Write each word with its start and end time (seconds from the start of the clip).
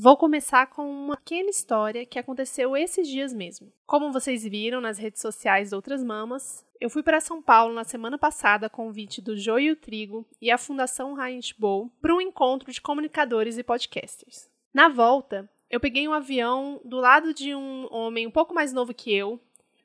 Vou 0.00 0.16
começar 0.16 0.68
com 0.68 0.88
uma 0.88 1.16
pequena 1.16 1.50
história 1.50 2.06
que 2.06 2.20
aconteceu 2.20 2.76
esses 2.76 3.08
dias 3.08 3.32
mesmo. 3.32 3.72
Como 3.84 4.12
vocês 4.12 4.44
viram 4.44 4.80
nas 4.80 4.96
redes 4.96 5.20
sociais 5.20 5.70
de 5.70 5.74
outras 5.74 6.04
mamas, 6.04 6.64
eu 6.80 6.88
fui 6.88 7.02
para 7.02 7.20
São 7.20 7.42
Paulo 7.42 7.74
na 7.74 7.82
semana 7.82 8.16
passada 8.16 8.66
a 8.66 8.70
convite 8.70 9.20
do 9.20 9.36
Joio 9.36 9.74
Trigo 9.74 10.24
e 10.40 10.52
a 10.52 10.56
Fundação 10.56 11.20
Heinz 11.20 11.50
Bowl 11.50 11.90
para 12.00 12.14
um 12.14 12.20
encontro 12.20 12.70
de 12.70 12.80
comunicadores 12.80 13.58
e 13.58 13.64
podcasters. 13.64 14.48
Na 14.72 14.88
volta, 14.88 15.50
eu 15.68 15.80
peguei 15.80 16.06
um 16.06 16.12
avião 16.12 16.80
do 16.84 16.98
lado 16.98 17.34
de 17.34 17.52
um 17.52 17.92
homem 17.92 18.24
um 18.24 18.30
pouco 18.30 18.54
mais 18.54 18.72
novo 18.72 18.94
que 18.94 19.12
eu, 19.12 19.40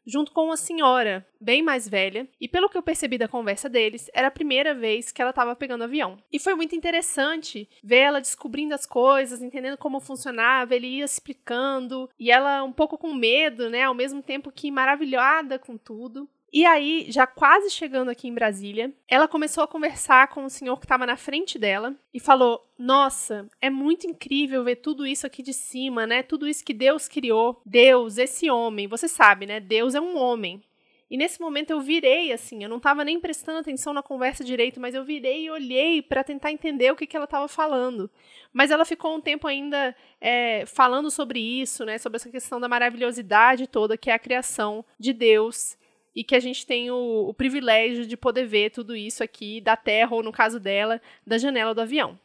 junto 0.05 0.31
com 0.31 0.45
uma 0.45 0.57
senhora 0.57 1.25
bem 1.39 1.61
mais 1.61 1.87
velha, 1.87 2.27
e 2.39 2.47
pelo 2.47 2.69
que 2.69 2.77
eu 2.77 2.81
percebi 2.81 3.17
da 3.17 3.27
conversa 3.27 3.67
deles, 3.67 4.09
era 4.13 4.27
a 4.27 4.31
primeira 4.31 4.73
vez 4.73 5.11
que 5.11 5.21
ela 5.21 5.31
estava 5.31 5.55
pegando 5.55 5.83
avião. 5.83 6.17
E 6.31 6.39
foi 6.39 6.55
muito 6.55 6.75
interessante 6.75 7.67
ver 7.83 7.97
ela 7.97 8.21
descobrindo 8.21 8.73
as 8.73 8.85
coisas, 8.85 9.41
entendendo 9.41 9.77
como 9.77 9.99
funcionava, 9.99 10.75
ele 10.75 10.87
ia 10.87 11.05
explicando, 11.05 12.09
e 12.17 12.31
ela 12.31 12.63
um 12.63 12.71
pouco 12.71 12.97
com 12.97 13.13
medo, 13.13 13.69
né, 13.69 13.83
ao 13.83 13.93
mesmo 13.93 14.21
tempo 14.21 14.51
que 14.51 14.71
maravilhada 14.71 15.59
com 15.59 15.77
tudo. 15.77 16.29
E 16.53 16.67
aí, 16.67 17.07
já 17.09 17.25
quase 17.25 17.71
chegando 17.71 18.09
aqui 18.09 18.27
em 18.27 18.33
Brasília, 18.33 18.93
ela 19.07 19.27
começou 19.27 19.63
a 19.63 19.67
conversar 19.67 20.27
com 20.27 20.45
o 20.45 20.49
senhor 20.51 20.77
que 20.77 20.85
estava 20.85 21.03
na 21.03 21.17
frente 21.17 21.57
dela 21.57 21.95
e 22.13 22.19
falou: 22.19 22.63
Nossa, 22.77 23.49
é 23.59 23.71
muito 23.71 24.05
incrível 24.05 24.63
ver 24.63 24.75
tudo 24.75 25.03
isso 25.03 25.25
aqui 25.25 25.41
de 25.41 25.51
cima, 25.51 26.05
né? 26.05 26.21
Tudo 26.21 26.47
isso 26.47 26.63
que 26.63 26.71
Deus 26.71 27.07
criou. 27.07 27.59
Deus, 27.65 28.19
esse 28.19 28.51
homem, 28.51 28.87
você 28.87 29.07
sabe, 29.07 29.47
né? 29.47 29.59
Deus 29.59 29.95
é 29.95 29.99
um 29.99 30.15
homem. 30.15 30.61
E 31.09 31.17
nesse 31.17 31.41
momento 31.41 31.71
eu 31.71 31.81
virei 31.81 32.31
assim, 32.31 32.63
eu 32.63 32.69
não 32.69 32.77
estava 32.77 33.03
nem 33.03 33.19
prestando 33.19 33.59
atenção 33.59 33.91
na 33.91 34.01
conversa 34.01 34.43
direito, 34.43 34.79
mas 34.79 34.95
eu 34.95 35.03
virei 35.03 35.45
e 35.45 35.51
olhei 35.51 36.01
para 36.01 36.23
tentar 36.23 36.51
entender 36.51 36.91
o 36.91 36.95
que, 36.95 37.05
que 37.05 37.15
ela 37.15 37.25
estava 37.25 37.47
falando. 37.47 38.09
Mas 38.51 38.71
ela 38.71 38.85
ficou 38.85 39.15
um 39.15 39.21
tempo 39.21 39.47
ainda 39.47 39.95
é, 40.21 40.65
falando 40.67 41.09
sobre 41.09 41.39
isso, 41.39 41.83
né? 41.83 41.97
Sobre 41.97 42.17
essa 42.17 42.29
questão 42.29 42.59
da 42.59 42.69
maravilhosidade 42.69 43.65
toda 43.65 43.97
que 43.97 44.11
é 44.11 44.13
a 44.13 44.19
criação 44.19 44.85
de 44.99 45.13
Deus 45.13 45.77
e 46.15 46.23
que 46.23 46.35
a 46.35 46.39
gente 46.39 46.65
tem 46.65 46.91
o, 46.91 47.27
o 47.27 47.33
privilégio 47.33 48.05
de 48.05 48.15
poder 48.15 48.45
ver 48.45 48.69
tudo 48.69 48.95
isso 48.95 49.23
aqui 49.23 49.59
da 49.59 49.75
terra, 49.75 50.15
ou 50.15 50.23
no 50.23 50.31
caso 50.31 50.59
dela, 50.59 51.01
da 51.25 51.37
janela 51.37 51.73
do 51.73 51.81
avião. 51.81 52.17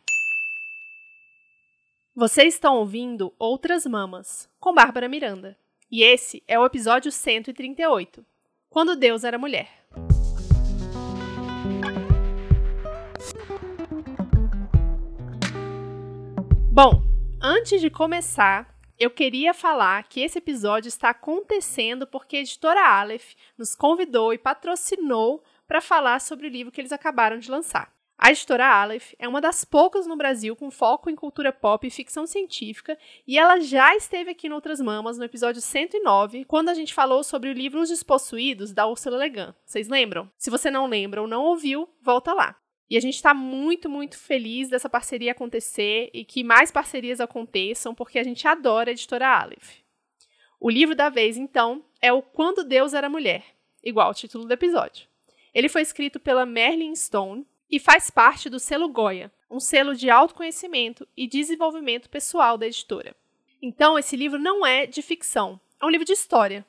Vocês 2.14 2.54
estão 2.54 2.76
ouvindo 2.76 3.32
Outras 3.38 3.86
Mamas, 3.86 4.48
com 4.58 4.74
Bárbara 4.74 5.08
Miranda. 5.08 5.56
E 5.90 6.02
esse 6.02 6.42
é 6.46 6.58
o 6.58 6.66
episódio 6.66 7.10
138, 7.10 8.24
Quando 8.68 8.96
Deus 8.96 9.24
era 9.24 9.38
Mulher. 9.38 9.68
Bom, 16.70 17.02
antes 17.40 17.80
de 17.80 17.88
começar, 17.88 18.77
eu 18.98 19.10
queria 19.10 19.54
falar 19.54 20.02
que 20.08 20.20
esse 20.20 20.38
episódio 20.38 20.88
está 20.88 21.10
acontecendo 21.10 22.06
porque 22.06 22.36
a 22.36 22.40
editora 22.40 22.80
Aleph 22.80 23.34
nos 23.56 23.74
convidou 23.74 24.32
e 24.32 24.38
patrocinou 24.38 25.42
para 25.66 25.80
falar 25.80 26.20
sobre 26.20 26.48
o 26.48 26.50
livro 26.50 26.72
que 26.72 26.80
eles 26.80 26.92
acabaram 26.92 27.38
de 27.38 27.50
lançar. 27.50 27.92
A 28.20 28.32
editora 28.32 28.66
Aleph 28.66 29.12
é 29.16 29.28
uma 29.28 29.40
das 29.40 29.64
poucas 29.64 30.04
no 30.04 30.16
Brasil 30.16 30.56
com 30.56 30.72
foco 30.72 31.08
em 31.08 31.14
cultura 31.14 31.52
pop 31.52 31.86
e 31.86 31.90
ficção 31.90 32.26
científica, 32.26 32.98
e 33.24 33.38
ela 33.38 33.60
já 33.60 33.94
esteve 33.94 34.32
aqui 34.32 34.48
no 34.48 34.56
Outras 34.56 34.80
Mamas 34.80 35.16
no 35.16 35.24
episódio 35.24 35.62
109, 35.62 36.44
quando 36.44 36.68
a 36.68 36.74
gente 36.74 36.92
falou 36.92 37.22
sobre 37.22 37.48
o 37.48 37.52
livro 37.52 37.80
Os 37.80 37.88
Despossuídos, 37.88 38.72
da 38.72 38.88
Ursula 38.88 39.18
Le. 39.18 39.54
Vocês 39.64 39.86
lembram? 39.86 40.28
Se 40.36 40.50
você 40.50 40.68
não 40.68 40.88
lembra 40.88 41.22
ou 41.22 41.28
não 41.28 41.44
ouviu, 41.44 41.88
volta 42.02 42.32
lá. 42.32 42.56
E 42.90 42.96
a 42.96 43.00
gente 43.00 43.14
está 43.14 43.34
muito, 43.34 43.88
muito 43.88 44.18
feliz 44.18 44.68
dessa 44.68 44.88
parceria 44.88 45.32
acontecer 45.32 46.10
e 46.14 46.24
que 46.24 46.42
mais 46.42 46.70
parcerias 46.70 47.20
aconteçam, 47.20 47.94
porque 47.94 48.18
a 48.18 48.24
gente 48.24 48.48
adora 48.48 48.90
a 48.90 48.92
editora 48.92 49.28
Aleph. 49.28 49.76
O 50.58 50.70
livro 50.70 50.94
da 50.94 51.08
vez, 51.08 51.36
então, 51.36 51.84
é 52.00 52.12
o 52.12 52.22
Quando 52.22 52.64
Deus 52.64 52.94
Era 52.94 53.08
Mulher, 53.08 53.44
igual 53.84 54.10
o 54.10 54.14
título 54.14 54.46
do 54.46 54.52
episódio. 54.52 55.06
Ele 55.54 55.68
foi 55.68 55.82
escrito 55.82 56.18
pela 56.18 56.46
Merlin 56.46 56.94
Stone 56.96 57.46
e 57.70 57.78
faz 57.78 58.10
parte 58.10 58.48
do 58.48 58.58
selo 58.58 58.88
Goya, 58.88 59.30
um 59.50 59.60
selo 59.60 59.94
de 59.94 60.08
autoconhecimento 60.08 61.06
e 61.16 61.28
desenvolvimento 61.28 62.08
pessoal 62.08 62.56
da 62.56 62.66
editora. 62.66 63.14
Então, 63.60 63.98
esse 63.98 64.16
livro 64.16 64.38
não 64.38 64.64
é 64.64 64.86
de 64.86 65.02
ficção, 65.02 65.60
é 65.80 65.84
um 65.84 65.90
livro 65.90 66.04
de 66.04 66.12
história, 66.12 66.66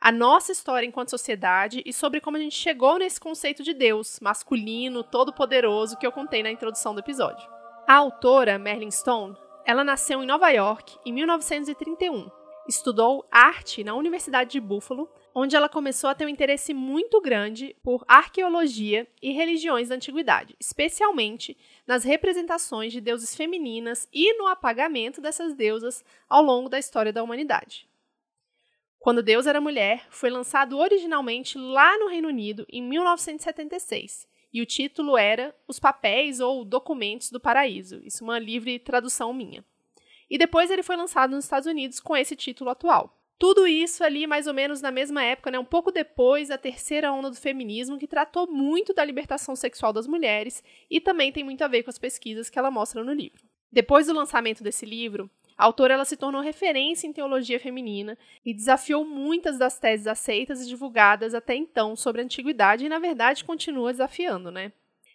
a 0.00 0.10
nossa 0.10 0.50
história 0.50 0.86
enquanto 0.86 1.10
sociedade 1.10 1.82
e 1.84 1.92
sobre 1.92 2.20
como 2.20 2.38
a 2.38 2.40
gente 2.40 2.56
chegou 2.56 2.98
nesse 2.98 3.20
conceito 3.20 3.62
de 3.62 3.74
Deus, 3.74 4.18
masculino, 4.20 5.04
todo-poderoso, 5.04 5.98
que 5.98 6.06
eu 6.06 6.12
contei 6.12 6.42
na 6.42 6.50
introdução 6.50 6.94
do 6.94 7.00
episódio. 7.00 7.46
A 7.86 7.96
autora, 7.96 8.58
Merlin 8.58 8.90
Stone, 8.90 9.36
ela 9.66 9.84
nasceu 9.84 10.22
em 10.22 10.26
Nova 10.26 10.48
York 10.48 10.96
em 11.04 11.12
1931. 11.12 12.30
Estudou 12.66 13.26
arte 13.30 13.84
na 13.84 13.94
Universidade 13.94 14.52
de 14.52 14.60
Buffalo, 14.60 15.10
onde 15.34 15.54
ela 15.54 15.68
começou 15.68 16.08
a 16.08 16.14
ter 16.14 16.24
um 16.24 16.28
interesse 16.28 16.72
muito 16.72 17.20
grande 17.20 17.76
por 17.82 18.02
arqueologia 18.08 19.06
e 19.20 19.32
religiões 19.32 19.88
da 19.88 19.96
antiguidade, 19.96 20.56
especialmente 20.58 21.58
nas 21.86 22.04
representações 22.04 22.92
de 22.92 23.02
deuses 23.02 23.34
femininas 23.34 24.08
e 24.12 24.32
no 24.38 24.46
apagamento 24.46 25.20
dessas 25.20 25.54
deusas 25.54 26.02
ao 26.28 26.42
longo 26.42 26.70
da 26.70 26.78
história 26.78 27.12
da 27.12 27.22
humanidade. 27.22 27.89
Quando 29.00 29.22
Deus 29.22 29.46
era 29.46 29.62
Mulher 29.62 30.06
foi 30.10 30.28
lançado 30.28 30.76
originalmente 30.76 31.56
lá 31.56 31.98
no 31.98 32.06
Reino 32.06 32.28
Unido 32.28 32.66
em 32.70 32.82
1976 32.82 34.28
e 34.52 34.60
o 34.60 34.66
título 34.66 35.16
era 35.16 35.56
Os 35.66 35.80
Papéis 35.80 36.38
ou 36.38 36.66
Documentos 36.66 37.30
do 37.30 37.40
Paraíso. 37.40 38.02
Isso 38.04 38.22
é 38.22 38.26
uma 38.26 38.38
livre 38.38 38.78
tradução 38.78 39.32
minha. 39.32 39.64
E 40.28 40.36
depois 40.36 40.70
ele 40.70 40.82
foi 40.82 40.96
lançado 40.96 41.30
nos 41.30 41.46
Estados 41.46 41.66
Unidos 41.66 41.98
com 41.98 42.14
esse 42.14 42.36
título 42.36 42.68
atual. 42.68 43.16
Tudo 43.38 43.66
isso 43.66 44.04
ali 44.04 44.26
mais 44.26 44.46
ou 44.46 44.52
menos 44.52 44.82
na 44.82 44.90
mesma 44.90 45.24
época, 45.24 45.50
né, 45.50 45.58
um 45.58 45.64
pouco 45.64 45.90
depois 45.90 46.48
da 46.48 46.58
terceira 46.58 47.10
onda 47.10 47.30
do 47.30 47.36
feminismo, 47.36 47.98
que 47.98 48.06
tratou 48.06 48.46
muito 48.46 48.92
da 48.92 49.02
libertação 49.02 49.56
sexual 49.56 49.94
das 49.94 50.06
mulheres 50.06 50.62
e 50.90 51.00
também 51.00 51.32
tem 51.32 51.42
muito 51.42 51.64
a 51.64 51.68
ver 51.68 51.84
com 51.84 51.88
as 51.88 51.98
pesquisas 51.98 52.50
que 52.50 52.58
ela 52.58 52.70
mostra 52.70 53.02
no 53.02 53.14
livro. 53.14 53.48
Depois 53.72 54.08
do 54.08 54.12
lançamento 54.12 54.62
desse 54.62 54.84
livro, 54.84 55.30
a 55.60 55.64
autora 55.64 55.92
ela 55.92 56.06
se 56.06 56.16
tornou 56.16 56.40
referência 56.40 57.06
em 57.06 57.12
teologia 57.12 57.60
feminina 57.60 58.16
e 58.42 58.54
desafiou 58.54 59.04
muitas 59.04 59.58
das 59.58 59.78
teses 59.78 60.06
aceitas 60.06 60.62
e 60.62 60.66
divulgadas 60.66 61.34
até 61.34 61.54
então 61.54 61.94
sobre 61.94 62.22
a 62.22 62.24
antiguidade 62.24 62.86
e, 62.86 62.88
na 62.88 62.98
verdade, 62.98 63.44
continua 63.44 63.92
desafiando, 63.92 64.50
né? 64.50 64.72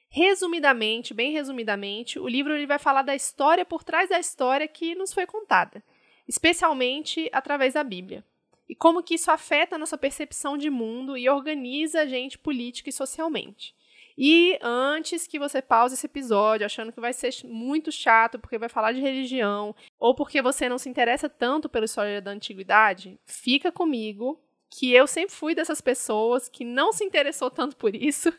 Resumidamente, 0.07 1.15
bem 1.15 1.31
resumidamente, 1.31 2.19
o 2.19 2.27
livro 2.27 2.53
ele 2.53 2.67
vai 2.67 2.77
falar 2.77 3.01
da 3.01 3.15
história 3.15 3.65
por 3.65 3.83
trás 3.83 4.09
da 4.09 4.19
história 4.19 4.67
que 4.67 4.93
nos 4.93 5.11
foi 5.11 5.25
contada, 5.25 5.83
especialmente 6.27 7.27
através 7.33 7.73
da 7.73 7.83
Bíblia. 7.83 8.23
E 8.69 8.75
como 8.75 9.01
que 9.01 9.15
isso 9.15 9.31
afeta 9.31 9.77
a 9.77 9.79
nossa 9.79 9.97
percepção 9.97 10.59
de 10.59 10.69
mundo 10.69 11.17
e 11.17 11.27
organiza 11.27 12.01
a 12.01 12.05
gente 12.05 12.37
política 12.37 12.91
e 12.91 12.93
socialmente. 12.93 13.73
E 14.17 14.57
antes 14.61 15.27
que 15.27 15.37
você 15.37 15.61
pause 15.61 15.95
esse 15.95 16.05
episódio 16.05 16.65
achando 16.65 16.91
que 16.91 17.01
vai 17.01 17.11
ser 17.11 17.33
muito 17.43 17.91
chato 17.91 18.39
porque 18.39 18.57
vai 18.57 18.69
falar 18.69 18.93
de 18.93 19.01
religião 19.01 19.75
ou 19.99 20.15
porque 20.15 20.41
você 20.41 20.69
não 20.69 20.77
se 20.77 20.87
interessa 20.87 21.27
tanto 21.27 21.67
pela 21.67 21.85
história 21.85 22.21
da 22.21 22.31
antiguidade, 22.31 23.19
fica 23.25 23.71
comigo 23.71 24.39
que 24.69 24.93
eu 24.93 25.05
sempre 25.05 25.35
fui 25.35 25.53
dessas 25.53 25.81
pessoas 25.81 26.47
que 26.47 26.63
não 26.63 26.93
se 26.93 27.03
interessou 27.03 27.51
tanto 27.51 27.75
por 27.75 27.93
isso 27.93 28.33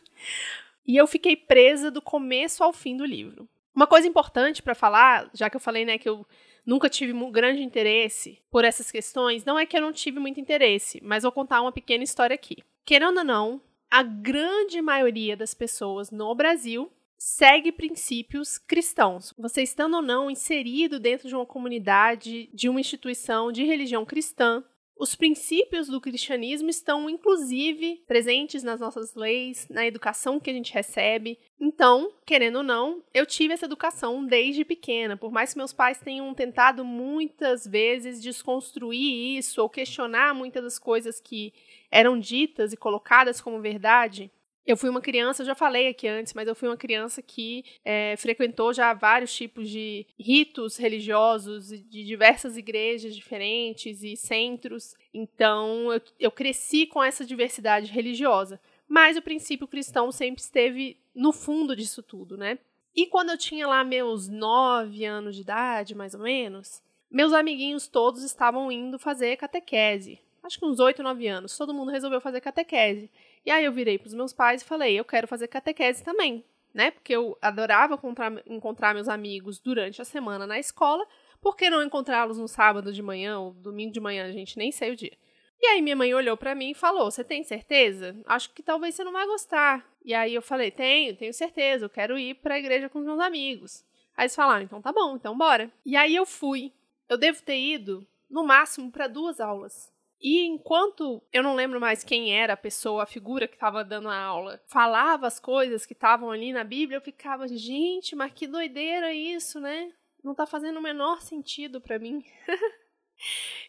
e 0.85 0.97
eu 0.97 1.05
fiquei 1.05 1.35
presa 1.35 1.91
do 1.91 2.01
começo 2.01 2.63
ao 2.63 2.73
fim 2.73 2.97
do 2.97 3.05
livro. 3.05 3.47
Uma 3.75 3.85
coisa 3.85 4.07
importante 4.07 4.63
para 4.63 4.73
falar, 4.73 5.29
já 5.33 5.49
que 5.49 5.55
eu 5.55 5.61
falei, 5.61 5.85
né, 5.85 5.99
que 5.99 6.09
eu 6.09 6.25
nunca 6.65 6.89
tive 6.89 7.13
um 7.13 7.31
grande 7.31 7.61
interesse 7.61 8.41
por 8.49 8.65
essas 8.65 8.89
questões, 8.89 9.45
não 9.45 9.59
é 9.59 9.65
que 9.65 9.77
eu 9.77 9.81
não 9.81 9.93
tive 9.93 10.19
muito 10.19 10.39
interesse, 10.39 10.99
mas 11.03 11.21
vou 11.21 11.31
contar 11.31 11.61
uma 11.61 11.71
pequena 11.71 12.03
história 12.03 12.33
aqui. 12.33 12.57
Querendo 12.83 13.19
ou 13.19 13.23
não, 13.23 13.61
a 13.89 14.03
grande 14.03 14.81
maioria 14.81 15.35
das 15.35 15.53
pessoas 15.53 16.11
no 16.11 16.33
Brasil 16.35 16.91
segue 17.17 17.71
princípios 17.71 18.57
cristãos. 18.57 19.33
Você 19.37 19.63
estando 19.63 19.95
ou 19.95 20.01
não 20.01 20.29
inserido 20.29 20.99
dentro 20.99 21.27
de 21.27 21.35
uma 21.35 21.45
comunidade, 21.45 22.49
de 22.53 22.69
uma 22.69 22.79
instituição 22.79 23.51
de 23.51 23.63
religião 23.63 24.05
cristã, 24.05 24.63
os 24.99 25.15
princípios 25.15 25.87
do 25.87 26.01
cristianismo 26.01 26.69
estão, 26.69 27.09
inclusive, 27.09 28.03
presentes 28.07 28.63
nas 28.63 28.79
nossas 28.79 29.15
leis, 29.15 29.67
na 29.69 29.85
educação 29.85 30.39
que 30.39 30.49
a 30.49 30.53
gente 30.53 30.73
recebe. 30.73 31.37
Então, 31.59 32.11
querendo 32.25 32.57
ou 32.57 32.63
não, 32.63 33.03
eu 33.13 33.25
tive 33.25 33.53
essa 33.53 33.65
educação 33.65 34.25
desde 34.25 34.65
pequena. 34.65 35.15
Por 35.15 35.31
mais 35.31 35.53
que 35.53 35.57
meus 35.57 35.73
pais 35.73 35.99
tenham 35.99 36.33
tentado 36.33 36.83
muitas 36.83 37.65
vezes 37.65 38.21
desconstruir 38.21 39.37
isso 39.37 39.61
ou 39.61 39.69
questionar 39.69 40.33
muitas 40.33 40.63
das 40.63 40.79
coisas 40.79 41.19
que 41.19 41.53
eram 41.91 42.19
ditas 42.19 42.73
e 42.73 42.77
colocadas 42.77 43.39
como 43.39 43.61
verdade, 43.61 44.31
eu 44.67 44.75
fui 44.75 44.89
uma 44.89 44.99
criança, 44.99 45.45
já 45.45 45.55
falei 45.55 45.87
aqui 45.87 46.09
antes, 46.09 46.33
mas 46.33 46.45
eu 46.45 46.53
fui 46.53 46.67
uma 46.67 46.75
criança 46.75 47.21
que 47.21 47.63
é, 47.85 48.15
frequentou 48.17 48.73
já 48.73 48.93
vários 48.93 49.33
tipos 49.33 49.69
de 49.69 50.05
ritos 50.19 50.75
religiosos 50.75 51.69
de 51.69 52.03
diversas 52.03 52.57
igrejas 52.57 53.15
diferentes 53.15 54.03
e 54.03 54.17
centros. 54.17 54.93
Então, 55.13 55.93
eu, 55.93 56.01
eu 56.19 56.31
cresci 56.31 56.85
com 56.85 57.01
essa 57.01 57.25
diversidade 57.25 57.89
religiosa. 57.89 58.59
Mas 58.89 59.15
o 59.15 59.21
princípio 59.21 59.67
cristão 59.67 60.11
sempre 60.11 60.41
esteve 60.41 60.97
no 61.15 61.31
fundo 61.31 61.73
disso 61.73 62.03
tudo, 62.03 62.35
né? 62.35 62.59
E 62.93 63.05
quando 63.05 63.29
eu 63.29 63.37
tinha 63.37 63.65
lá 63.67 63.85
meus 63.85 64.27
nove 64.27 65.05
anos 65.05 65.35
de 65.35 65.43
idade, 65.43 65.95
mais 65.95 66.13
ou 66.13 66.21
menos, 66.21 66.81
meus 67.09 67.31
amiguinhos 67.31 67.87
todos 67.87 68.21
estavam 68.21 68.69
indo 68.69 68.99
fazer 68.99 69.37
catequese. 69.37 70.19
Acho 70.43 70.59
que 70.59 70.65
uns 70.65 70.79
8, 70.79 71.03
9 71.03 71.27
anos. 71.27 71.57
Todo 71.57 71.73
mundo 71.73 71.91
resolveu 71.91 72.21
fazer 72.21 72.39
catequese. 72.41 73.09
E 73.47 73.49
aí 73.49 73.63
eu 73.63 73.71
virei 73.71 73.97
para 73.97 74.07
os 74.07 74.13
meus 74.13 74.33
pais 74.33 74.61
e 74.61 74.65
falei: 74.65 74.99
eu 74.99 75.05
quero 75.05 75.25
fazer 75.25 75.47
catequese 75.47 76.03
também, 76.03 76.43
né? 76.73 76.91
Porque 76.91 77.15
eu 77.15 77.37
adorava 77.41 77.93
encontrar, 77.93 78.43
encontrar 78.45 78.93
meus 78.93 79.07
amigos 79.07 79.57
durante 79.57 80.01
a 80.01 80.05
semana 80.05 80.45
na 80.45 80.59
escola. 80.59 81.07
Por 81.39 81.55
que 81.55 81.69
não 81.69 81.81
encontrá-los 81.81 82.37
no 82.37 82.47
sábado 82.49 82.91
de 82.91 83.01
manhã 83.01 83.39
ou 83.39 83.53
domingo 83.53 83.93
de 83.93 84.01
manhã? 84.01 84.25
A 84.25 84.33
gente 84.33 84.57
nem 84.57 84.69
sei 84.69 84.91
o 84.91 84.97
dia. 84.97 85.17
E 85.61 85.65
aí 85.67 85.81
minha 85.81 85.95
mãe 85.95 86.13
olhou 86.13 86.35
para 86.35 86.53
mim 86.53 86.71
e 86.71 86.75
falou: 86.75 87.09
"Você 87.09 87.23
tem 87.23 87.41
certeza? 87.41 88.19
Acho 88.25 88.53
que 88.53 88.61
talvez 88.61 88.95
você 88.95 89.05
não 89.05 89.13
vai 89.13 89.25
gostar". 89.25 89.89
E 90.03 90.13
aí 90.13 90.35
eu 90.35 90.41
falei: 90.41 90.69
"Tenho, 90.69 91.15
tenho 91.15 91.33
certeza. 91.33 91.85
Eu 91.85 91.89
quero 91.89 92.19
ir 92.19 92.33
para 92.35 92.55
a 92.55 92.59
igreja 92.59 92.89
com 92.89 92.99
os 92.99 93.05
meus 93.05 93.21
amigos". 93.21 93.85
Aí 94.17 94.25
eles 94.25 94.35
falaram: 94.35 94.63
"Então 94.63 94.81
tá 94.81 94.91
bom, 94.91 95.15
então 95.15 95.37
bora". 95.37 95.71
E 95.85 95.95
aí 95.95 96.13
eu 96.13 96.25
fui. 96.25 96.73
Eu 97.07 97.17
devo 97.17 97.41
ter 97.41 97.57
ido 97.57 98.05
no 98.29 98.43
máximo 98.43 98.91
para 98.91 99.07
duas 99.07 99.39
aulas. 99.39 99.89
E 100.19 100.45
enquanto 100.45 101.21
eu 101.31 101.43
não 101.43 101.55
lembro 101.55 101.79
mais 101.79 102.03
quem 102.03 102.33
era 102.35 102.53
a 102.53 102.57
pessoa, 102.57 103.03
a 103.03 103.07
figura 103.07 103.47
que 103.47 103.53
estava 103.55 103.83
dando 103.83 104.09
a 104.09 104.17
aula, 104.17 104.61
falava 104.65 105.27
as 105.27 105.39
coisas 105.39 105.85
que 105.85 105.93
estavam 105.93 106.31
ali 106.31 106.51
na 106.51 106.63
Bíblia, 106.63 106.97
eu 106.97 107.01
ficava, 107.01 107.47
gente, 107.47 108.15
mas 108.15 108.33
que 108.33 108.47
doideira 108.47 109.13
isso, 109.13 109.59
né? 109.59 109.91
Não 110.23 110.33
tá 110.33 110.45
fazendo 110.45 110.77
o 110.77 110.81
menor 110.81 111.21
sentido 111.21 111.79
para 111.79 111.99
mim. 111.99 112.23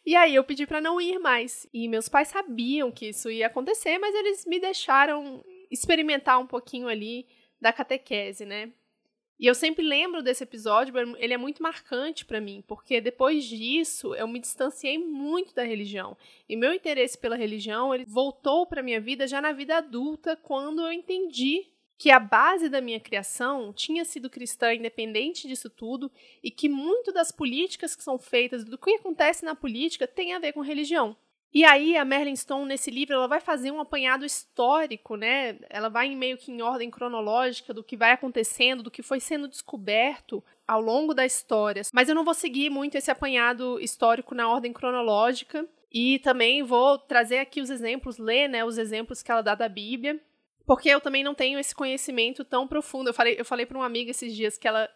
E 0.05 0.15
aí 0.15 0.35
eu 0.35 0.45
pedi 0.45 0.67
para 0.67 0.81
não 0.81 1.01
ir 1.01 1.19
mais. 1.19 1.67
E 1.73 1.89
meus 1.89 2.09
pais 2.09 2.29
sabiam 2.29 2.91
que 2.91 3.09
isso 3.09 3.31
ia 3.31 3.47
acontecer, 3.47 3.99
mas 3.99 4.15
eles 4.15 4.45
me 4.45 4.61
deixaram 4.61 5.43
experimentar 5.71 6.39
um 6.39 6.47
pouquinho 6.47 6.89
ali 6.89 7.27
da 7.61 7.73
catequese, 7.73 8.45
né? 8.45 8.71
E 9.39 9.47
eu 9.47 9.55
sempre 9.55 9.85
lembro 9.87 10.21
desse 10.21 10.43
episódio, 10.43 10.93
ele 11.17 11.33
é 11.33 11.37
muito 11.37 11.63
marcante 11.63 12.25
para 12.25 12.41
mim, 12.41 12.65
porque 12.67 13.01
depois 13.01 13.45
disso 13.45 14.13
eu 14.17 14.27
me 14.27 14.41
distanciei 14.41 14.99
muito 14.99 15.55
da 15.55 15.63
religião. 15.63 16.17
E 16.49 16.57
meu 16.57 16.75
interesse 16.75 17.17
pela 17.17 17.37
religião, 17.37 17.95
ele 17.95 18.05
voltou 18.05 18.67
para 18.67 18.83
minha 18.83 19.01
vida 19.01 19.29
já 19.29 19.41
na 19.41 19.53
vida 19.53 19.77
adulta, 19.77 20.35
quando 20.35 20.83
eu 20.83 20.91
entendi 20.91 21.67
que 21.97 22.11
a 22.11 22.19
base 22.19 22.69
da 22.69 22.81
minha 22.81 22.99
criação 22.99 23.73
tinha 23.73 24.05
sido 24.05 24.31
cristã 24.31 24.73
independente 24.73 25.47
disso 25.47 25.71
tudo 25.71 26.11
e 26.43 26.51
que 26.51 26.69
muito 26.69 27.13
das 27.13 27.31
políticas 27.33 27.95
que 27.95 28.03
são 28.03 28.19
feitas, 28.19 28.65
do 28.65 28.79
que 28.79 28.95
acontece 28.95 29.45
na 29.45 29.55
política, 29.55 30.07
tem 30.07 30.33
a 30.33 30.39
ver 30.39 30.53
com 30.53 30.61
religião. 30.61 31.17
E 31.53 31.65
aí 31.65 31.97
a 31.97 32.05
Merlin 32.05 32.37
Stone 32.37 32.67
nesse 32.67 32.91
livro 32.91 33.15
ela 33.15 33.27
vai 33.27 33.41
fazer 33.41 33.71
um 33.71 33.81
apanhado 33.81 34.25
histórico, 34.25 35.17
né? 35.17 35.59
Ela 35.71 35.89
vai 35.89 36.15
meio 36.15 36.37
que 36.37 36.53
em 36.53 36.61
ordem 36.61 36.91
cronológica 36.91 37.73
do 37.73 37.83
que 37.83 37.97
vai 37.97 38.13
acontecendo, 38.13 38.83
do 38.83 38.91
que 38.91 39.03
foi 39.03 39.19
sendo 39.19 39.49
descoberto 39.49 40.45
ao 40.67 40.81
longo 40.81 41.15
da 41.15 41.25
história. 41.25 41.83
Mas 41.93 42.09
eu 42.09 42.15
não 42.15 42.25
vou 42.25 42.35
seguir 42.35 42.71
muito 42.71 42.97
esse 42.97 43.11
apanhado 43.11 43.81
histórico 43.81 44.35
na 44.35 44.49
ordem 44.49 44.73
cronológica 44.73 45.67
e 45.91 46.19
também 46.19 46.63
vou 46.63 46.99
trazer 46.99 47.39
aqui 47.39 47.63
os 47.63 47.71
exemplos, 47.71 48.19
ler, 48.19 48.49
né, 48.49 48.65
os 48.65 48.77
exemplos 48.77 49.23
que 49.23 49.31
ela 49.31 49.41
dá 49.41 49.55
da 49.55 49.69
Bíblia 49.69 50.21
porque 50.69 50.91
eu 50.91 51.01
também 51.01 51.25
não 51.25 51.35
tenho 51.35 51.59
esse 51.59 51.75
conhecimento 51.75 52.45
tão 52.45 52.69
profundo. 52.69 53.09
Eu 53.09 53.15
falei, 53.15 53.37
eu 53.39 53.45
falei 53.45 53.65
para 53.65 53.79
uma 53.79 53.87
amiga 53.87 54.11
esses 54.11 54.37
dias 54.37 54.59
que 54.59 54.69
ela 54.69 54.87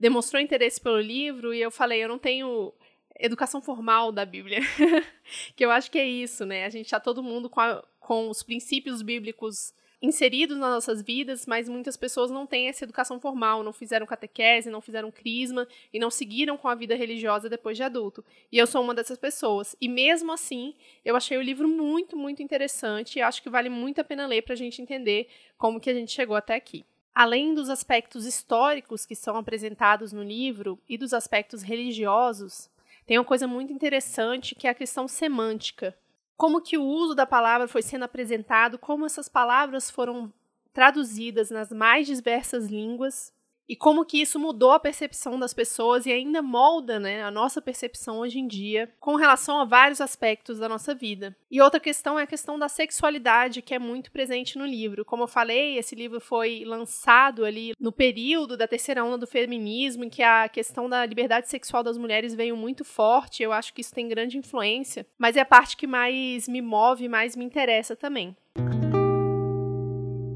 demonstrou 0.00 0.40
interesse 0.40 0.80
pelo 0.80 0.98
livro 0.98 1.52
e 1.52 1.60
eu 1.60 1.70
falei, 1.70 2.02
eu 2.02 2.08
não 2.08 2.18
tenho 2.18 2.72
educação 3.18 3.60
formal 3.60 4.12
da 4.12 4.24
Bíblia. 4.24 4.60
que 5.56 5.64
eu 5.64 5.70
acho 5.70 5.90
que 5.90 5.98
é 5.98 6.06
isso, 6.06 6.44
né? 6.44 6.64
A 6.64 6.70
gente 6.70 6.90
tá 6.90 7.00
todo 7.00 7.22
mundo 7.22 7.48
com, 7.48 7.60
a, 7.60 7.84
com 7.98 8.28
os 8.28 8.42
princípios 8.42 9.02
bíblicos 9.02 9.72
inseridos 10.02 10.56
nas 10.56 10.70
nossas 10.70 11.02
vidas, 11.02 11.44
mas 11.46 11.68
muitas 11.68 11.96
pessoas 11.96 12.30
não 12.30 12.46
têm 12.46 12.68
essa 12.68 12.84
educação 12.84 13.20
formal, 13.20 13.62
não 13.62 13.72
fizeram 13.72 14.06
catequese, 14.06 14.70
não 14.70 14.80
fizeram 14.80 15.10
crisma 15.10 15.68
e 15.92 15.98
não 15.98 16.10
seguiram 16.10 16.56
com 16.56 16.68
a 16.68 16.74
vida 16.74 16.94
religiosa 16.94 17.50
depois 17.50 17.76
de 17.76 17.82
adulto. 17.82 18.24
E 18.50 18.56
eu 18.56 18.66
sou 18.66 18.82
uma 18.82 18.94
dessas 18.94 19.18
pessoas. 19.18 19.76
E 19.80 19.88
mesmo 19.88 20.32
assim, 20.32 20.74
eu 21.04 21.16
achei 21.16 21.36
o 21.36 21.42
livro 21.42 21.68
muito, 21.68 22.16
muito 22.16 22.42
interessante 22.42 23.18
e 23.18 23.22
acho 23.22 23.42
que 23.42 23.50
vale 23.50 23.68
muito 23.68 24.00
a 24.00 24.04
pena 24.04 24.26
ler 24.26 24.42
para 24.42 24.54
a 24.54 24.56
gente 24.56 24.80
entender 24.80 25.28
como 25.58 25.80
que 25.80 25.90
a 25.90 25.94
gente 25.94 26.12
chegou 26.12 26.36
até 26.36 26.54
aqui. 26.54 26.84
Além 27.14 27.52
dos 27.52 27.68
aspectos 27.68 28.24
históricos 28.24 29.04
que 29.04 29.14
são 29.14 29.36
apresentados 29.36 30.12
no 30.12 30.22
livro 30.22 30.78
e 30.88 30.96
dos 30.96 31.12
aspectos 31.12 31.60
religiosos, 31.60 32.70
tem 33.10 33.18
uma 33.18 33.24
coisa 33.24 33.48
muito 33.48 33.72
interessante 33.72 34.54
que 34.54 34.68
é 34.68 34.70
a 34.70 34.74
questão 34.74 35.08
semântica. 35.08 35.98
Como 36.36 36.60
que 36.60 36.78
o 36.78 36.84
uso 36.84 37.12
da 37.12 37.26
palavra 37.26 37.66
foi 37.66 37.82
sendo 37.82 38.04
apresentado, 38.04 38.78
como 38.78 39.04
essas 39.04 39.28
palavras 39.28 39.90
foram 39.90 40.32
traduzidas 40.72 41.50
nas 41.50 41.72
mais 41.72 42.06
diversas 42.06 42.68
línguas 42.68 43.32
e 43.70 43.76
como 43.76 44.04
que 44.04 44.20
isso 44.20 44.36
mudou 44.36 44.72
a 44.72 44.80
percepção 44.80 45.38
das 45.38 45.54
pessoas 45.54 46.04
e 46.04 46.10
ainda 46.10 46.42
molda 46.42 46.98
né, 46.98 47.22
a 47.22 47.30
nossa 47.30 47.62
percepção 47.62 48.18
hoje 48.18 48.40
em 48.40 48.48
dia 48.48 48.92
com 48.98 49.14
relação 49.14 49.60
a 49.60 49.64
vários 49.64 50.00
aspectos 50.00 50.58
da 50.58 50.68
nossa 50.68 50.92
vida. 50.92 51.36
E 51.48 51.60
outra 51.60 51.78
questão 51.78 52.18
é 52.18 52.24
a 52.24 52.26
questão 52.26 52.58
da 52.58 52.68
sexualidade, 52.68 53.62
que 53.62 53.72
é 53.72 53.78
muito 53.78 54.10
presente 54.10 54.58
no 54.58 54.66
livro. 54.66 55.04
Como 55.04 55.22
eu 55.22 55.28
falei, 55.28 55.78
esse 55.78 55.94
livro 55.94 56.20
foi 56.20 56.64
lançado 56.66 57.44
ali 57.44 57.72
no 57.78 57.92
período 57.92 58.56
da 58.56 58.66
terceira 58.66 59.04
onda 59.04 59.18
do 59.18 59.26
feminismo, 59.28 60.02
em 60.02 60.10
que 60.10 60.20
a 60.24 60.48
questão 60.48 60.88
da 60.88 61.06
liberdade 61.06 61.48
sexual 61.48 61.84
das 61.84 61.96
mulheres 61.96 62.34
veio 62.34 62.56
muito 62.56 62.84
forte. 62.84 63.40
Eu 63.40 63.52
acho 63.52 63.72
que 63.72 63.82
isso 63.82 63.94
tem 63.94 64.08
grande 64.08 64.36
influência, 64.36 65.06
mas 65.16 65.36
é 65.36 65.42
a 65.42 65.46
parte 65.46 65.76
que 65.76 65.86
mais 65.86 66.48
me 66.48 66.60
move, 66.60 67.08
mais 67.08 67.36
me 67.36 67.44
interessa 67.44 67.94
também. 67.94 68.36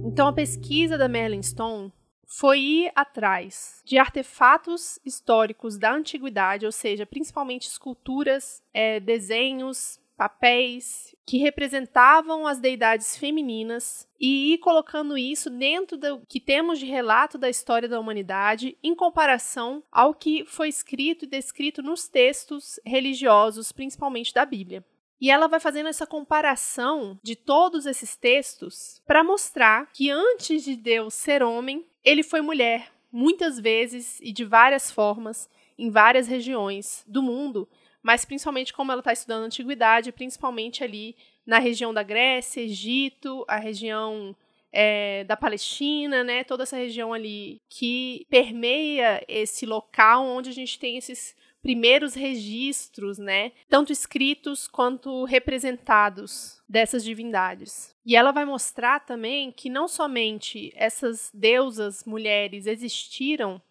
Então, 0.07 0.29
a 0.29 0.33
pesquisa 0.33 0.97
da 0.97 1.09
Merlin 1.09 1.43
Stone 1.43 1.93
foi 2.27 2.61
ir 2.61 2.93
atrás 2.95 3.83
de 3.85 3.99
artefatos 3.99 4.99
históricos 5.05 5.79
da 5.79 5.93
antiguidade, 5.93 6.67
ou 6.67 6.73
seja, 6.73 7.07
principalmente 7.07 7.69
esculturas, 7.69 8.63
é, 8.73 9.01
desenhos, 9.01 10.01
papéis 10.17 11.15
que 11.27 11.39
representavam 11.39 12.47
as 12.47 12.61
deidades 12.61 13.17
femininas 13.17 14.09
e 14.21 14.55
ir 14.55 14.59
colocando 14.59 15.19
isso 15.19 15.51
dentro 15.51 15.97
do 15.97 16.21
que 16.29 16.41
temos 16.41 16.79
de 16.79 16.87
relato 16.87 17.37
da 17.37 17.49
história 17.49 17.89
da 17.89 17.99
humanidade 17.99 18.79
em 18.83 18.95
comparação 18.95 19.83
ao 19.91 20.15
que 20.15 20.45
foi 20.45 20.69
escrito 20.69 21.25
e 21.25 21.29
descrito 21.29 21.83
nos 21.83 22.09
textos 22.09 22.79
religiosos, 22.85 23.73
principalmente 23.73 24.33
da 24.33 24.45
Bíblia. 24.45 24.85
E 25.25 25.31
ela 25.31 25.49
vai 25.49 25.59
fazendo 25.59 25.89
essa 25.89 26.07
comparação 26.07 27.19
de 27.23 27.35
todos 27.35 27.87
esses 27.87 28.15
textos 28.15 29.01
para 29.07 29.25
mostrar 29.25 29.91
que 29.91 30.11
antes 30.11 30.63
de 30.63 30.77
Deus 30.77 31.15
ser 31.15 31.43
homem, 31.43 31.83
ele 32.05 32.23
foi 32.23 32.43
mulher, 32.43 32.93
muitas 33.11 33.59
vezes 33.59 34.21
e 34.21 34.31
de 34.31 34.45
várias 34.45 34.91
formas, 34.91 35.49
em 35.79 35.89
várias 35.89 36.29
regiões 36.29 37.03
do 37.09 37.23
mundo, 37.23 37.67
mas 38.03 38.27
principalmente 38.27 38.75
como 38.75 38.93
ela 38.93 39.01
está 39.01 39.15
estudando 39.15 39.45
a 39.45 39.47
antiguidade, 39.47 40.13
principalmente 40.13 40.85
ali 40.85 41.17
na 41.47 41.59
região 41.59 41.95
da 41.95 42.03
Grécia, 42.03 42.61
Egito, 42.61 43.47
a 43.49 43.57
região 43.57 44.37
é, 44.71 45.25
da 45.25 45.39
Palestina, 45.39 46.23
né? 46.23 46.45
Toda 46.45 46.65
essa 46.65 46.77
região 46.77 47.15
ali 47.15 47.63
que 47.71 48.27
permeia 48.29 49.25
esse 49.27 49.65
local 49.65 50.27
onde 50.27 50.51
a 50.51 50.53
gente 50.53 50.79
tem 50.79 50.99
esses 50.99 51.35
primeiros 51.65 52.13
registros, 52.13 53.17
né, 53.17 53.53
tanto 53.71 53.91
escritos 53.91 54.69
quanto 54.69 55.25
representados 55.25 56.63
dessas 56.69 57.03
divindades. 57.03 57.97
E 58.05 58.15
ela 58.15 58.33
vai 58.33 58.45
mostrar 58.45 59.01
também 59.01 59.51
que 59.51 59.71
não 59.71 59.89
somente 59.89 60.71
essas 60.77 61.31
deusas 61.33 62.05
mulheres 62.05 62.67
existiram, 62.67 63.63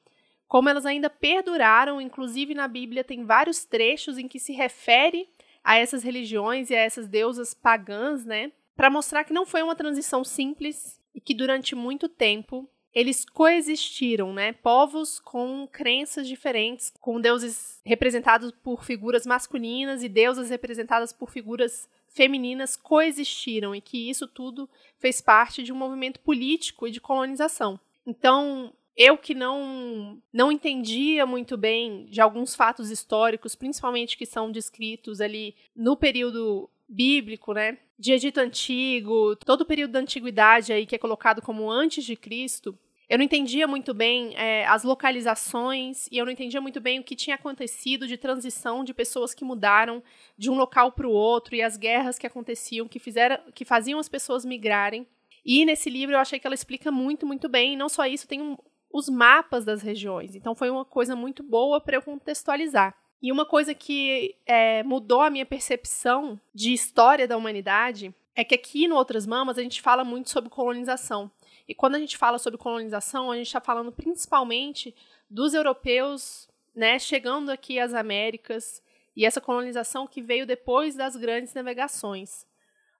como 0.47 0.69
elas 0.69 0.87
ainda 0.87 1.07
perduraram, 1.07 2.01
inclusive 2.01 2.55
na 2.55 2.67
Bíblia 2.67 3.03
tem 3.03 3.23
vários 3.25 3.63
trechos 3.63 4.17
em 4.17 4.27
que 4.27 4.39
se 4.39 4.53
refere 4.53 5.29
a 5.63 5.77
essas 5.77 6.01
religiões 6.01 6.71
e 6.71 6.75
a 6.75 6.79
essas 6.79 7.07
deusas 7.07 7.53
pagãs, 7.53 8.25
né, 8.25 8.51
para 8.75 8.89
mostrar 8.89 9.23
que 9.23 9.33
não 9.33 9.45
foi 9.45 9.61
uma 9.61 9.75
transição 9.75 10.23
simples 10.23 10.99
e 11.13 11.21
que 11.21 11.35
durante 11.35 11.75
muito 11.75 12.09
tempo 12.09 12.67
eles 12.93 13.25
coexistiram, 13.25 14.31
né? 14.31 14.53
Povos 14.53 15.19
com 15.19 15.67
crenças 15.71 16.27
diferentes, 16.27 16.93
com 17.01 17.19
deuses 17.19 17.81
representados 17.85 18.51
por 18.51 18.83
figuras 18.83 19.25
masculinas 19.25 20.03
e 20.03 20.09
deusas 20.09 20.49
representadas 20.49 21.11
por 21.11 21.31
figuras 21.31 21.89
femininas 22.07 22.75
coexistiram 22.75 23.73
e 23.73 23.81
que 23.81 24.09
isso 24.09 24.27
tudo 24.27 24.69
fez 24.99 25.19
parte 25.19 25.63
de 25.63 25.73
um 25.73 25.75
movimento 25.75 26.19
político 26.19 26.87
e 26.87 26.91
de 26.91 27.01
colonização. 27.01 27.79
Então, 28.05 28.71
eu 28.95 29.17
que 29.17 29.33
não 29.33 30.21
não 30.31 30.51
entendia 30.51 31.25
muito 31.25 31.57
bem 31.57 32.05
de 32.05 32.21
alguns 32.21 32.53
fatos 32.53 32.91
históricos, 32.91 33.55
principalmente 33.55 34.15
que 34.15 34.25
são 34.25 34.51
descritos 34.51 35.19
ali 35.19 35.55
no 35.75 35.97
período 35.97 36.69
bíblico, 36.93 37.53
né? 37.53 37.77
De 37.97 38.13
Egito 38.13 38.39
Antigo, 38.39 39.35
todo 39.35 39.61
o 39.61 39.65
período 39.65 39.91
da 39.91 39.99
antiguidade 39.99 40.73
aí 40.73 40.85
que 40.85 40.95
é 40.95 40.99
colocado 40.99 41.41
como 41.41 41.69
antes 41.69 42.03
de 42.03 42.15
Cristo, 42.15 42.77
eu 43.09 43.17
não 43.17 43.25
entendia 43.25 43.67
muito 43.67 43.93
bem 43.93 44.33
é, 44.35 44.65
as 44.65 44.83
localizações 44.83 46.07
e 46.11 46.17
eu 46.17 46.25
não 46.25 46.31
entendia 46.31 46.61
muito 46.61 46.79
bem 46.79 46.99
o 46.99 47.03
que 47.03 47.15
tinha 47.15 47.35
acontecido 47.35 48.07
de 48.07 48.17
transição 48.17 48.83
de 48.83 48.93
pessoas 48.93 49.33
que 49.33 49.43
mudaram 49.43 50.01
de 50.37 50.49
um 50.49 50.55
local 50.55 50.91
para 50.91 51.07
o 51.07 51.11
outro 51.11 51.55
e 51.55 51.61
as 51.61 51.77
guerras 51.77 52.17
que 52.17 52.25
aconteciam, 52.25 52.87
que, 52.87 52.99
fizeram, 52.99 53.37
que 53.53 53.65
faziam 53.65 53.99
as 53.99 54.09
pessoas 54.09 54.45
migrarem. 54.45 55.05
E 55.45 55.65
nesse 55.65 55.89
livro 55.89 56.15
eu 56.15 56.19
achei 56.19 56.39
que 56.39 56.47
ela 56.47 56.55
explica 56.55 56.91
muito, 56.91 57.27
muito 57.27 57.49
bem. 57.49 57.73
E 57.73 57.77
não 57.77 57.89
só 57.89 58.05
isso, 58.05 58.27
tem 58.27 58.41
um, 58.41 58.57
os 58.91 59.09
mapas 59.09 59.65
das 59.65 59.81
regiões. 59.81 60.35
Então 60.35 60.55
foi 60.55 60.69
uma 60.69 60.85
coisa 60.85 61.15
muito 61.15 61.43
boa 61.43 61.81
para 61.81 61.97
eu 61.97 62.01
contextualizar. 62.01 62.95
E 63.23 63.31
uma 63.31 63.45
coisa 63.45 63.73
que 63.73 64.35
é, 64.45 64.83
mudou 64.83 65.21
a 65.21 65.29
minha 65.29 65.45
percepção 65.45 66.37
de 66.53 66.73
história 66.73 67.25
da 67.25 67.37
humanidade 67.37 68.13
é 68.35 68.43
que 68.43 68.53
aqui 68.53 68.85
no 68.85 68.97
Outras 68.97 69.25
Mamas 69.25 69.57
a 69.57 69.63
gente 69.63 69.81
fala 69.81 70.03
muito 70.03 70.29
sobre 70.29 70.49
colonização. 70.49 71.31
E 71.65 71.73
quando 71.73 71.95
a 71.95 71.99
gente 71.99 72.17
fala 72.17 72.37
sobre 72.37 72.59
colonização, 72.59 73.31
a 73.31 73.37
gente 73.37 73.47
está 73.47 73.61
falando 73.61 73.93
principalmente 73.93 74.93
dos 75.29 75.53
europeus 75.53 76.49
né, 76.75 76.99
chegando 76.99 77.49
aqui 77.49 77.79
às 77.79 77.93
Américas 77.93 78.83
e 79.15 79.25
essa 79.25 79.39
colonização 79.39 80.05
que 80.05 80.21
veio 80.21 80.45
depois 80.45 80.93
das 80.93 81.15
grandes 81.15 81.53
navegações. 81.53 82.45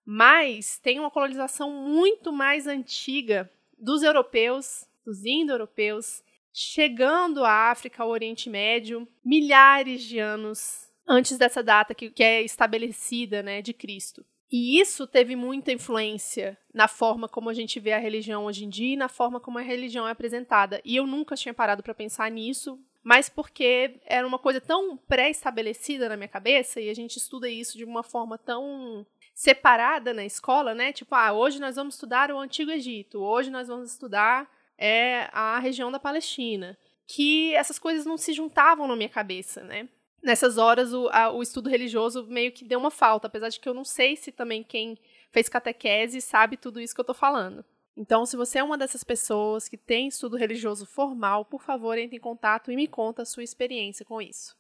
Mas 0.06 0.80
tem 0.80 1.02
uma 1.02 1.12
colonização 1.12 1.70
muito 1.70 2.32
mais 2.32 2.66
antiga 2.66 3.52
dos 3.78 4.04
europeus, 4.04 4.88
dos 5.06 5.26
indo-europeus, 5.26 6.24
chegando 6.54 7.44
à 7.44 7.72
África, 7.72 8.04
ao 8.04 8.10
Oriente 8.10 8.50
Médio, 8.50 9.08
milhares 9.26 10.04
de 10.04 10.20
anos 10.20 10.88
antes 11.08 11.38
dessa 11.38 11.64
data 11.64 11.96
que, 11.96 12.10
que 12.12 12.24
é 12.24 12.44
estabelecida 12.44 13.42
né, 13.42 13.62
de 13.62 13.74
Cristo. 13.74 14.24
E 14.52 14.80
isso 14.80 15.08
teve 15.08 15.36
muita 15.36 15.72
influência 15.72 16.56
na 16.72 16.88
forma 16.88 17.28
como 17.28 17.50
a 17.50 17.56
gente 17.56 17.80
vê 17.80 17.92
a 17.92 17.98
religião 17.98 18.46
hoje 18.46 18.66
em 18.66 18.70
dia 18.70 18.94
e 18.94 18.98
na 18.98 19.10
forma 19.10 19.40
como 19.40 19.58
a 19.58 19.64
religião 19.64 20.08
é 20.08 20.12
apresentada. 20.12 20.80
E 20.86 20.96
eu 20.96 21.08
nunca 21.08 21.36
tinha 21.36 21.56
parado 21.56 21.82
para 21.82 21.96
pensar 21.96 22.30
nisso, 22.30 22.80
mas 23.04 23.30
porque 23.30 24.00
era 24.06 24.28
uma 24.28 24.38
coisa 24.38 24.62
tão 24.62 24.96
pré-estabelecida 24.96 26.08
na 26.08 26.16
minha 26.16 26.28
cabeça 26.28 26.80
e 26.80 26.88
a 26.88 26.94
gente 26.94 27.18
estuda 27.18 27.50
isso 27.50 27.80
de 27.80 27.84
uma 27.84 28.04
forma 28.04 28.38
tão 28.38 29.04
separada 29.34 30.14
na 30.14 30.24
escola, 30.24 30.76
né? 30.76 30.94
Tipo, 30.94 31.16
ah, 31.16 31.34
hoje 31.34 31.60
nós 31.60 31.76
vamos 31.76 31.96
estudar 31.96 32.32
o 32.32 32.40
Antigo 32.40 32.70
Egito, 32.70 33.20
hoje 33.20 33.50
nós 33.50 33.68
vamos 33.68 33.92
estudar 33.92 34.48
é, 34.84 35.30
a 35.32 35.60
região 35.60 35.92
da 35.92 36.00
Palestina. 36.00 36.78
Que 37.06 37.54
essas 37.54 37.78
coisas 37.78 38.06
não 38.06 38.18
se 38.18 38.34
juntavam 38.34 38.88
na 38.88 38.96
minha 38.96 39.10
cabeça, 39.10 39.64
né? 39.64 39.90
nessas 40.24 40.58
horas 40.58 40.94
o, 40.94 41.10
a, 41.12 41.32
o 41.32 41.44
estudo 41.44 41.70
religioso 41.70 42.26
meio 42.28 42.52
que 42.52 42.64
deu 42.64 42.80
uma 42.80 42.90
falta, 42.90 43.28
apesar 43.28 43.50
de 43.50 43.60
que 43.60 43.68
eu 43.68 43.74
não 43.74 43.84
sei 43.84 44.16
se 44.16 44.32
também 44.32 44.64
quem 44.64 44.98
fez 45.30 45.50
catequese 45.50 46.22
sabe 46.22 46.56
tudo 46.56 46.80
isso 46.80 46.96
que 46.96 47.02
eu 47.02 47.04
estou 47.04 47.16
falando. 47.16 47.64
Então, 47.96 48.26
se 48.26 48.36
você 48.36 48.58
é 48.58 48.64
uma 48.64 48.78
dessas 48.78 49.04
pessoas 49.04 49.68
que 49.68 49.78
tem 49.78 50.08
estudo 50.08 50.38
religioso 50.38 50.86
formal, 50.86 51.46
por 51.46 51.62
favor, 51.62 51.96
entre 51.98 52.18
em 52.18 52.22
contato 52.22 52.72
e 52.72 52.76
me 52.76 52.88
conta 52.88 53.22
a 53.22 53.26
sua 53.26 53.44
experiência 53.44 54.04
com 54.04 54.20
isso. 54.20 54.56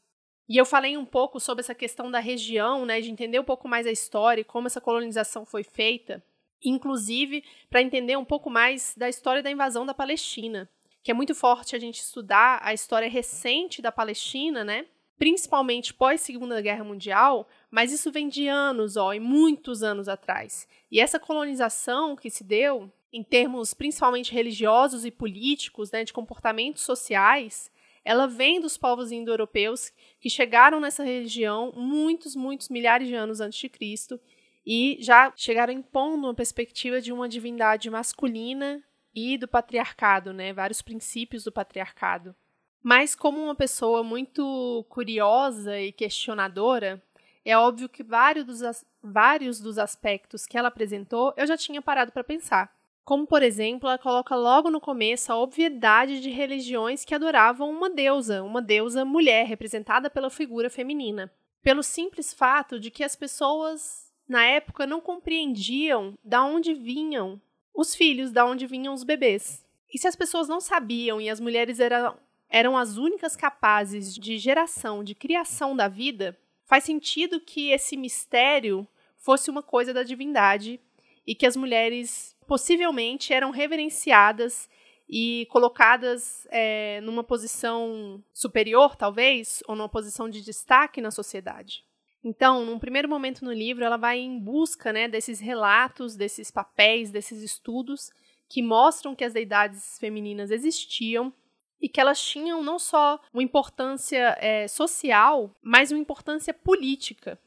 E 0.47 0.57
eu 0.57 0.65
falei 0.65 0.97
um 0.97 1.05
pouco 1.05 1.39
sobre 1.39 1.61
essa 1.61 1.73
questão 1.73 2.11
da 2.11 2.19
região, 2.19 2.85
né, 2.85 3.01
de 3.01 3.09
entender 3.09 3.39
um 3.39 3.43
pouco 3.43 3.67
mais 3.67 3.87
a 3.87 3.91
história 3.91 4.41
e 4.41 4.45
como 4.45 4.67
essa 4.67 4.81
colonização 4.81 5.45
foi 5.45 5.63
feita, 5.63 6.23
inclusive 6.63 7.43
para 7.69 7.81
entender 7.81 8.17
um 8.17 8.25
pouco 8.25 8.49
mais 8.49 8.93
da 8.97 9.09
história 9.09 9.43
da 9.43 9.51
invasão 9.51 9.85
da 9.85 9.93
Palestina, 9.93 10.69
que 11.01 11.11
é 11.11 11.13
muito 11.13 11.35
forte 11.35 11.75
a 11.75 11.79
gente 11.79 11.99
estudar 11.99 12.59
a 12.63 12.73
história 12.73 13.09
recente 13.09 13.81
da 13.81 13.91
Palestina, 13.91 14.63
né, 14.63 14.85
principalmente 15.17 15.93
pós 15.93 16.21
Segunda 16.21 16.61
Guerra 16.61 16.83
Mundial, 16.83 17.47
mas 17.69 17.91
isso 17.91 18.11
vem 18.11 18.27
de 18.27 18.47
anos, 18.47 18.97
ó, 18.97 19.13
e 19.13 19.19
muitos 19.19 19.83
anos 19.83 20.07
atrás. 20.07 20.67
E 20.91 20.99
essa 20.99 21.19
colonização 21.19 22.15
que 22.15 22.29
se 22.29 22.43
deu, 22.43 22.91
em 23.11 23.23
termos 23.23 23.73
principalmente 23.73 24.33
religiosos 24.33 25.05
e 25.05 25.11
políticos, 25.11 25.91
né, 25.91 26.03
de 26.03 26.13
comportamentos 26.13 26.83
sociais, 26.83 27.71
ela 28.05 28.27
vem 28.27 28.59
dos 28.59 28.77
povos 28.77 29.11
indo-europeus 29.11 29.93
que 30.19 30.29
chegaram 30.29 30.79
nessa 30.79 31.03
região 31.03 31.71
muitos, 31.75 32.35
muitos 32.35 32.67
milhares 32.69 33.07
de 33.07 33.13
anos 33.13 33.39
antes 33.39 33.59
de 33.59 33.69
Cristo 33.69 34.19
e 34.65 34.97
já 34.99 35.31
chegaram 35.35 35.73
impondo 35.73 36.27
uma 36.27 36.33
perspectiva 36.33 37.01
de 37.01 37.11
uma 37.11 37.27
divindade 37.27 37.89
masculina 37.89 38.81
e 39.13 39.37
do 39.37 39.47
patriarcado, 39.47 40.33
né, 40.33 40.53
vários 40.53 40.81
princípios 40.81 41.43
do 41.43 41.51
patriarcado. 41.51 42.35
Mas 42.81 43.15
como 43.15 43.41
uma 43.41 43.55
pessoa 43.55 44.03
muito 44.03 44.85
curiosa 44.89 45.79
e 45.79 45.91
questionadora, 45.91 47.01
é 47.45 47.57
óbvio 47.57 47.89
que 47.89 48.03
vários 48.03 48.45
dos, 48.45 48.85
vários 49.01 49.59
dos 49.59 49.77
aspectos 49.77 50.45
que 50.45 50.57
ela 50.57 50.67
apresentou 50.67 51.33
eu 51.37 51.45
já 51.45 51.57
tinha 51.57 51.81
parado 51.81 52.11
para 52.11 52.23
pensar. 52.23 52.73
Como, 53.05 53.27
por 53.27 53.43
exemplo, 53.43 53.89
ela 53.89 53.97
coloca 53.97 54.33
logo 54.33 54.71
no 54.71 54.79
começo 54.79 55.31
a 55.31 55.37
obviedade 55.37 56.21
de 56.21 56.29
religiões 56.29 57.03
que 57.03 57.13
adoravam 57.13 57.69
uma 57.69 57.89
deusa, 57.89 58.41
uma 58.41 58.61
deusa 58.61 59.03
mulher, 59.03 59.45
representada 59.45 60.09
pela 60.09 60.29
figura 60.29 60.69
feminina. 60.69 61.29
Pelo 61.61 61.83
simples 61.83 62.33
fato 62.33 62.79
de 62.79 62.89
que 62.89 63.03
as 63.03 63.15
pessoas 63.15 64.12
na 64.27 64.45
época 64.45 64.87
não 64.87 65.01
compreendiam 65.01 66.17
da 66.23 66.43
onde 66.43 66.73
vinham 66.73 67.41
os 67.73 67.95
filhos, 67.95 68.31
da 68.31 68.45
onde 68.45 68.67
vinham 68.67 68.93
os 68.93 69.03
bebês. 69.03 69.65
E 69.93 69.97
se 69.97 70.07
as 70.07 70.15
pessoas 70.15 70.47
não 70.47 70.59
sabiam 70.59 71.19
e 71.19 71.29
as 71.29 71.39
mulheres 71.39 71.79
eram 71.79 72.17
eram 72.53 72.77
as 72.77 72.97
únicas 72.97 73.35
capazes 73.35 74.13
de 74.13 74.37
geração, 74.37 75.03
de 75.03 75.15
criação 75.15 75.75
da 75.75 75.87
vida, 75.87 76.37
faz 76.65 76.83
sentido 76.83 77.41
que 77.41 77.71
esse 77.71 77.97
mistério 77.97 78.87
fosse 79.17 79.49
uma 79.49 79.63
coisa 79.63 79.91
da 79.91 80.03
divindade 80.03 80.79
e 81.25 81.33
que 81.33 81.47
as 81.47 81.55
mulheres 81.55 82.35
possivelmente 82.45 83.33
eram 83.33 83.49
reverenciadas 83.49 84.69
e 85.09 85.47
colocadas 85.49 86.47
é, 86.51 87.01
numa 87.01 87.23
posição 87.23 88.23
superior, 88.31 88.95
talvez, 88.95 89.63
ou 89.67 89.75
numa 89.75 89.89
posição 89.89 90.29
de 90.29 90.41
destaque 90.41 91.01
na 91.01 91.09
sociedade. 91.09 91.83
Então, 92.23 92.65
num 92.65 92.79
primeiro 92.79 93.09
momento 93.09 93.43
no 93.43 93.51
livro, 93.51 93.83
ela 93.83 93.97
vai 93.97 94.19
em 94.19 94.39
busca 94.39 94.93
né, 94.93 95.07
desses 95.07 95.39
relatos, 95.39 96.15
desses 96.15 96.49
papéis, 96.49 97.11
desses 97.11 97.41
estudos 97.41 98.11
que 98.47 98.61
mostram 98.61 99.15
que 99.15 99.23
as 99.23 99.33
deidades 99.33 99.97
femininas 99.99 100.51
existiam 100.51 101.33
e 101.81 101.89
que 101.89 101.99
elas 101.99 102.23
tinham 102.23 102.63
não 102.63 102.79
só 102.79 103.19
uma 103.33 103.43
importância 103.43 104.37
é, 104.39 104.67
social, 104.69 105.53
mas 105.61 105.91
uma 105.91 105.99
importância 105.99 106.53
política. 106.53 107.37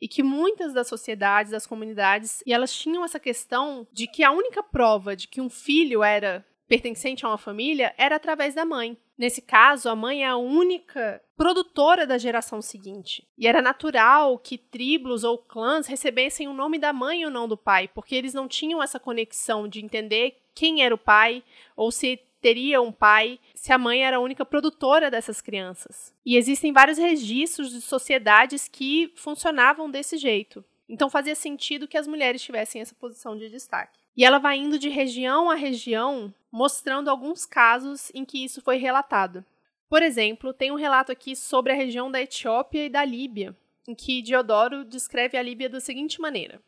E 0.00 0.08
que 0.08 0.22
muitas 0.22 0.74
das 0.74 0.88
sociedades, 0.88 1.52
das 1.52 1.66
comunidades, 1.66 2.42
e 2.44 2.52
elas 2.52 2.74
tinham 2.74 3.04
essa 3.04 3.20
questão 3.20 3.86
de 3.92 4.06
que 4.06 4.24
a 4.24 4.32
única 4.32 4.62
prova 4.62 5.14
de 5.14 5.28
que 5.28 5.40
um 5.40 5.48
filho 5.48 6.02
era 6.02 6.44
pertencente 6.66 7.24
a 7.24 7.28
uma 7.28 7.38
família 7.38 7.94
era 7.96 8.16
através 8.16 8.54
da 8.54 8.64
mãe. 8.64 8.98
Nesse 9.18 9.40
caso, 9.40 9.88
a 9.88 9.96
mãe 9.96 10.24
é 10.24 10.26
a 10.26 10.36
única 10.36 11.22
produtora 11.36 12.06
da 12.06 12.18
geração 12.18 12.60
seguinte. 12.60 13.26
E 13.38 13.46
era 13.46 13.62
natural 13.62 14.38
que 14.38 14.58
tribos 14.58 15.24
ou 15.24 15.38
clãs 15.38 15.86
recebessem 15.86 16.48
o 16.48 16.52
nome 16.52 16.78
da 16.78 16.92
mãe 16.92 17.24
ou 17.24 17.30
não 17.30 17.48
do 17.48 17.56
pai, 17.56 17.88
porque 17.88 18.14
eles 18.14 18.34
não 18.34 18.46
tinham 18.46 18.82
essa 18.82 19.00
conexão 19.00 19.66
de 19.66 19.82
entender 19.82 20.36
quem 20.54 20.82
era 20.82 20.94
o 20.94 20.98
pai 20.98 21.42
ou 21.74 21.90
se 21.90 22.20
teria 22.40 22.80
um 22.80 22.92
pai 22.92 23.40
se 23.54 23.72
a 23.72 23.78
mãe 23.78 24.04
era 24.04 24.18
a 24.18 24.20
única 24.20 24.44
produtora 24.44 25.10
dessas 25.10 25.40
crianças. 25.40 26.14
E 26.24 26.36
existem 26.36 26.72
vários 26.72 26.98
registros 26.98 27.70
de 27.70 27.80
sociedades 27.80 28.68
que 28.68 29.12
funcionavam 29.16 29.90
desse 29.90 30.16
jeito. 30.16 30.64
Então 30.88 31.10
fazia 31.10 31.34
sentido 31.34 31.88
que 31.88 31.98
as 31.98 32.06
mulheres 32.06 32.42
tivessem 32.42 32.80
essa 32.80 32.94
posição 32.94 33.36
de 33.36 33.48
destaque. 33.48 34.05
E 34.16 34.24
ela 34.24 34.38
vai 34.38 34.56
indo 34.56 34.78
de 34.78 34.88
região 34.88 35.50
a 35.50 35.54
região, 35.54 36.32
mostrando 36.50 37.10
alguns 37.10 37.44
casos 37.44 38.10
em 38.14 38.24
que 38.24 38.42
isso 38.42 38.62
foi 38.62 38.78
relatado. 38.78 39.44
Por 39.88 40.02
exemplo, 40.02 40.54
tem 40.54 40.72
um 40.72 40.76
relato 40.76 41.12
aqui 41.12 41.36
sobre 41.36 41.72
a 41.72 41.76
região 41.76 42.10
da 42.10 42.20
Etiópia 42.20 42.86
e 42.86 42.88
da 42.88 43.04
Líbia, 43.04 43.54
em 43.86 43.94
que 43.94 44.22
Diodoro 44.22 44.84
descreve 44.84 45.36
a 45.36 45.42
Líbia 45.42 45.68
da 45.68 45.80
seguinte 45.80 46.20
maneira: 46.20 46.60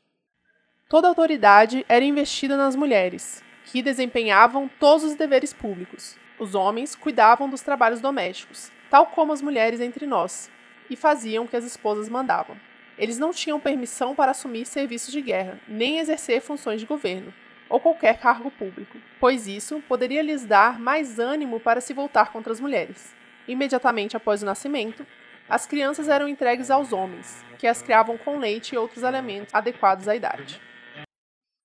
Toda 0.88 1.08
autoridade 1.08 1.84
era 1.88 2.04
investida 2.04 2.56
nas 2.56 2.76
mulheres, 2.76 3.42
que 3.64 3.82
desempenhavam 3.82 4.70
todos 4.78 5.04
os 5.04 5.14
deveres 5.14 5.52
públicos. 5.52 6.16
Os 6.38 6.54
homens 6.54 6.94
cuidavam 6.94 7.48
dos 7.48 7.62
trabalhos 7.62 8.00
domésticos, 8.00 8.70
tal 8.90 9.06
como 9.06 9.32
as 9.32 9.42
mulheres 9.42 9.80
entre 9.80 10.06
nós, 10.06 10.50
e 10.88 10.94
faziam 10.94 11.44
o 11.44 11.48
que 11.48 11.56
as 11.56 11.64
esposas 11.64 12.08
mandavam. 12.08 12.56
Eles 12.98 13.18
não 13.18 13.30
tinham 13.30 13.60
permissão 13.60 14.14
para 14.14 14.32
assumir 14.32 14.66
serviços 14.66 15.12
de 15.12 15.22
guerra, 15.22 15.60
nem 15.68 15.98
exercer 15.98 16.40
funções 16.40 16.80
de 16.80 16.86
governo, 16.86 17.32
ou 17.68 17.78
qualquer 17.78 18.18
cargo 18.18 18.50
público, 18.50 18.98
pois 19.20 19.46
isso 19.46 19.82
poderia 19.88 20.22
lhes 20.22 20.44
dar 20.44 20.78
mais 20.78 21.18
ânimo 21.18 21.60
para 21.60 21.80
se 21.80 21.94
voltar 21.94 22.32
contra 22.32 22.52
as 22.52 22.60
mulheres. 22.60 23.14
Imediatamente 23.46 24.16
após 24.16 24.42
o 24.42 24.46
nascimento, 24.46 25.06
as 25.48 25.66
crianças 25.66 26.08
eram 26.08 26.28
entregues 26.28 26.70
aos 26.70 26.92
homens, 26.92 27.44
que 27.58 27.66
as 27.66 27.80
criavam 27.80 28.18
com 28.18 28.38
leite 28.38 28.74
e 28.74 28.78
outros 28.78 29.04
alimentos 29.04 29.54
adequados 29.54 30.08
à 30.08 30.16
idade 30.16 30.60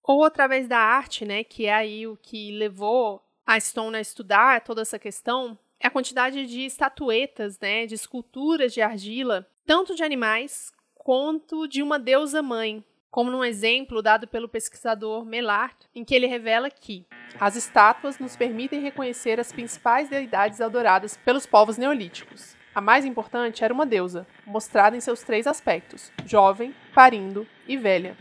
ou 0.04 0.26
através 0.26 0.68
da 0.68 0.78
arte, 0.78 1.24
né, 1.24 1.44
que 1.44 1.66
é 1.66 1.74
aí 1.74 2.06
o 2.06 2.18
que 2.18 2.52
levou 2.52 3.24
a 3.46 3.60
Stone 3.60 3.96
a 3.96 4.02
estudar 4.02 4.62
toda 4.62 4.82
essa 4.82 5.00
questão, 5.00 5.58
é 5.80 5.88
a 5.88 5.92
quantidade 5.92 6.46
de 6.46 6.66
estatuetas, 6.66 7.58
né, 7.60 7.86
de 7.86 7.96
esculturas 7.96 8.74
de 8.74 8.82
argila, 8.82 9.48
tanto 9.66 9.96
de 9.96 10.04
animais 10.04 10.74
quanto 11.04 11.68
de 11.68 11.84
uma 11.84 12.00
deusa 12.00 12.42
mãe, 12.42 12.84
como 13.12 13.30
num 13.30 13.44
exemplo 13.44 14.02
dado 14.02 14.28
pelo 14.28 14.50
pesquisador 14.50 15.26
Melart, 15.26 15.86
em 15.94 16.04
que 16.04 16.16
ele 16.16 16.26
revela 16.26 16.70
que 16.70 17.06
as 17.40 17.56
estátuas 17.56 18.18
nos 18.18 18.36
permitem 18.36 18.82
reconhecer 18.82 19.40
as 19.40 19.52
principais 19.52 20.10
deidades 20.10 20.62
adoradas 20.62 21.18
pelos 21.18 21.46
povos 21.46 21.78
neolíticos. 21.78 22.56
A 22.74 22.82
mais 22.82 23.06
importante 23.06 23.64
era 23.64 23.74
uma 23.74 23.86
deusa, 23.86 24.26
mostrada 24.48 24.98
em 24.98 25.00
seus 25.00 25.22
três 25.22 25.46
aspectos: 25.46 26.12
jovem, 26.26 26.74
parindo 26.96 27.48
e 27.68 27.78
velha. 27.78 28.18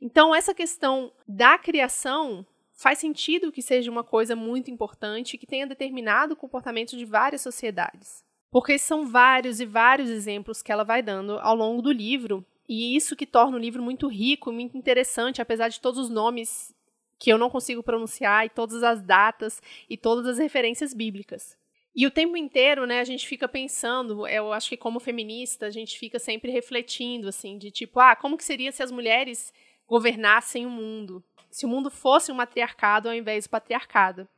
Então, 0.00 0.34
essa 0.34 0.52
questão 0.52 1.10
da 1.26 1.56
criação 1.56 2.44
faz 2.72 2.98
sentido 2.98 3.52
que 3.52 3.62
seja 3.62 3.90
uma 3.90 4.04
coisa 4.04 4.36
muito 4.36 4.70
importante 4.70 5.38
que 5.38 5.46
tenha 5.46 5.66
determinado 5.66 6.34
o 6.34 6.36
comportamento 6.36 6.96
de 6.96 7.04
várias 7.06 7.40
sociedades. 7.40 8.22
Porque 8.54 8.78
são 8.78 9.04
vários 9.04 9.58
e 9.58 9.66
vários 9.66 10.08
exemplos 10.08 10.62
que 10.62 10.70
ela 10.70 10.84
vai 10.84 11.02
dando 11.02 11.40
ao 11.40 11.56
longo 11.56 11.82
do 11.82 11.90
livro, 11.90 12.46
e 12.68 12.94
isso 12.94 13.16
que 13.16 13.26
torna 13.26 13.56
o 13.56 13.60
livro 13.60 13.82
muito 13.82 14.06
rico, 14.06 14.52
muito 14.52 14.78
interessante, 14.78 15.42
apesar 15.42 15.66
de 15.66 15.80
todos 15.80 15.98
os 15.98 16.08
nomes 16.08 16.72
que 17.18 17.32
eu 17.32 17.36
não 17.36 17.50
consigo 17.50 17.82
pronunciar 17.82 18.46
e 18.46 18.48
todas 18.48 18.84
as 18.84 19.02
datas 19.02 19.60
e 19.90 19.96
todas 19.96 20.28
as 20.28 20.38
referências 20.38 20.94
bíblicas. 20.94 21.58
E 21.96 22.06
o 22.06 22.12
tempo 22.12 22.36
inteiro, 22.36 22.86
né, 22.86 23.00
a 23.00 23.04
gente 23.04 23.26
fica 23.26 23.48
pensando, 23.48 24.24
eu 24.28 24.52
acho 24.52 24.68
que 24.68 24.76
como 24.76 25.00
feminista, 25.00 25.66
a 25.66 25.70
gente 25.70 25.98
fica 25.98 26.20
sempre 26.20 26.52
refletindo 26.52 27.26
assim, 27.26 27.58
de 27.58 27.72
tipo, 27.72 27.98
ah, 27.98 28.14
como 28.14 28.36
que 28.36 28.44
seria 28.44 28.70
se 28.70 28.84
as 28.84 28.92
mulheres 28.92 29.52
governassem 29.84 30.64
o 30.64 30.70
mundo? 30.70 31.24
Se 31.50 31.66
o 31.66 31.68
mundo 31.68 31.90
fosse 31.90 32.30
um 32.30 32.36
matriarcado 32.36 33.08
ao 33.08 33.16
invés 33.16 33.46
do 33.46 33.50
patriarcado. 33.50 34.28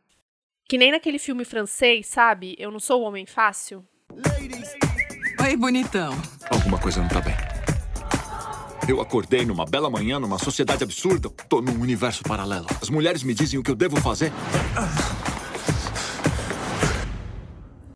Que 0.66 0.78
nem 0.78 0.90
naquele 0.90 1.18
filme 1.18 1.44
francês, 1.44 2.06
sabe? 2.06 2.56
Eu 2.58 2.70
não 2.70 2.80
sou 2.80 3.02
o 3.02 3.04
homem 3.04 3.26
fácil. 3.26 3.86
Oi, 5.42 5.56
bonitão. 5.56 6.12
Alguma 6.50 6.78
coisa 6.78 7.00
não 7.00 7.08
tá 7.08 7.20
bem. 7.20 7.34
Eu 8.88 9.00
acordei 9.00 9.44
numa 9.44 9.64
bela 9.64 9.90
manhã, 9.90 10.18
numa 10.18 10.38
sociedade 10.38 10.84
absurda. 10.84 11.28
Tô 11.48 11.60
num 11.60 11.80
universo 11.80 12.22
paralelo. 12.22 12.66
As 12.80 12.88
mulheres 12.88 13.22
me 13.22 13.34
dizem 13.34 13.58
o 13.58 13.62
que 13.62 13.70
eu 13.70 13.74
devo 13.74 13.96
fazer. 14.00 14.32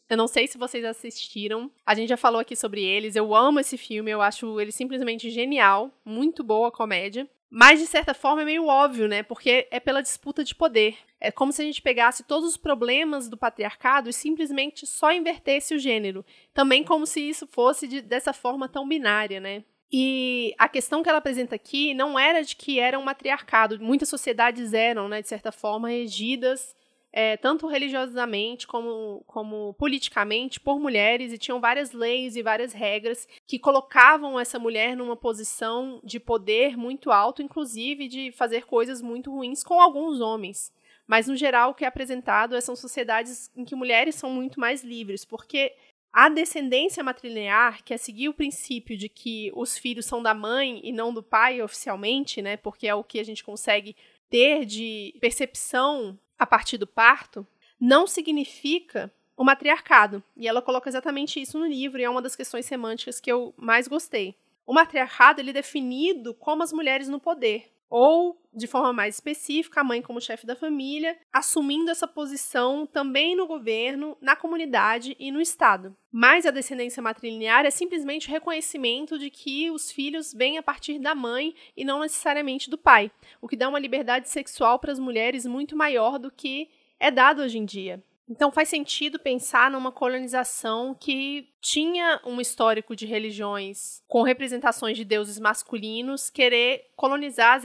Eu 0.09 0.17
não 0.17 0.27
sei 0.27 0.49
se 0.49 0.59
vocês 0.59 0.85
assistiram. 0.85 1.71
A 1.87 1.95
gente 1.95 2.09
já 2.09 2.17
falou 2.17 2.41
aqui 2.41 2.57
sobre 2.57 2.83
eles. 2.83 3.15
Eu 3.15 3.35
amo 3.35 3.61
esse 3.61 3.79
filme. 3.79 4.11
Eu 4.11 4.21
acho 4.21 4.61
ele 4.61 4.73
simplesmente 4.73 5.31
genial. 5.31 5.91
Muito 6.05 6.43
boa 6.43 6.69
a 6.69 6.73
comédia. 6.73 7.29
Mas, 7.51 7.81
de 7.81 7.87
certa 7.87 8.15
forma, 8.15 8.43
é 8.43 8.45
meio 8.45 8.67
óbvio, 8.67 9.09
né? 9.09 9.25
Porque 9.25 9.67
é 9.73 9.81
pela 9.81 10.01
disputa 10.01 10.45
de 10.45 10.55
poder. 10.55 10.97
É 11.21 11.33
como 11.33 11.53
se 11.53 11.61
a 11.61 11.65
gente 11.65 11.83
pegasse 11.83 12.23
todos 12.23 12.49
os 12.49 12.57
problemas 12.57 13.29
do 13.29 13.37
patriarcado 13.37 14.09
e 14.09 14.13
simplesmente 14.13 14.87
só 14.87 15.13
invertesse 15.13 15.75
o 15.75 15.79
gênero. 15.79 16.25
Também 16.55 16.85
como 16.85 17.07
se 17.07 17.21
isso 17.21 17.49
fosse 17.49 17.89
de, 17.89 18.01
dessa 18.01 18.33
forma 18.33 18.69
tão 18.69 18.87
binária, 18.87 19.41
né? 19.41 19.65
E 19.93 20.55
a 20.57 20.69
questão 20.69 21.03
que 21.03 21.09
ela 21.09 21.19
apresenta 21.19 21.57
aqui 21.57 21.93
não 21.93 22.17
era 22.17 22.45
de 22.45 22.55
que 22.55 22.79
era 22.79 22.97
um 22.97 23.03
matriarcado. 23.03 23.81
Muitas 23.81 24.09
sociedades 24.09 24.73
eram, 24.73 25.09
né, 25.09 25.21
de 25.21 25.29
certa 25.29 25.51
forma, 25.51 25.89
regidas 25.89 26.77
é, 27.13 27.37
tanto 27.37 27.67
religiosamente 27.67 28.67
como, 28.67 29.23
como 29.27 29.75
politicamente 29.75 30.61
por 30.61 30.79
mulheres, 30.79 31.33
e 31.33 31.39
tinham 31.39 31.61
várias 31.61 31.93
leis 31.93 32.37
e 32.37 32.43
várias 32.43 32.73
regras 32.73 33.27
que 33.47 33.59
colocavam 33.59 34.39
essa 34.39 34.59
mulher 34.59 34.97
numa 34.97 35.17
posição 35.17 36.01
de 36.05 36.21
poder 36.21 36.77
muito 36.77 37.11
alto, 37.11 37.43
inclusive 37.43 38.07
de 38.09 38.33
fazer 38.33 38.65
coisas 38.67 39.03
muito 39.03 39.31
ruins 39.31 39.63
com 39.65 39.81
alguns 39.81 40.21
homens. 40.21 40.73
Mas, 41.07 41.27
no 41.27 41.35
geral, 41.35 41.71
o 41.71 41.75
que 41.75 41.85
é 41.85 41.89
apresentado 41.89 42.61
são 42.63 42.77
sociedades 42.77 43.51
em 43.57 43.65
que 43.65 43.75
mulheres 43.75 44.15
são 44.15 44.31
muito 44.31 44.61
mais 44.61 44.85
livres, 44.85 45.25
porque 45.25 45.75
a 46.13 46.29
descendência 46.29 47.03
matrilinear, 47.03 47.83
que 47.85 47.93
é 47.93 47.97
seguir 47.97 48.29
o 48.29 48.35
princípio 48.35 48.97
de 48.97 49.09
que 49.09 49.51
os 49.55 49.77
filhos 49.77 50.07
são 50.07 50.23
da 50.23 50.35
mãe 50.35 50.81
e 50.85 50.93
não 50.93 51.13
do 51.13 51.23
pai 51.23 51.61
oficialmente, 51.63 52.41
né, 52.41 52.57
porque 52.57 52.87
é 52.87 52.95
o 52.95 53.03
que 53.03 53.19
a 53.19 53.25
gente 53.25 53.43
consegue 53.43 53.97
ter 54.29 54.65
de 54.65 55.17
percepção 55.21 56.17
a 56.41 56.47
partir 56.47 56.79
do 56.79 56.87
parto, 56.87 57.47
não 57.79 58.07
significa 58.07 59.13
o 59.37 59.45
matriarcado. 59.45 60.23
E 60.35 60.49
ela 60.49 60.63
coloca 60.63 60.89
exatamente 60.89 61.39
isso 61.39 61.59
no 61.59 61.67
livro, 61.67 62.01
e 62.01 62.05
é 62.05 62.09
uma 62.09 62.23
das 62.23 62.35
questões 62.35 62.65
semânticas 62.65 63.21
que 63.21 63.31
eu 63.31 63.53
mais 63.59 63.87
gostei. 63.87 64.35
O 64.67 64.73
matriarcado 64.73 65.41
ele 65.41 65.51
é 65.51 65.53
definido 65.53 66.33
como 66.33 66.63
as 66.63 66.73
mulheres 66.73 67.09
no 67.09 67.21
poder, 67.21 67.71
ou, 67.91 68.41
de 68.55 68.69
forma 68.69 68.93
mais 68.93 69.17
específica, 69.17 69.81
a 69.81 69.85
mãe 69.85 70.01
como 70.01 70.21
chefe 70.21 70.47
da 70.47 70.55
família, 70.55 71.19
assumindo 71.33 71.91
essa 71.91 72.07
posição 72.07 72.87
também 72.87 73.35
no 73.35 73.49
governo, 73.49 74.17
na 74.21 74.37
comunidade 74.37 75.17
e 75.19 75.33
no 75.33 75.41
Estado. 75.41 75.95
Mas 76.13 76.47
a 76.47 76.53
descendência 76.53 77.03
matrilinear 77.03 77.67
é 77.67 77.71
simplesmente 77.71 78.29
o 78.29 78.31
reconhecimento 78.31 79.19
de 79.19 79.29
que 79.29 79.71
os 79.71 79.91
filhos 79.91 80.33
vêm 80.33 80.57
a 80.57 80.63
partir 80.63 81.01
da 81.01 81.15
mãe 81.15 81.53
e 81.77 81.85
não 81.85 81.99
necessariamente 82.01 82.71
do 82.71 82.79
pai, 82.79 83.11
o 83.43 83.49
que 83.49 83.57
dá 83.57 83.69
uma 83.69 83.79
liberdade 83.79 84.29
sexual 84.29 84.79
para 84.79 84.93
as 84.93 85.01
mulheres 85.01 85.45
muito 85.45 85.77
maior 85.77 86.19
do 86.19 86.31
que 86.31 86.71
é 87.01 87.11
dado 87.11 87.43
hoje 87.43 87.59
em 87.59 87.65
dia. 87.65 88.03
Então 88.31 88.53
faz 88.53 88.69
sentido 88.69 89.19
pensar 89.19 89.69
numa 89.73 89.91
colonização 89.91 90.95
que 90.95 91.49
tinha 91.61 92.21
um 92.25 92.41
histórico 92.41 92.95
de 92.95 93.05
religiões 93.05 94.05
com 94.07 94.23
representações 94.23 94.97
de 94.97 95.05
deuses 95.05 95.41
masculinos, 95.41 96.31
querer 96.31 96.93
colonizar 96.95 97.57
as, 97.57 97.65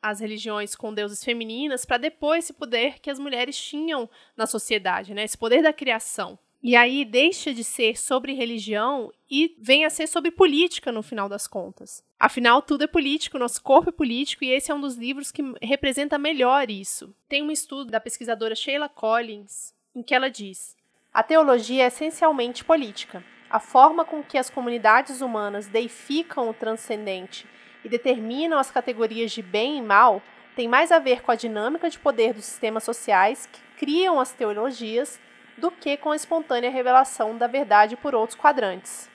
as 0.00 0.20
religiões 0.20 0.76
com 0.76 0.94
deuses 0.94 1.24
femininas 1.24 1.84
para 1.84 1.98
depois 1.98 2.44
esse 2.44 2.52
poder 2.52 3.00
que 3.00 3.10
as 3.10 3.18
mulheres 3.18 3.58
tinham 3.58 4.08
na 4.36 4.46
sociedade, 4.46 5.12
né? 5.12 5.24
esse 5.24 5.36
poder 5.36 5.60
da 5.60 5.72
criação. 5.72 6.38
E 6.62 6.76
aí 6.76 7.04
deixa 7.04 7.52
de 7.52 7.64
ser 7.64 7.98
sobre 7.98 8.32
religião 8.32 9.12
e 9.28 9.56
vem 9.58 9.84
a 9.84 9.90
ser 9.90 10.06
sobre 10.06 10.30
política 10.30 10.92
no 10.92 11.02
final 11.02 11.28
das 11.28 11.48
contas. 11.48 12.02
Afinal, 12.18 12.62
tudo 12.62 12.84
é 12.84 12.86
político, 12.86 13.38
nosso 13.38 13.60
corpo 13.60 13.90
é 13.90 13.92
político 13.92 14.44
e 14.44 14.50
esse 14.50 14.70
é 14.70 14.74
um 14.74 14.80
dos 14.80 14.96
livros 14.96 15.32
que 15.32 15.42
representa 15.60 16.16
melhor 16.16 16.70
isso. 16.70 17.14
Tem 17.28 17.42
um 17.42 17.50
estudo 17.50 17.90
da 17.90 18.00
pesquisadora 18.00 18.54
Sheila 18.54 18.88
Collins 18.88 19.75
em 19.96 20.02
que 20.02 20.14
ela 20.14 20.30
diz: 20.30 20.76
A 21.12 21.22
teologia 21.22 21.84
é 21.84 21.86
essencialmente 21.86 22.64
política. 22.64 23.24
A 23.48 23.58
forma 23.58 24.04
com 24.04 24.22
que 24.22 24.36
as 24.36 24.50
comunidades 24.50 25.20
humanas 25.20 25.66
deificam 25.66 26.50
o 26.50 26.54
transcendente 26.54 27.48
e 27.82 27.88
determinam 27.88 28.58
as 28.58 28.70
categorias 28.70 29.32
de 29.32 29.40
bem 29.40 29.78
e 29.78 29.82
mal 29.82 30.20
tem 30.54 30.68
mais 30.68 30.90
a 30.90 30.98
ver 30.98 31.22
com 31.22 31.30
a 31.30 31.36
dinâmica 31.36 31.88
de 31.88 31.98
poder 31.98 32.34
dos 32.34 32.44
sistemas 32.44 32.82
sociais 32.84 33.46
que 33.46 33.60
criam 33.78 34.18
as 34.18 34.32
teologias 34.32 35.20
do 35.56 35.70
que 35.70 35.96
com 35.96 36.10
a 36.10 36.16
espontânea 36.16 36.70
revelação 36.70 37.36
da 37.36 37.46
verdade 37.46 37.96
por 37.96 38.14
outros 38.14 38.38
quadrantes. 38.38 39.08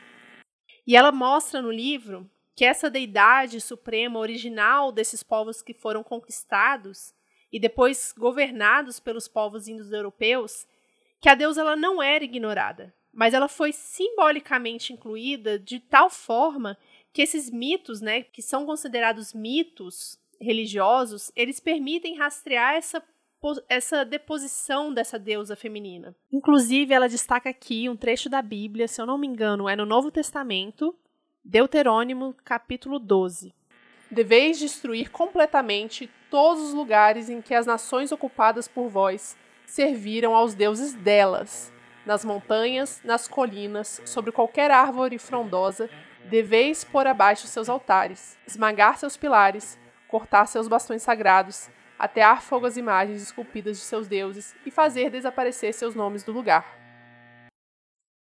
E 0.88 0.96
ela 0.96 1.12
mostra 1.12 1.62
no 1.62 1.72
livro 1.72 2.30
que 2.56 2.66
essa 2.66 2.90
deidade 2.90 3.60
suprema 3.60 4.20
original 4.20 4.92
desses 4.92 5.24
povos 5.24 5.62
que 5.62 5.74
foram 5.74 6.04
conquistados 6.04 7.14
e 7.52 7.60
depois 7.60 8.14
governados 8.18 9.00
pelos 9.00 9.28
povos 9.28 9.68
indo-europeus 9.68 10.66
que 11.22 11.30
a 11.30 11.36
deusa 11.36 11.62
ela 11.62 11.76
não 11.76 12.02
era 12.02 12.24
ignorada, 12.24 12.94
mas 13.14 13.34
ela 13.34 13.48
foi 13.48 13.72
simbolicamente 13.72 14.92
incluída 14.92 15.60
de 15.60 15.80
tal 15.80 16.10
forma 16.10 16.76
que 17.14 17.22
esses 17.22 17.50
mitos, 17.50 18.02
né, 18.02 18.24
que 18.24 18.42
são 18.42 18.66
considerados 18.66 19.34
mitos 19.34 20.20
religiosos, 20.40 21.32
eles 21.36 21.60
permitem 21.60 22.18
rastrear 22.18 22.74
essa 22.74 23.02
essa 23.68 24.06
deposição 24.06 24.94
dessa 24.94 25.18
deusa 25.18 25.56
feminina. 25.56 26.16
Inclusive, 26.32 26.94
ela 26.94 27.10
destaca 27.10 27.50
aqui 27.50 27.90
um 27.90 27.96
trecho 27.96 28.30
da 28.30 28.40
Bíblia, 28.40 28.88
se 28.88 29.02
eu 29.02 29.06
não 29.08 29.18
me 29.18 29.26
engano, 29.26 29.68
é 29.68 29.76
no 29.76 29.84
Novo 29.84 30.12
Testamento, 30.12 30.96
Deuterônimo, 31.44 32.36
capítulo 32.46 33.00
12. 33.00 33.52
Deveis 34.12 34.60
destruir 34.60 35.10
completamente 35.10 36.08
todos 36.30 36.62
os 36.62 36.74
lugares 36.74 37.32
em 37.32 37.42
que 37.42 37.56
as 37.56 37.66
nações 37.66 38.12
ocupadas 38.12 38.68
por 38.68 38.88
vós 38.90 39.36
serviram 39.66 40.36
aos 40.36 40.54
deuses 40.54 40.94
delas. 40.94 41.72
Nas 42.06 42.26
montanhas, 42.26 43.02
nas 43.04 43.28
colinas, 43.28 44.02
sobre 44.06 44.32
qualquer 44.32 44.72
árvore 44.72 45.18
frondosa, 45.18 45.90
deveis 46.26 46.84
pôr 46.84 47.06
abaixo 47.06 47.48
seus 47.48 47.70
altares, 47.70 48.38
esmagar 48.48 48.98
seus 48.98 49.16
pilares, 49.16 49.78
cortar 50.08 50.48
seus 50.48 50.68
bastões 50.68 51.04
sagrados, 51.04 51.70
atear 51.98 52.42
fogo 52.42 52.66
às 52.66 52.78
imagens 52.78 53.22
esculpidas 53.22 53.78
de 53.78 53.84
seus 53.84 54.08
deuses 54.08 54.56
e 54.66 54.72
fazer 54.72 55.10
desaparecer 55.10 55.74
seus 55.74 55.94
nomes 55.94 56.24
do 56.24 56.32
lugar. 56.32 56.81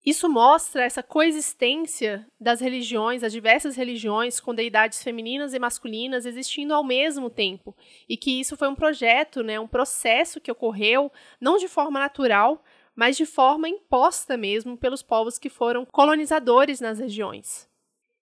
Isso 0.07 0.29
mostra 0.29 0.85
essa 0.85 1.03
coexistência 1.03 2.25
das 2.39 2.61
religiões, 2.61 3.25
as 3.25 3.33
diversas 3.33 3.75
religiões, 3.75 4.39
com 4.39 4.55
deidades 4.55 5.03
femininas 5.03 5.53
e 5.53 5.59
masculinas 5.59 6.25
existindo 6.25 6.73
ao 6.73 6.81
mesmo 6.81 7.29
tempo. 7.29 7.75
E 8.07 8.15
que 8.15 8.39
isso 8.39 8.55
foi 8.55 8.69
um 8.69 8.73
projeto, 8.73 9.43
né, 9.43 9.59
um 9.59 9.67
processo 9.67 10.39
que 10.39 10.49
ocorreu 10.49 11.11
não 11.41 11.57
de 11.57 11.67
forma 11.67 11.99
natural, 11.99 12.63
mas 12.95 13.17
de 13.17 13.25
forma 13.25 13.67
imposta 13.67 14.37
mesmo 14.37 14.77
pelos 14.77 15.03
povos 15.03 15.37
que 15.37 15.49
foram 15.49 15.85
colonizadores 15.85 16.79
nas 16.79 16.99
regiões. 16.99 17.67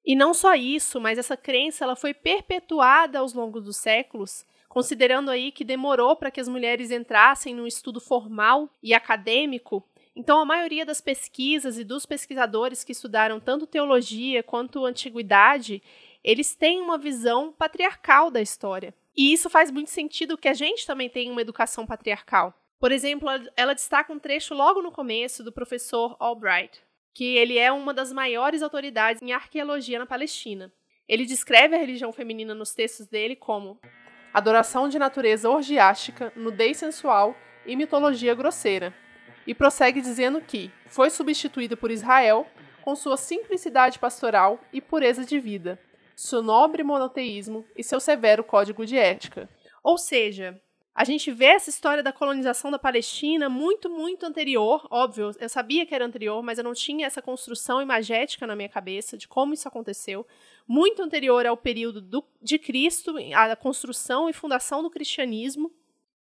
E 0.04 0.16
não 0.16 0.34
só 0.34 0.56
isso, 0.56 1.00
mas 1.00 1.20
essa 1.20 1.38
crença 1.38 1.84
ela 1.84 1.96
foi 1.96 2.16
perpetuada 2.16 3.20
aos 3.20 3.36
longos 3.36 3.64
dos 3.64 3.78
séculos, 3.78 4.44
considerando 4.68 5.30
aí 5.30 5.52
que 5.52 5.64
demorou 5.64 6.16
para 6.16 6.32
que 6.32 6.42
as 6.42 6.48
mulheres 6.48 6.90
entrassem 6.90 7.54
num 7.54 7.68
estudo 7.68 8.02
formal 8.02 8.68
e 8.82 8.92
acadêmico 8.92 9.88
então, 10.16 10.40
a 10.40 10.46
maioria 10.46 10.86
das 10.86 11.02
pesquisas 11.02 11.78
e 11.78 11.84
dos 11.84 12.06
pesquisadores 12.06 12.86
que 12.86 12.94
estudaram 12.94 13.38
tanto 13.40 13.68
teologia 13.68 14.42
quanto 14.42 14.86
antiguidade, 14.86 15.84
eles 16.24 16.56
têm 16.56 16.80
uma 16.80 16.98
visão 16.98 17.52
patriarcal 17.52 18.32
da 18.32 18.42
história. 18.42 18.94
E 19.16 19.34
isso 19.34 19.50
faz 19.50 19.70
muito 19.70 19.90
sentido 19.90 20.38
que 20.38 20.48
a 20.48 20.54
gente 20.54 20.88
também 20.88 21.10
tenha 21.10 21.32
uma 21.32 21.42
educação 21.42 21.86
patriarcal. 21.86 22.54
Por 22.80 22.94
exemplo, 22.94 23.28
ela 23.58 23.74
destaca 23.74 24.12
um 24.14 24.20
trecho 24.20 24.54
logo 24.54 24.82
no 24.82 24.92
começo 24.92 25.44
do 25.44 25.52
professor 25.52 26.16
Albright, 26.18 26.82
que 27.14 27.36
ele 27.36 27.58
é 27.58 27.72
uma 27.72 27.94
das 27.94 28.14
maiores 28.14 28.62
autoridades 28.62 29.22
em 29.22 29.34
arqueologia 29.34 30.00
na 30.00 30.06
Palestina. 30.06 30.72
Ele 31.08 31.26
descreve 31.26 31.76
a 31.76 31.80
religião 31.80 32.12
feminina 32.12 32.56
nos 32.56 32.74
textos 32.74 33.08
dele 33.08 33.36
como 33.36 33.80
adoração 34.34 34.88
de 34.88 34.98
natureza 34.98 35.50
orgiástica, 35.50 36.32
nudez 36.36 36.78
sensual 36.78 37.36
e 37.66 37.76
mitologia 37.76 38.34
grosseira. 38.34 38.94
E 39.46 39.54
prossegue 39.54 40.02
dizendo 40.02 40.42
que 40.42 40.72
foi 40.88 41.10
substituída 41.10 41.78
por 41.78 41.92
Israel 41.92 42.48
com 42.82 42.96
sua 42.96 43.18
simplicidade 43.18 43.98
pastoral 43.98 44.60
e 44.72 44.80
pureza 44.80 45.26
de 45.26 45.40
vida, 45.40 45.80
seu 46.16 46.42
nobre 46.42 46.84
monoteísmo 46.84 47.66
e 47.76 47.84
seu 47.84 48.00
severo 48.00 48.44
código 48.44 48.86
de 48.86 48.98
ética. 48.98 49.50
Ou 49.84 49.98
seja, 49.98 50.62
a 50.96 51.04
gente 51.04 51.30
vê 51.30 51.48
essa 51.48 51.70
história 51.70 52.02
da 52.02 52.14
colonização 52.14 52.72
da 52.72 52.80
Palestina 52.80 53.50
muito, 53.50 53.90
muito 53.90 54.26
anterior. 54.26 54.88
Óbvio, 54.90 55.32
eu 55.38 55.50
sabia 55.50 55.86
que 55.86 55.94
era 55.94 56.06
anterior, 56.06 56.42
mas 56.42 56.58
eu 56.58 56.64
não 56.64 56.74
tinha 56.74 57.06
essa 57.06 57.22
construção 57.22 57.82
imagética 57.82 58.48
na 58.48 58.56
minha 58.56 58.70
cabeça 58.70 59.18
de 59.18 59.28
como 59.28 59.54
isso 59.54 59.68
aconteceu. 59.68 60.26
Muito 60.66 61.04
anterior 61.04 61.46
ao 61.46 61.58
período 61.58 62.00
do, 62.00 62.24
de 62.42 62.58
Cristo, 62.58 63.14
a 63.36 63.56
construção 63.58 64.30
e 64.30 64.34
fundação 64.34 64.82
do 64.82 64.90
cristianismo. 64.90 65.70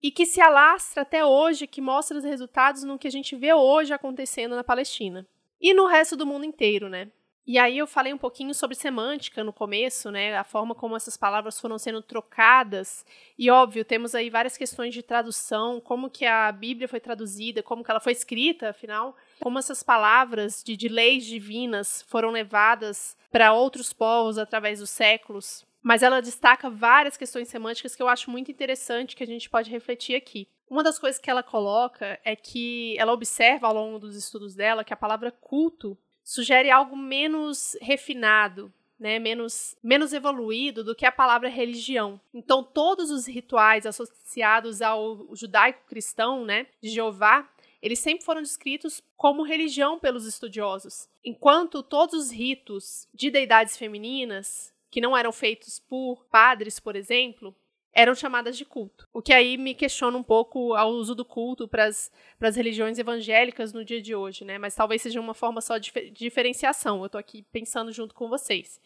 E 0.02 0.10
que 0.10 0.26
se 0.26 0.40
alastra 0.40 1.02
até 1.02 1.24
hoje, 1.24 1.66
que 1.66 1.80
mostra 1.80 2.18
os 2.18 2.24
resultados 2.24 2.82
no 2.82 2.98
que 2.98 3.06
a 3.06 3.10
gente 3.10 3.36
vê 3.36 3.54
hoje 3.54 3.92
acontecendo 3.92 4.56
na 4.56 4.64
Palestina. 4.64 5.26
E 5.60 5.72
no 5.72 5.86
resto 5.86 6.16
do 6.16 6.26
mundo 6.26 6.44
inteiro, 6.44 6.88
né? 6.88 7.10
E 7.44 7.58
aí 7.58 7.78
eu 7.78 7.88
falei 7.88 8.12
um 8.12 8.18
pouquinho 8.18 8.54
sobre 8.54 8.76
semântica 8.76 9.42
no 9.42 9.52
começo, 9.52 10.12
né? 10.12 10.36
A 10.36 10.44
forma 10.44 10.76
como 10.76 10.94
essas 10.94 11.16
palavras 11.16 11.60
foram 11.60 11.76
sendo 11.76 12.00
trocadas. 12.00 13.04
E 13.36 13.50
óbvio, 13.50 13.84
temos 13.84 14.14
aí 14.14 14.30
várias 14.30 14.56
questões 14.56 14.94
de 14.94 15.02
tradução, 15.02 15.80
como 15.80 16.08
que 16.08 16.24
a 16.24 16.52
Bíblia 16.52 16.86
foi 16.86 17.00
traduzida, 17.00 17.62
como 17.62 17.82
que 17.82 17.90
ela 17.90 17.98
foi 17.98 18.12
escrita, 18.12 18.70
afinal, 18.70 19.16
como 19.40 19.58
essas 19.58 19.82
palavras 19.82 20.62
de, 20.64 20.76
de 20.76 20.88
leis 20.88 21.24
divinas 21.24 22.02
foram 22.08 22.30
levadas 22.30 23.16
para 23.30 23.52
outros 23.52 23.92
povos 23.92 24.38
através 24.38 24.78
dos 24.78 24.90
séculos. 24.90 25.64
Mas 25.82 26.02
ela 26.02 26.22
destaca 26.22 26.70
várias 26.70 27.16
questões 27.16 27.48
semânticas 27.48 27.96
que 27.96 28.02
eu 28.02 28.08
acho 28.08 28.30
muito 28.30 28.50
interessante 28.50 29.16
que 29.16 29.22
a 29.22 29.26
gente 29.26 29.50
pode 29.50 29.70
refletir 29.70 30.14
aqui. 30.14 30.48
Uma 30.70 30.82
das 30.82 30.98
coisas 30.98 31.20
que 31.20 31.28
ela 31.28 31.42
coloca 31.42 32.18
é 32.24 32.36
que 32.36 32.96
ela 32.98 33.12
observa 33.12 33.66
ao 33.66 33.74
longo 33.74 33.98
dos 33.98 34.16
estudos 34.16 34.54
dela 34.54 34.84
que 34.84 34.92
a 34.94 34.96
palavra 34.96 35.30
culto 35.30 35.98
sugere 36.24 36.70
algo 36.70 36.96
menos 36.96 37.76
refinado, 37.80 38.72
né, 38.98 39.18
menos, 39.18 39.76
menos 39.82 40.12
evoluído 40.12 40.84
do 40.84 40.94
que 40.94 41.04
a 41.04 41.10
palavra 41.10 41.48
religião. 41.48 42.20
Então, 42.32 42.62
todos 42.62 43.10
os 43.10 43.26
rituais 43.26 43.84
associados 43.84 44.80
ao 44.80 45.34
judaico-cristão, 45.34 46.44
né, 46.44 46.68
de 46.80 46.88
Jeová, 46.88 47.46
eles 47.82 47.98
sempre 47.98 48.24
foram 48.24 48.40
descritos 48.40 49.02
como 49.16 49.42
religião 49.42 49.98
pelos 49.98 50.24
estudiosos, 50.24 51.08
enquanto 51.24 51.82
todos 51.82 52.14
os 52.14 52.30
ritos 52.30 53.08
de 53.12 53.28
deidades 53.28 53.76
femininas, 53.76 54.71
que 54.92 55.00
não 55.00 55.16
eram 55.16 55.32
feitos 55.32 55.80
por 55.80 56.22
padres, 56.26 56.78
por 56.78 56.94
exemplo, 56.94 57.56
eram 57.94 58.14
chamadas 58.14 58.58
de 58.58 58.66
culto. 58.66 59.08
O 59.10 59.22
que 59.22 59.32
aí 59.32 59.56
me 59.56 59.74
questiona 59.74 60.18
um 60.18 60.22
pouco 60.22 60.74
ao 60.74 60.90
uso 60.90 61.14
do 61.14 61.24
culto 61.24 61.66
para 61.66 61.86
as 61.86 62.56
religiões 62.56 62.98
evangélicas 62.98 63.72
no 63.72 63.86
dia 63.86 64.02
de 64.02 64.14
hoje, 64.14 64.44
né? 64.44 64.58
Mas 64.58 64.74
talvez 64.74 65.00
seja 65.00 65.18
uma 65.18 65.32
forma 65.32 65.62
só 65.62 65.78
de 65.78 65.90
diferenciação. 66.10 67.00
Eu 67.00 67.06
estou 67.06 67.18
aqui 67.18 67.42
pensando 67.50 67.90
junto 67.90 68.14
com 68.14 68.28
vocês. 68.28 68.78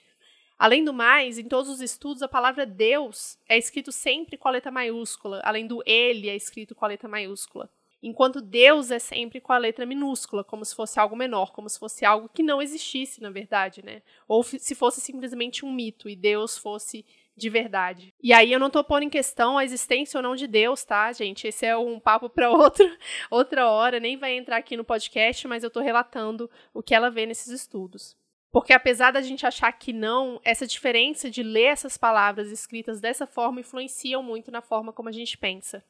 Além 0.57 0.85
do 0.85 0.95
mais, 0.95 1.38
em 1.38 1.49
todos 1.49 1.69
os 1.69 1.81
estudos, 1.81 2.23
a 2.23 2.29
palavra 2.29 2.64
Deus 2.64 3.37
é 3.49 3.59
escrito 3.59 3.90
sempre 3.90 4.38
com 4.38 4.47
a 4.47 4.53
letra 4.53 4.71
maiúscula, 4.71 5.40
além 5.45 5.66
do 5.66 5.83
Ele 5.85 6.29
é 6.29 6.37
escrito 6.37 6.73
com 6.73 6.85
a 6.85 6.88
letra 6.88 7.09
maiúscula. 7.09 7.69
Enquanto 8.03 8.41
Deus 8.41 8.91
é 8.91 8.99
sempre 8.99 9.41
com 9.41 9.53
a 9.53 9.59
letra 9.59 9.87
minúscula, 9.87 10.45
como 10.45 10.65
se 10.65 10.75
fosse 10.75 11.01
algo 11.01 11.17
menor, 11.17 11.53
como 11.53 11.69
se 11.69 11.79
fosse 11.79 12.05
algo 12.05 12.29
que 12.29 12.43
não 12.43 12.61
existisse, 12.61 13.21
na 13.21 13.31
verdade, 13.31 13.83
né? 13.85 14.03
Ou 14.29 14.43
se 14.43 14.75
fosse 14.75 15.01
simplesmente 15.01 15.65
um 15.65 15.73
mito 15.73 16.09
e 16.09 16.15
Deus 16.15 16.59
fosse 16.59 17.05
de 17.37 17.51
verdade. 17.51 18.15
E 18.23 18.33
aí 18.33 18.51
eu 18.51 18.59
não 18.59 18.71
tô 18.71 18.83
pondo 18.83 19.03
em 19.03 19.11
questão 19.11 19.59
a 19.59 19.65
existência 19.65 20.19
ou 20.19 20.23
não 20.23 20.35
de 20.35 20.47
Deus, 20.47 20.85
tá, 20.85 21.13
gente? 21.13 21.47
Esse 21.47 21.67
é 21.67 21.77
um 21.77 22.01
papo 22.01 22.31
para 22.31 22.49
outra 22.51 22.87
outra 23.31 23.69
hora, 23.69 24.01
nem 24.01 24.17
vai 24.17 24.37
entrar 24.37 24.57
aqui 24.57 24.77
no 24.77 24.85
podcast, 24.85 25.47
mas 25.47 25.63
eu 25.63 25.71
tô 25.71 25.81
relatando 25.81 26.51
o 26.73 26.83
que 26.83 26.95
ela 26.95 27.11
vê 27.11 27.27
nesses 27.27 27.49
estudos. 27.49 28.17
Porque 28.51 28.73
apesar 28.73 29.11
da 29.11 29.21
gente 29.21 29.47
achar 29.47 29.71
que 29.73 29.93
não, 29.93 30.41
essa 30.43 30.67
diferença 30.67 31.31
de 31.31 31.43
ler 31.43 31.65
essas 31.65 31.99
palavras 31.99 32.51
escritas 32.51 33.01
dessa 33.01 33.27
forma 33.27 33.61
influenciam 33.61 34.23
muito 34.23 34.51
na 34.51 34.63
forma 34.63 34.95
como 34.95 35.11
a 35.11 35.13
gente 35.13 35.37
pensa. 35.37 35.85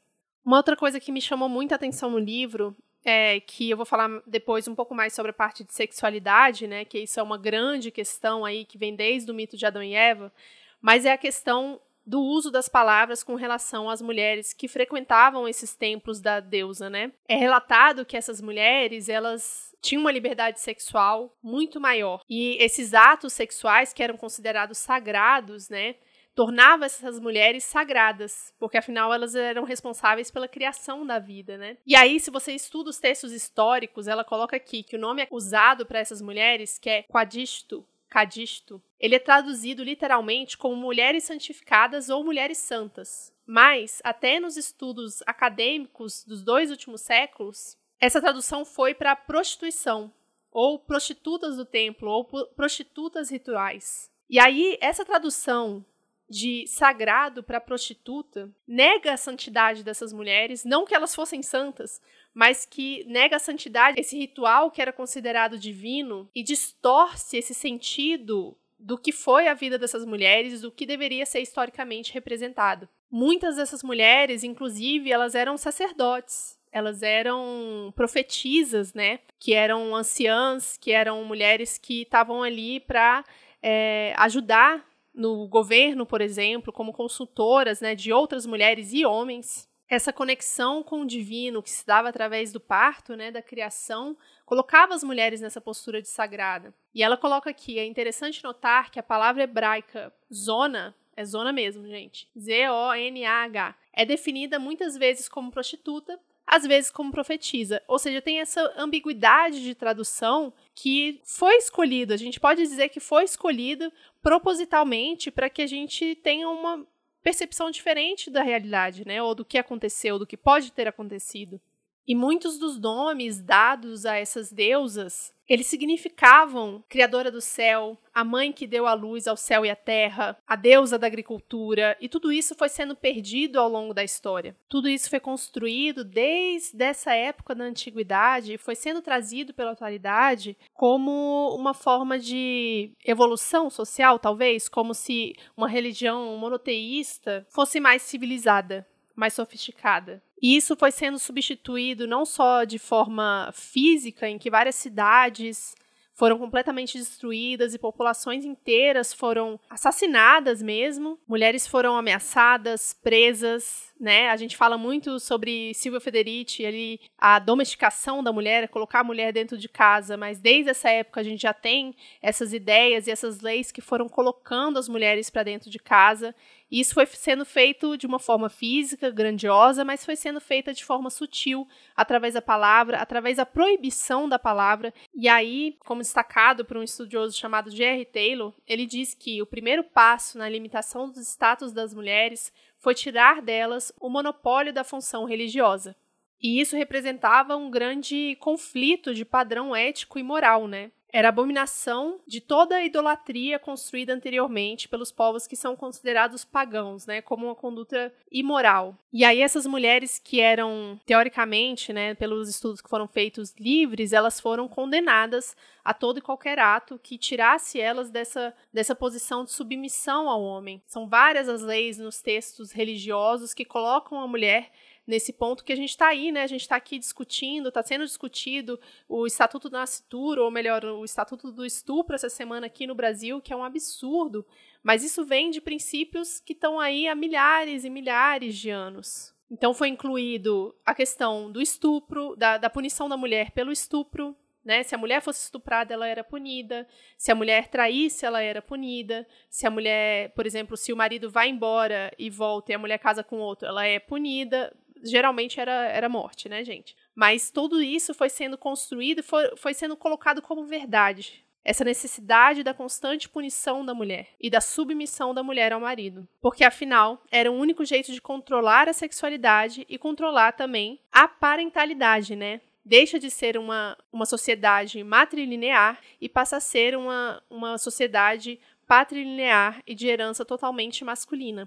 Uma 0.47 0.59
outra 0.59 0.77
coisa 0.77 1.01
que 1.01 1.11
me 1.11 1.21
chamou 1.21 1.49
muita 1.49 1.75
atenção 1.75 2.09
no 2.09 2.21
livro 2.21 2.77
é 3.05 3.41
que 3.41 3.69
eu 3.69 3.77
vou 3.77 3.85
falar 3.85 4.09
depois 4.25 4.69
um 4.69 4.77
pouco 4.77 4.95
mais 4.95 5.13
sobre 5.13 5.31
a 5.31 5.35
parte 5.35 5.65
de 5.65 5.75
sexualidade, 5.75 6.69
né, 6.69 6.85
que 6.85 7.01
isso 7.01 7.19
é 7.19 7.23
uma 7.23 7.37
grande 7.37 7.91
questão 7.91 8.45
aí 8.45 8.65
que 8.65 8.79
vem 8.79 8.95
desde 8.95 9.29
o 9.29 9.35
mito 9.35 9.57
de 9.57 9.67
Adão 9.67 9.83
e 9.83 9.95
Eva, 9.95 10.33
mas 10.81 11.05
é 11.05 11.11
a 11.11 11.19
questão 11.19 11.81
do 12.07 12.21
uso 12.21 12.53
das 12.53 12.69
palavras 12.69 13.25
com 13.25 13.35
relação 13.35 13.91
às 13.91 14.01
mulheres 14.01 14.53
que 14.53 14.69
frequentavam 14.69 15.49
esses 15.49 15.75
templos 15.75 16.21
da 16.21 16.39
deusa, 16.39 16.89
né? 16.89 17.11
É 17.29 17.35
relatado 17.35 18.05
que 18.05 18.17
essas 18.17 18.41
mulheres, 18.41 19.09
elas 19.09 19.75
tinham 19.83 20.03
uma 20.03 20.13
liberdade 20.13 20.61
sexual 20.61 21.37
muito 21.43 21.81
maior. 21.81 22.21
E 22.29 22.57
esses 22.61 22.95
atos 22.95 23.33
sexuais 23.33 23.93
que 23.93 24.03
eram 24.05 24.17
considerados 24.17 24.79
sagrados, 24.79 25.69
né, 25.69 25.97
tornava 26.37 26.85
essas 26.85 27.19
mulheres 27.19 27.65
sagradas, 27.65 28.53
porque 28.59 28.77
afinal 28.77 29.13
elas 29.13 29.35
eram 29.35 29.65
responsáveis 29.65 30.31
pela 30.31 30.47
criação 30.47 31.05
da 31.05 31.19
vida, 31.19 31.57
né? 31.57 31.79
E 31.87 31.97
aí, 31.97 32.21
se 32.21 32.31
você 32.31 32.53
estuda 32.53 32.91
os 32.91 33.01
textos 33.01 33.33
históricos, 33.33 34.07
ela 34.07 34.23
coloca 34.23 34.55
aqui 34.55 34.83
que 34.83 34.97
o 34.97 35.01
nome 35.01 35.27
usado 35.31 35.87
para 35.87 35.99
essas 35.99 36.21
mulheres, 36.21 36.79
que 36.79 36.91
é 36.91 37.03
quadisto, 37.05 37.87
cadisto, 38.11 38.83
ele 39.01 39.15
é 39.15 39.19
traduzido 39.19 39.83
literalmente 39.83 40.59
como 40.59 40.77
mulheres 40.77 41.25
santificadas 41.25 42.11
ou 42.11 42.23
mulheres 42.23 42.59
santas. 42.59 43.33
Mas, 43.47 44.03
até 44.05 44.39
nos 44.39 44.59
estudos 44.59 45.23
acadêmicos 45.27 46.23
dos 46.23 46.43
dois 46.45 46.71
últimos 46.71 47.01
séculos, 47.01 47.79
essa 47.99 48.21
tradução 48.21 48.63
foi 48.63 48.95
para 48.95 49.17
prostituição, 49.17 50.13
ou 50.51 50.79
prostitutas 50.79 51.57
do 51.57 51.65
templo, 51.65 52.11
ou 52.11 52.25
prostitutas 52.55 53.31
rituais. 53.31 54.11
E 54.29 54.39
aí, 54.39 54.77
essa 54.83 55.05
tradução 55.05 55.85
de 56.29 56.67
sagrado 56.67 57.43
para 57.43 57.61
prostituta 57.61 58.51
nega 58.67 59.13
a 59.13 59.17
santidade 59.17 59.85
dessas 59.85 60.13
mulheres, 60.13 60.65
não 60.65 60.85
que 60.85 60.95
elas 60.95 61.15
fossem 61.15 61.43
santas, 61.43 62.01
mas 62.35 62.67
que 62.67 63.05
nega 63.07 63.37
a 63.37 63.41
santidade, 63.41 64.01
esse 64.01 64.17
ritual 64.17 64.71
que 64.71 64.83
era 64.83 64.93
considerado 64.93 65.59
divino 65.59 66.29
e 66.35 66.43
distorce 66.43 67.37
esse 67.37 67.55
sentido 67.55 68.57
do 68.79 68.99
que 68.99 69.13
foi 69.13 69.49
a 69.49 69.55
vida 69.55 69.79
dessas 69.79 70.05
mulheres, 70.05 70.61
do 70.61 70.71
que 70.71 70.85
deveria 70.85 71.25
ser 71.25 71.41
historicamente 71.41 72.13
representado. 72.13 72.89
Muitas 73.11 73.57
dessas 73.57 73.83
mulheres, 73.83 74.45
inclusive, 74.45 75.11
elas 75.11 75.35
eram 75.35 75.57
sacerdotes, 75.57 76.59
elas 76.71 77.03
eram 77.03 77.93
profetisas, 77.97 78.93
né? 78.93 79.21
Que 79.39 79.55
eram 79.55 79.95
anciãs, 79.95 80.77
que 80.77 80.93
eram 80.93 81.25
mulheres 81.25 81.79
que 81.79 82.03
estavam 82.03 82.43
ali 82.43 82.81
para 82.81 83.25
é, 83.63 84.13
ajudar 84.19 84.85
no 85.17 85.49
governo, 85.49 86.05
por 86.05 86.21
exemplo, 86.21 86.73
como 86.73 86.93
consultoras 86.93 87.81
né, 87.81 87.95
de 87.95 88.13
outras 88.13 88.45
mulheres 88.45 88.93
e 88.93 89.07
homens. 89.07 89.67
Essa 89.89 90.13
conexão 90.13 90.83
com 90.83 91.03
o 91.03 91.07
divino 91.07 91.63
que 91.63 91.71
se 91.71 91.87
dava 91.87 92.09
através 92.09 92.53
do 92.53 92.61
parto, 92.61 93.17
né, 93.17 93.31
da 93.31 93.41
criação, 93.41 94.17
colocava 94.45 94.95
as 94.95 95.03
mulheres 95.03 95.41
nessa 95.41 95.61
postura 95.61 96.03
de 96.03 96.09
sagrada. 96.09 96.75
E 96.95 97.03
ela 97.03 97.17
coloca 97.17 97.49
aqui, 97.49 97.79
é 97.79 97.87
interessante 97.87 98.45
notar 98.45 98.91
que 98.91 98.99
a 98.99 99.03
palavra 99.03 99.45
hebraica 99.45 100.13
zona, 100.33 100.95
é 101.17 101.25
zona 101.25 101.53
mesmo, 101.53 101.87
gente, 101.87 102.29
Z-O-N-A-H, 102.39 103.75
é 103.93 104.05
definida 104.05 104.59
muitas 104.59 104.99
vezes 104.99 105.29
como 105.29 105.51
prostituta, 105.51 106.21
às 106.47 106.67
vezes 106.67 106.91
como 106.91 107.11
profetiza. 107.11 107.83
Ou 107.89 107.99
seja, 107.99 108.21
tem 108.21 108.41
essa 108.41 108.73
ambiguidade 108.77 109.63
de 109.63 109.75
tradução 109.75 110.53
que 110.77 111.23
foi 111.25 111.57
escolhido. 111.57 112.13
A 112.13 112.19
gente 112.19 112.39
pode 112.39 112.61
dizer 112.61 112.91
que 112.91 113.01
foi 113.01 113.25
escolhido 113.25 113.91
propositalmente 114.23 115.31
para 115.31 115.49
que 115.49 115.63
a 115.63 115.67
gente 115.67 116.15
tenha 116.17 116.49
uma 116.51 116.87
percepção 117.23 117.71
diferente 117.71 118.31
da 118.31 118.43
realidade, 118.43 119.05
né? 119.07 119.23
Ou 119.23 119.35
do 119.35 119.45
que 119.45 119.57
aconteceu, 119.57 120.19
do 120.19 120.27
que 120.27 120.37
pode 120.37 120.71
ter 120.71 120.87
acontecido. 120.87 121.59
E 122.07 122.15
muitos 122.15 122.59
dos 122.59 122.79
nomes 122.79 123.41
dados 123.41 124.05
a 124.05 124.17
essas 124.17 124.53
deusas, 124.53 125.33
eles 125.49 125.67
significavam 125.67 126.83
criadora 126.89 127.31
do 127.31 127.41
céu, 127.41 127.99
a 128.13 128.25
mãe 128.25 128.53
que 128.53 128.67
deu 128.67 128.87
a 128.87 128.95
luz 128.95 129.27
ao 129.27 129.37
céu 129.37 129.65
e 129.65 129.71
à 129.71 129.77
terra, 129.77 130.37
a 130.47 130.57
deusa 130.57 130.99
da 130.99 131.07
agricultura, 131.07 131.97
e 132.01 132.09
tudo 132.09 132.33
isso 132.33 132.55
foi 132.55 132.69
sendo 132.69 132.97
perdido 132.97 133.61
ao 133.61 133.69
longo 133.69 133.95
da 133.95 134.03
história. 134.03 134.57
Tudo 134.69 134.89
isso 134.89 135.09
foi 135.09 135.21
construído 135.21 136.05
desde 136.05 136.83
essa 136.83 137.13
época 137.15 137.55
da 137.55 137.65
antiguidade 137.65 138.55
e 138.55 138.59
foi 138.59 138.75
sendo 138.75 139.01
trazido 139.03 139.55
pela 139.55 139.73
atualidade 139.73 140.57
como 140.75 141.55
uma 141.57 141.75
forma 141.75 142.19
de 142.19 142.91
evolução 143.05 143.71
social, 143.71 144.19
talvez, 144.19 144.69
como 144.69 144.95
se 144.95 145.35
uma 145.57 145.69
religião 145.69 146.37
monoteísta 146.37 147.47
fosse 147.51 147.79
mais 147.79 148.03
civilizada, 148.03 148.87
mais 149.17 149.33
sofisticada. 149.33 150.23
E 150.41 150.57
isso 150.57 150.77
foi 150.77 150.93
sendo 150.93 151.19
substituído 151.19 152.07
não 152.07 152.25
só 152.25 152.65
de 152.65 152.79
forma 152.79 153.51
física, 153.53 154.29
em 154.29 154.39
que 154.39 154.51
várias 154.51 154.75
cidades 154.75 155.75
foram 156.17 156.39
completamente 156.39 156.97
destruídas 156.97 157.75
e 157.75 157.79
populações 157.79 158.45
inteiras 158.45 159.13
foram 159.13 159.61
assassinadas 159.69 160.63
mesmo. 160.63 161.19
Mulheres 161.29 161.67
foram 161.67 161.95
ameaçadas, 161.95 162.95
presas, 163.03 163.93
né? 163.99 164.29
A 164.31 164.37
gente 164.37 164.57
fala 164.57 164.77
muito 164.77 165.19
sobre 165.19 165.73
Silvia 165.75 166.01
Federici, 166.01 166.65
ali, 166.65 167.01
a 167.19 167.39
domesticação 167.39 168.23
da 168.23 168.33
mulher, 168.33 168.69
colocar 168.69 169.01
a 169.01 169.05
mulher 169.05 169.33
dentro 169.33 169.57
de 169.57 169.69
casa, 169.69 170.17
mas 170.17 170.39
desde 170.39 170.71
essa 170.71 170.91
época 170.91 171.21
a 171.21 171.25
gente 171.25 171.43
já 171.43 171.55
tem 171.55 171.95
essas 172.21 172.53
ideias 172.53 173.07
e 173.07 173.11
essas 173.11 173.41
leis 173.41 173.73
que 173.73 173.81
foram 173.81 174.09
colocando 174.09 174.79
as 174.79 174.89
mulheres 174.89 175.31
para 175.31 175.43
dentro 175.43 175.71
de 175.71 175.79
casa. 175.79 176.35
E 176.71 176.81
isso 176.81 176.95
foi 176.95 177.07
sendo 177.07 177.45
feito 177.45 177.97
de 177.97 178.07
uma 178.07 178.19
forma 178.19 178.49
física, 178.49 179.11
grandiosa, 179.11 179.85
mas 179.85 180.05
foi 180.05 180.17
sendo 180.17 180.41
feita 180.41 180.75
de 180.75 180.85
forma 180.85 181.11
sutil, 181.11 181.67
através 181.95 182.35
da 182.35 182.43
palavra, 182.43 182.99
através 182.99 183.37
da 183.37 183.47
proibição 183.47 184.29
da 184.29 184.39
palavra. 184.39 184.93
E 185.15 185.29
aí, 185.29 185.77
como 185.81 186.03
destacado 186.03 186.65
por 186.65 186.77
um 186.77 186.83
estudioso 186.83 187.39
chamado 187.39 187.71
J.R. 187.71 188.05
Taylor, 188.07 188.53
ele 188.67 188.85
diz 188.85 189.15
que 189.15 189.41
o 189.41 189.47
primeiro 189.47 189.85
passo 189.85 190.39
na 190.39 190.49
limitação 190.49 191.09
dos 191.09 191.19
status 191.29 191.73
das 191.73 191.95
mulheres 191.95 192.53
foi 192.87 192.95
tirar 192.95 193.43
delas 193.43 193.93
o 194.01 194.09
monopólio 194.09 194.73
da 194.73 194.85
função 194.85 195.25
religiosa. 195.25 195.97
E 196.41 196.61
isso 196.61 196.77
representava 196.77 197.57
um 197.57 197.69
grande 197.69 198.37
conflito 198.37 199.13
de 199.13 199.25
padrão 199.25 199.75
ético 199.75 200.21
e 200.21 200.23
moral, 200.23 200.69
né? 200.69 200.93
Era 201.13 201.29
abominação 201.29 202.21
de 202.27 202.41
toda 202.41 202.77
a 202.77 202.85
idolatria 202.85 203.59
construída 203.59 204.13
anteriormente 204.13 204.89
pelos 204.89 205.13
povos 205.13 205.47
que 205.47 205.57
são 205.57 205.77
considerados 205.77 206.45
pagãos, 206.45 207.07
né, 207.07 207.23
como 207.23 207.47
uma 207.47 207.55
conduta 207.55 208.13
imoral. 208.31 208.97
E 209.13 209.25
aí 209.25 209.41
essas 209.41 209.67
mulheres 209.67 210.21
que 210.23 210.41
eram 210.41 211.01
teoricamente, 211.07 211.93
né, 211.93 212.15
pelos 212.15 212.49
estudos 212.49 212.81
que 212.81 212.91
foram 212.91 213.07
feitos 213.09 213.55
livres, 213.59 214.13
elas 214.13 214.41
foram 214.41 214.69
condenadas 214.69 215.57
a 215.85 215.95
todo 215.95 216.19
e 216.19 216.23
qualquer 216.23 216.59
ato 216.59 216.99
que 217.03 217.17
tirasse 217.17 217.81
elas 217.81 218.11
dessa, 218.11 218.53
dessa 218.73 218.95
posição 218.95 219.45
de 219.45 219.53
submissão 219.53 220.29
ao 220.29 220.43
homem. 220.43 220.83
São 220.87 221.09
várias 221.09 221.49
as 221.49 221.63
leis 221.63 221.97
nos 221.97 222.21
textos 222.21 222.73
religiosos 222.73 223.55
que 223.55 223.65
colocam 223.65 224.21
a 224.21 224.27
mulher 224.27 224.71
nesse 225.07 225.33
ponto 225.33 225.65
que 225.65 225.73
a 225.73 225.77
gente 225.77 225.91
está 225.91 226.09
aí, 226.09 226.33
né? 226.33 226.43
A 226.43 226.47
gente 226.47 226.63
está 226.63 226.77
aqui 226.77 226.99
discutindo, 226.99 227.69
está 227.69 227.83
sendo 227.83 228.05
discutido 228.05 228.81
o 229.09 229.27
Estatuto 229.27 229.71
da 229.71 229.79
Nascitura, 229.79 230.43
ou 230.43 230.51
melhor, 230.51 230.85
o 230.85 231.05
Estatuto 231.05 231.53
do 231.53 231.65
Estupro 231.65 232.17
essa 232.17 232.29
semana 232.29 232.67
aqui 232.67 232.87
no 232.87 232.95
Brasil, 232.95 233.41
que 233.41 233.53
é 233.53 233.57
um 233.57 233.65
absurdo. 233.65 234.45
Mas 234.83 235.05
isso 235.05 235.25
vem 235.25 235.51
de 235.51 235.61
princípios 235.61 236.41
que 236.41 236.53
estão 236.53 236.81
aí 236.81 237.07
há 237.07 237.15
milhares 237.15 237.85
e 237.85 237.91
milhares 237.91 238.57
de 238.57 238.71
anos. 238.71 239.35
Então 239.51 239.73
foi 239.73 239.89
incluído 239.89 240.75
a 240.85 240.95
questão 240.95 241.53
do 241.53 241.63
estupro, 241.63 242.35
da, 242.35 242.59
da 242.59 242.69
punição 242.69 243.09
da 243.09 243.17
mulher 243.17 243.53
pelo 243.53 243.71
estupro, 243.71 244.37
né? 244.65 244.83
Se 244.83 244.97
a 244.97 244.99
mulher 244.99 245.23
fosse 245.23 245.45
estuprada, 245.45 245.95
ela 245.95 246.09
era 246.09 246.25
punida. 246.25 246.89
Se 247.17 247.31
a 247.31 247.37
mulher 247.37 247.69
traísse, 247.69 248.27
ela 248.27 248.43
era 248.43 248.61
punida. 248.61 249.25
Se 249.49 249.65
a 249.65 249.71
mulher, 249.71 250.31
por 250.31 250.45
exemplo, 250.45 250.77
se 250.77 250.93
o 250.93 250.97
marido 250.97 251.31
vai 251.31 251.49
embora 251.49 252.13
e 252.19 252.29
volta 252.29 252.73
e 252.73 252.75
a 252.75 252.79
mulher 252.79 252.99
casa 252.99 253.23
com 253.23 253.39
outro, 253.39 253.69
ela 253.69 253.87
é 253.87 254.01
punida 254.01 254.77
geralmente 255.11 255.61
era, 255.61 255.89
era 255.89 256.09
morte, 256.09 256.49
né, 256.49 256.65
gente? 256.65 256.97
Mas 257.15 257.51
tudo 257.51 257.83
isso 257.83 258.15
foi 258.15 258.29
sendo 258.29 258.59
construído 258.59 259.21
e 259.21 259.23
foi, 259.23 259.57
foi 259.57 259.75
sendo 259.75 259.97
colocado 259.97 260.43
como 260.43 260.65
verdade. 260.65 261.45
Essa 261.65 261.83
necessidade 261.83 262.63
da 262.63 262.73
constante 262.73 263.29
punição 263.29 263.85
da 263.85 263.93
mulher 263.93 264.29
e 264.41 264.49
da 264.49 264.61
submissão 264.61 265.35
da 265.35 265.43
mulher 265.43 265.73
ao 265.73 265.81
marido. 265.81 266.29
Porque, 266.41 266.63
afinal, 266.63 267.21
era 267.31 267.51
o 267.51 267.57
único 267.57 267.85
jeito 267.85 268.13
de 268.13 268.21
controlar 268.21 268.89
a 268.89 268.93
sexualidade 268.93 269.85
e 269.89 269.99
controlar 269.99 270.53
também 270.53 271.01
a 271.11 271.27
parentalidade, 271.27 272.37
né? 272.37 272.61
Deixa 272.85 273.19
de 273.19 273.33
ser 273.33 273.59
uma, 273.59 273.99
uma 274.13 274.25
sociedade 274.25 275.03
matrilinear 275.03 275.99
e 276.21 276.29
passa 276.29 276.59
a 276.59 276.61
ser 276.61 276.97
uma, 276.97 277.43
uma 277.51 277.79
sociedade 277.79 278.61
patrilinear 278.87 279.83
e 279.85 279.93
de 279.93 280.07
herança 280.07 280.45
totalmente 280.45 281.05
masculina. 281.05 281.67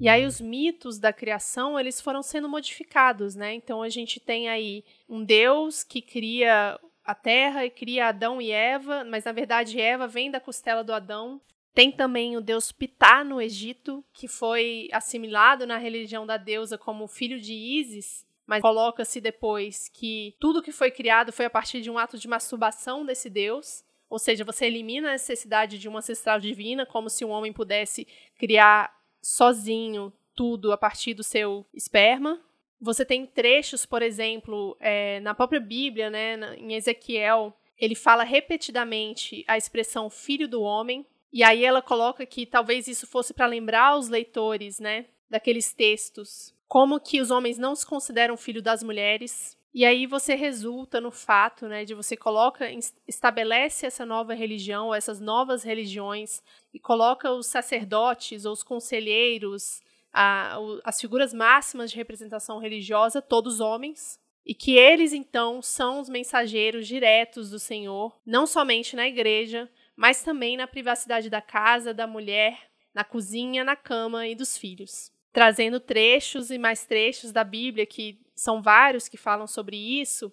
E 0.00 0.08
aí 0.08 0.24
os 0.24 0.40
mitos 0.40 0.98
da 0.98 1.12
criação, 1.12 1.78
eles 1.78 2.00
foram 2.00 2.22
sendo 2.22 2.48
modificados, 2.48 3.34
né? 3.34 3.52
Então 3.52 3.82
a 3.82 3.88
gente 3.90 4.18
tem 4.18 4.48
aí 4.48 4.82
um 5.06 5.22
Deus 5.22 5.84
que 5.84 6.00
cria 6.00 6.80
a 7.04 7.14
terra 7.14 7.66
e 7.66 7.70
cria 7.70 8.06
Adão 8.06 8.40
e 8.40 8.50
Eva, 8.50 9.04
mas 9.04 9.24
na 9.24 9.32
verdade 9.32 9.78
Eva 9.78 10.06
vem 10.06 10.30
da 10.30 10.40
costela 10.40 10.82
do 10.82 10.94
Adão. 10.94 11.38
Tem 11.74 11.92
também 11.92 12.36
o 12.36 12.40
deus 12.40 12.72
Pitá 12.72 13.22
no 13.22 13.42
Egito, 13.42 14.02
que 14.12 14.26
foi 14.26 14.88
assimilado 14.90 15.66
na 15.66 15.76
religião 15.76 16.26
da 16.26 16.36
deusa 16.36 16.78
como 16.78 17.06
filho 17.06 17.38
de 17.38 17.52
Ísis, 17.52 18.26
mas 18.46 18.62
coloca-se 18.62 19.20
depois 19.20 19.88
que 19.88 20.34
tudo 20.40 20.62
que 20.62 20.72
foi 20.72 20.90
criado 20.90 21.30
foi 21.30 21.44
a 21.44 21.50
partir 21.50 21.80
de 21.82 21.90
um 21.90 21.98
ato 21.98 22.18
de 22.18 22.26
masturbação 22.26 23.04
desse 23.04 23.28
deus. 23.28 23.84
Ou 24.08 24.18
seja, 24.18 24.44
você 24.44 24.66
elimina 24.66 25.08
a 25.08 25.12
necessidade 25.12 25.78
de 25.78 25.88
uma 25.88 26.00
ancestral 26.00 26.40
divina, 26.40 26.84
como 26.84 27.08
se 27.08 27.24
um 27.24 27.30
homem 27.30 27.52
pudesse 27.52 28.08
criar 28.36 28.99
sozinho 29.22 30.12
tudo 30.34 30.72
a 30.72 30.76
partir 30.76 31.14
do 31.14 31.22
seu 31.22 31.66
esperma. 31.74 32.40
Você 32.80 33.04
tem 33.04 33.26
trechos, 33.26 33.84
por 33.84 34.00
exemplo, 34.00 34.76
é, 34.80 35.20
na 35.20 35.34
própria 35.34 35.60
Bíblia, 35.60 36.08
né, 36.08 36.56
em 36.56 36.74
Ezequiel, 36.74 37.54
ele 37.76 37.94
fala 37.94 38.24
repetidamente 38.24 39.44
a 39.46 39.56
expressão 39.56 40.08
filho 40.08 40.48
do 40.48 40.62
homem, 40.62 41.04
e 41.32 41.42
aí 41.42 41.64
ela 41.64 41.82
coloca 41.82 42.24
que 42.26 42.46
talvez 42.46 42.88
isso 42.88 43.06
fosse 43.06 43.32
para 43.32 43.46
lembrar 43.46 43.96
os 43.96 44.08
leitores, 44.08 44.78
né, 44.78 45.06
daqueles 45.28 45.72
textos, 45.72 46.54
como 46.66 47.00
que 47.00 47.20
os 47.20 47.30
homens 47.30 47.58
não 47.58 47.74
se 47.74 47.86
consideram 47.86 48.36
filho 48.36 48.62
das 48.62 48.82
mulheres, 48.82 49.58
e 49.72 49.84
aí 49.84 50.04
você 50.04 50.34
resulta 50.34 51.00
no 51.00 51.12
fato, 51.12 51.68
né, 51.68 51.84
de 51.84 51.94
você 51.94 52.16
coloca, 52.16 52.66
estabelece 53.06 53.86
essa 53.86 54.04
nova 54.04 54.34
religião, 54.34 54.92
essas 54.92 55.20
novas 55.20 55.62
religiões 55.62 56.42
e 56.74 56.80
coloca 56.80 57.30
os 57.30 57.46
sacerdotes 57.46 58.44
ou 58.44 58.52
os 58.52 58.64
conselheiros, 58.64 59.80
a, 60.12 60.56
as 60.84 61.00
figuras 61.00 61.32
máximas 61.32 61.90
de 61.90 61.96
representação 61.96 62.58
religiosa, 62.58 63.22
todos 63.22 63.60
homens, 63.60 64.18
e 64.44 64.54
que 64.54 64.76
eles 64.76 65.12
então 65.12 65.62
são 65.62 66.00
os 66.00 66.08
mensageiros 66.08 66.88
diretos 66.88 67.50
do 67.50 67.58
Senhor, 67.58 68.12
não 68.26 68.48
somente 68.48 68.96
na 68.96 69.06
igreja, 69.06 69.70
mas 69.94 70.22
também 70.24 70.56
na 70.56 70.66
privacidade 70.66 71.30
da 71.30 71.40
casa, 71.40 71.94
da 71.94 72.06
mulher, 72.06 72.58
na 72.92 73.04
cozinha, 73.04 73.62
na 73.62 73.76
cama 73.76 74.26
e 74.26 74.34
dos 74.34 74.56
filhos. 74.56 75.12
Trazendo 75.32 75.78
trechos 75.78 76.50
e 76.50 76.58
mais 76.58 76.84
trechos 76.84 77.32
da 77.32 77.44
Bíblia 77.44 77.86
que 77.86 78.20
são 78.34 78.60
vários 78.60 79.08
que 79.08 79.16
falam 79.16 79.46
sobre 79.46 79.76
isso, 79.76 80.32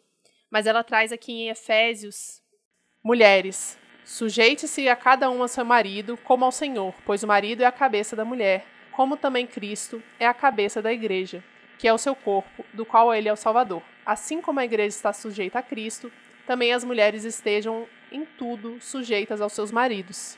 mas 0.50 0.66
ela 0.66 0.84
traz 0.84 1.12
aqui 1.12 1.32
em 1.32 1.50
Efésios: 1.50 2.42
Mulheres, 3.04 3.78
sujeite-se 4.04 4.90
a 4.90 4.96
cada 4.96 5.30
um 5.30 5.44
a 5.44 5.48
seu 5.48 5.66
marido, 5.66 6.18
como 6.18 6.46
ao 6.46 6.52
Senhor, 6.52 6.94
pois 7.06 7.22
o 7.24 7.28
marido 7.28 7.62
é 7.62 7.66
a 7.66 7.72
cabeça 7.72 8.16
da 8.16 8.26
mulher, 8.26 8.66
como 8.92 9.18
também 9.18 9.46
Cristo 9.46 10.02
é 10.20 10.26
a 10.26 10.34
cabeça 10.34 10.82
da 10.82 10.92
igreja, 10.92 11.44
que 11.78 11.88
é 11.88 11.94
o 11.94 11.98
seu 11.98 12.16
corpo, 12.16 12.66
do 12.74 12.86
qual 12.86 13.14
ele 13.14 13.30
é 13.30 13.34
o 13.34 13.38
Salvador. 13.38 13.84
Assim 14.06 14.42
como 14.42 14.60
a 14.60 14.66
igreja 14.66 14.96
está 14.96 15.14
sujeita 15.14 15.60
a 15.60 15.64
Cristo, 15.64 16.12
também 16.48 16.74
as 16.74 16.84
mulheres 16.84 17.24
estejam 17.24 17.88
em 18.12 18.26
tudo 18.26 18.82
sujeitas 18.82 19.42
aos 19.42 19.54
seus 19.54 19.72
maridos. 19.72 20.38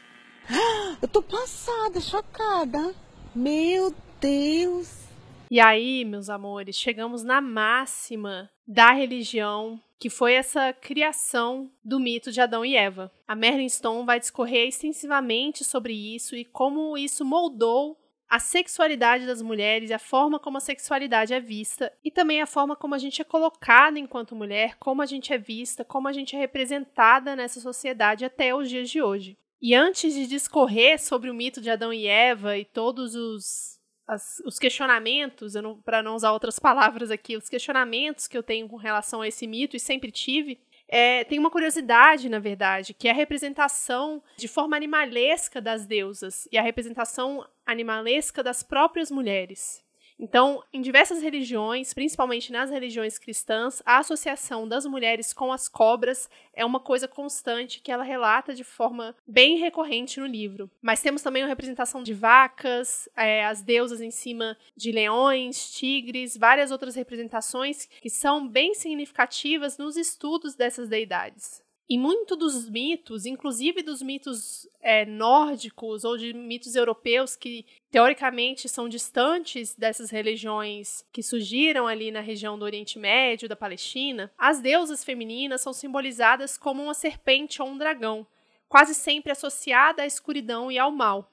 Eu 1.02 1.08
tô 1.08 1.22
passada, 1.22 2.02
chocada. 2.02 2.95
Meu 3.34 3.93
Deus! 4.19 5.08
E 5.49 5.60
aí, 5.60 6.05
meus 6.05 6.29
amores, 6.29 6.75
chegamos 6.75 7.23
na 7.23 7.41
máxima 7.41 8.49
da 8.67 8.91
religião, 8.91 9.82
que 9.97 10.10
foi 10.10 10.34
essa 10.34 10.71
criação 10.73 11.71
do 11.84 11.99
mito 11.99 12.32
de 12.32 12.39
Adão 12.39 12.63
e 12.63 12.75
Eva. 12.75 13.12
A 13.27 13.34
Merlin 13.34 13.67
Stone 13.67 14.05
vai 14.05 14.19
discorrer 14.19 14.67
extensivamente 14.67 15.63
sobre 15.63 15.93
isso 15.93 16.36
e 16.36 16.45
como 16.45 16.97
isso 16.97 17.25
moldou 17.25 17.97
a 18.29 18.38
sexualidade 18.38 19.25
das 19.25 19.41
mulheres, 19.41 19.89
a 19.89 19.97
forma 19.97 20.38
como 20.38 20.58
a 20.58 20.62
sexualidade 20.62 21.34
é 21.34 21.39
vista 21.39 21.91
e 22.03 22.12
também 22.12 22.41
a 22.41 22.45
forma 22.45 22.75
como 22.75 22.93
a 22.93 22.99
gente 22.99 23.19
é 23.21 23.25
colocada 23.25 23.97
enquanto 23.97 24.36
mulher, 24.36 24.75
como 24.77 25.01
a 25.01 25.05
gente 25.08 25.34
é 25.34 25.38
vista, 25.38 25.84
como 25.84 26.08
a 26.08 26.13
gente 26.13 26.36
é 26.36 26.39
representada 26.39 27.36
nessa 27.36 27.60
sociedade 27.60 28.23
até 28.23 28.53
os 28.53 28.69
dias 28.69 28.88
de 28.88 29.01
hoje. 29.01 29.36
E 29.60 29.73
antes 29.73 30.13
de 30.13 30.27
discorrer 30.27 31.01
sobre 31.01 31.32
o 31.32 31.34
mito 31.34 31.60
de 31.60 31.71
Adão 31.71 31.91
e 31.91 32.05
Eva 32.05 32.55
e 32.55 32.63
todos 32.63 33.15
os 33.15 33.78
as, 34.10 34.41
os 34.43 34.58
questionamentos, 34.58 35.54
para 35.86 36.02
não 36.02 36.15
usar 36.15 36.32
outras 36.32 36.58
palavras 36.58 37.12
aqui, 37.12 37.38
os 37.38 37.48
questionamentos 37.48 38.28
que 38.28 38.36
eu 38.36 38.41
tenho 38.41 38.67
com 38.67 38.76
relação 38.76 39.22
a 39.22 39.28
esse 39.28 39.45
mito 39.45 39.76
e 39.76 39.80
sempre 39.80 40.12
tive, 40.12 40.60
é, 40.88 41.24
tem 41.24 41.38
uma 41.38 41.52
curiosidade, 41.52 42.28
na 42.28 42.39
verdade, 42.39 42.95
que 42.95 43.08
é 43.08 43.12
a 43.12 43.13
representação 43.13 44.24
de 44.36 44.48
forma 44.48 44.76
animalesca 44.76 45.62
das 45.62 45.86
deusas 45.86 46.50
e 46.52 46.58
a 46.58 46.63
representação 46.63 47.48
animalesca 47.63 48.41
das 48.41 48.63
próprias 48.63 49.12
mulheres. 49.12 49.84
Então, 50.19 50.62
em 50.73 50.82
diversas 50.82 51.21
religiões, 51.21 51.93
principalmente 51.93 52.51
nas 52.51 52.69
religiões 52.69 53.17
cristãs, 53.17 53.82
a 53.86 53.99
associação 53.99 54.67
das 54.67 54.86
mulheres 54.86 55.32
com 55.32 55.53
as 55.53 55.69
cobras 55.69 56.29
é 56.53 56.65
uma 56.65 56.79
coisa 56.79 57.08
constante 57.08 57.79
que 57.79 57.89
ela 57.89 58.03
relata 58.03 58.53
de 58.53 58.65
forma 58.65 59.15
bem 59.25 59.58
recorrente 59.58 60.19
no 60.19 60.25
livro. 60.25 60.69
Mas 60.82 61.01
temos 61.01 61.21
também 61.21 61.43
a 61.43 61.47
representação 61.47 62.03
de 62.03 62.13
vacas, 62.13 63.08
é, 63.15 63.45
as 63.45 63.62
deusas 63.62 64.01
em 64.01 64.12
cima 64.12 64.58
de 64.75 64.91
leões, 64.91 65.71
tigres, 65.71 66.36
várias 66.36 66.69
outras 66.69 66.95
representações 66.95 67.86
que 67.86 68.10
são 68.10 68.45
bem 68.45 68.73
significativas 68.73 69.77
nos 69.77 69.95
estudos 69.95 70.53
dessas 70.53 70.89
deidades. 70.89 71.63
E 71.89 71.97
muito 71.97 72.36
dos 72.36 72.69
mitos, 72.69 73.25
inclusive 73.25 73.82
dos 73.82 73.99
mitos 73.99 74.69
é, 74.80 75.08
nórdicos 75.08 76.04
ou 76.04 76.19
de 76.19 76.34
mitos 76.34 76.75
europeus 76.75 77.36
que 77.36 77.65
teoricamente 77.89 78.69
são 78.69 78.88
distantes 78.88 79.73
dessas 79.73 80.12
religiões 80.12 81.04
que 81.12 81.23
surgiram 81.23 81.88
ali 81.88 82.12
na 82.12 82.19
região 82.19 82.60
do 82.60 82.63
Oriente 82.63 82.99
Médio, 82.99 83.49
da 83.49 83.56
Palestina, 83.56 84.32
as 84.38 84.60
deusas 84.60 85.04
femininas 85.04 85.62
são 85.62 85.73
simbolizadas 85.73 86.60
como 86.60 86.84
uma 86.84 86.93
serpente 86.93 87.60
ou 87.60 87.67
um 87.67 87.78
dragão, 87.78 88.28
quase 88.67 88.93
sempre 88.93 89.32
associada 89.32 90.04
à 90.04 90.06
escuridão 90.06 90.71
e 90.71 90.78
ao 90.78 90.91
mal. 90.91 91.32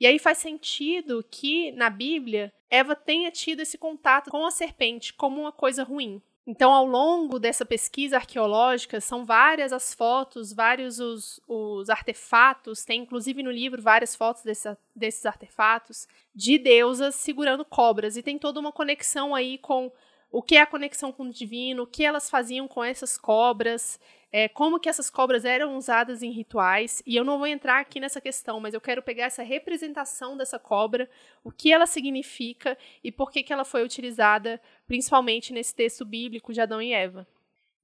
E 0.00 0.06
aí 0.08 0.18
faz 0.18 0.38
sentido 0.38 1.24
que 1.30 1.70
na 1.70 1.88
Bíblia 1.88 2.52
Eva 2.68 2.96
tenha 2.96 3.30
tido 3.30 3.60
esse 3.60 3.78
contato 3.78 4.32
com 4.32 4.44
a 4.44 4.50
serpente 4.50 5.12
como 5.12 5.40
uma 5.40 5.52
coisa 5.52 5.84
ruim. 5.84 6.20
Então, 6.44 6.72
ao 6.72 6.84
longo 6.84 7.38
dessa 7.38 7.64
pesquisa 7.64 8.16
arqueológica, 8.16 9.00
são 9.00 9.24
várias 9.24 9.72
as 9.72 9.94
fotos, 9.94 10.52
vários 10.52 10.98
os, 10.98 11.40
os 11.46 11.88
artefatos, 11.88 12.84
tem 12.84 13.02
inclusive 13.02 13.44
no 13.44 13.50
livro 13.50 13.80
várias 13.80 14.16
fotos 14.16 14.42
desse, 14.42 14.76
desses 14.94 15.24
artefatos, 15.24 16.08
de 16.34 16.58
deusas 16.58 17.14
segurando 17.14 17.64
cobras. 17.64 18.16
E 18.16 18.22
tem 18.22 18.38
toda 18.38 18.58
uma 18.58 18.72
conexão 18.72 19.36
aí 19.36 19.56
com 19.56 19.92
o 20.32 20.42
que 20.42 20.56
é 20.56 20.62
a 20.62 20.66
conexão 20.66 21.12
com 21.12 21.24
o 21.24 21.30
divino, 21.30 21.84
o 21.84 21.86
que 21.86 22.04
elas 22.04 22.28
faziam 22.28 22.66
com 22.66 22.82
essas 22.82 23.16
cobras, 23.16 24.00
é, 24.32 24.48
como 24.48 24.80
que 24.80 24.88
essas 24.88 25.10
cobras 25.10 25.44
eram 25.44 25.76
usadas 25.76 26.22
em 26.22 26.30
rituais. 26.30 27.02
E 27.06 27.14
eu 27.14 27.24
não 27.24 27.36
vou 27.36 27.46
entrar 27.46 27.80
aqui 27.80 28.00
nessa 28.00 28.20
questão, 28.20 28.58
mas 28.58 28.72
eu 28.72 28.80
quero 28.80 29.02
pegar 29.02 29.26
essa 29.26 29.42
representação 29.42 30.36
dessa 30.36 30.58
cobra, 30.58 31.08
o 31.44 31.52
que 31.52 31.70
ela 31.70 31.86
significa 31.86 32.78
e 33.04 33.12
por 33.12 33.30
que, 33.30 33.42
que 33.42 33.52
ela 33.52 33.64
foi 33.64 33.84
utilizada, 33.84 34.60
principalmente 34.86 35.52
nesse 35.52 35.74
texto 35.74 36.04
bíblico 36.04 36.52
de 36.52 36.62
Adão 36.62 36.80
e 36.80 36.92
Eva. 36.94 37.28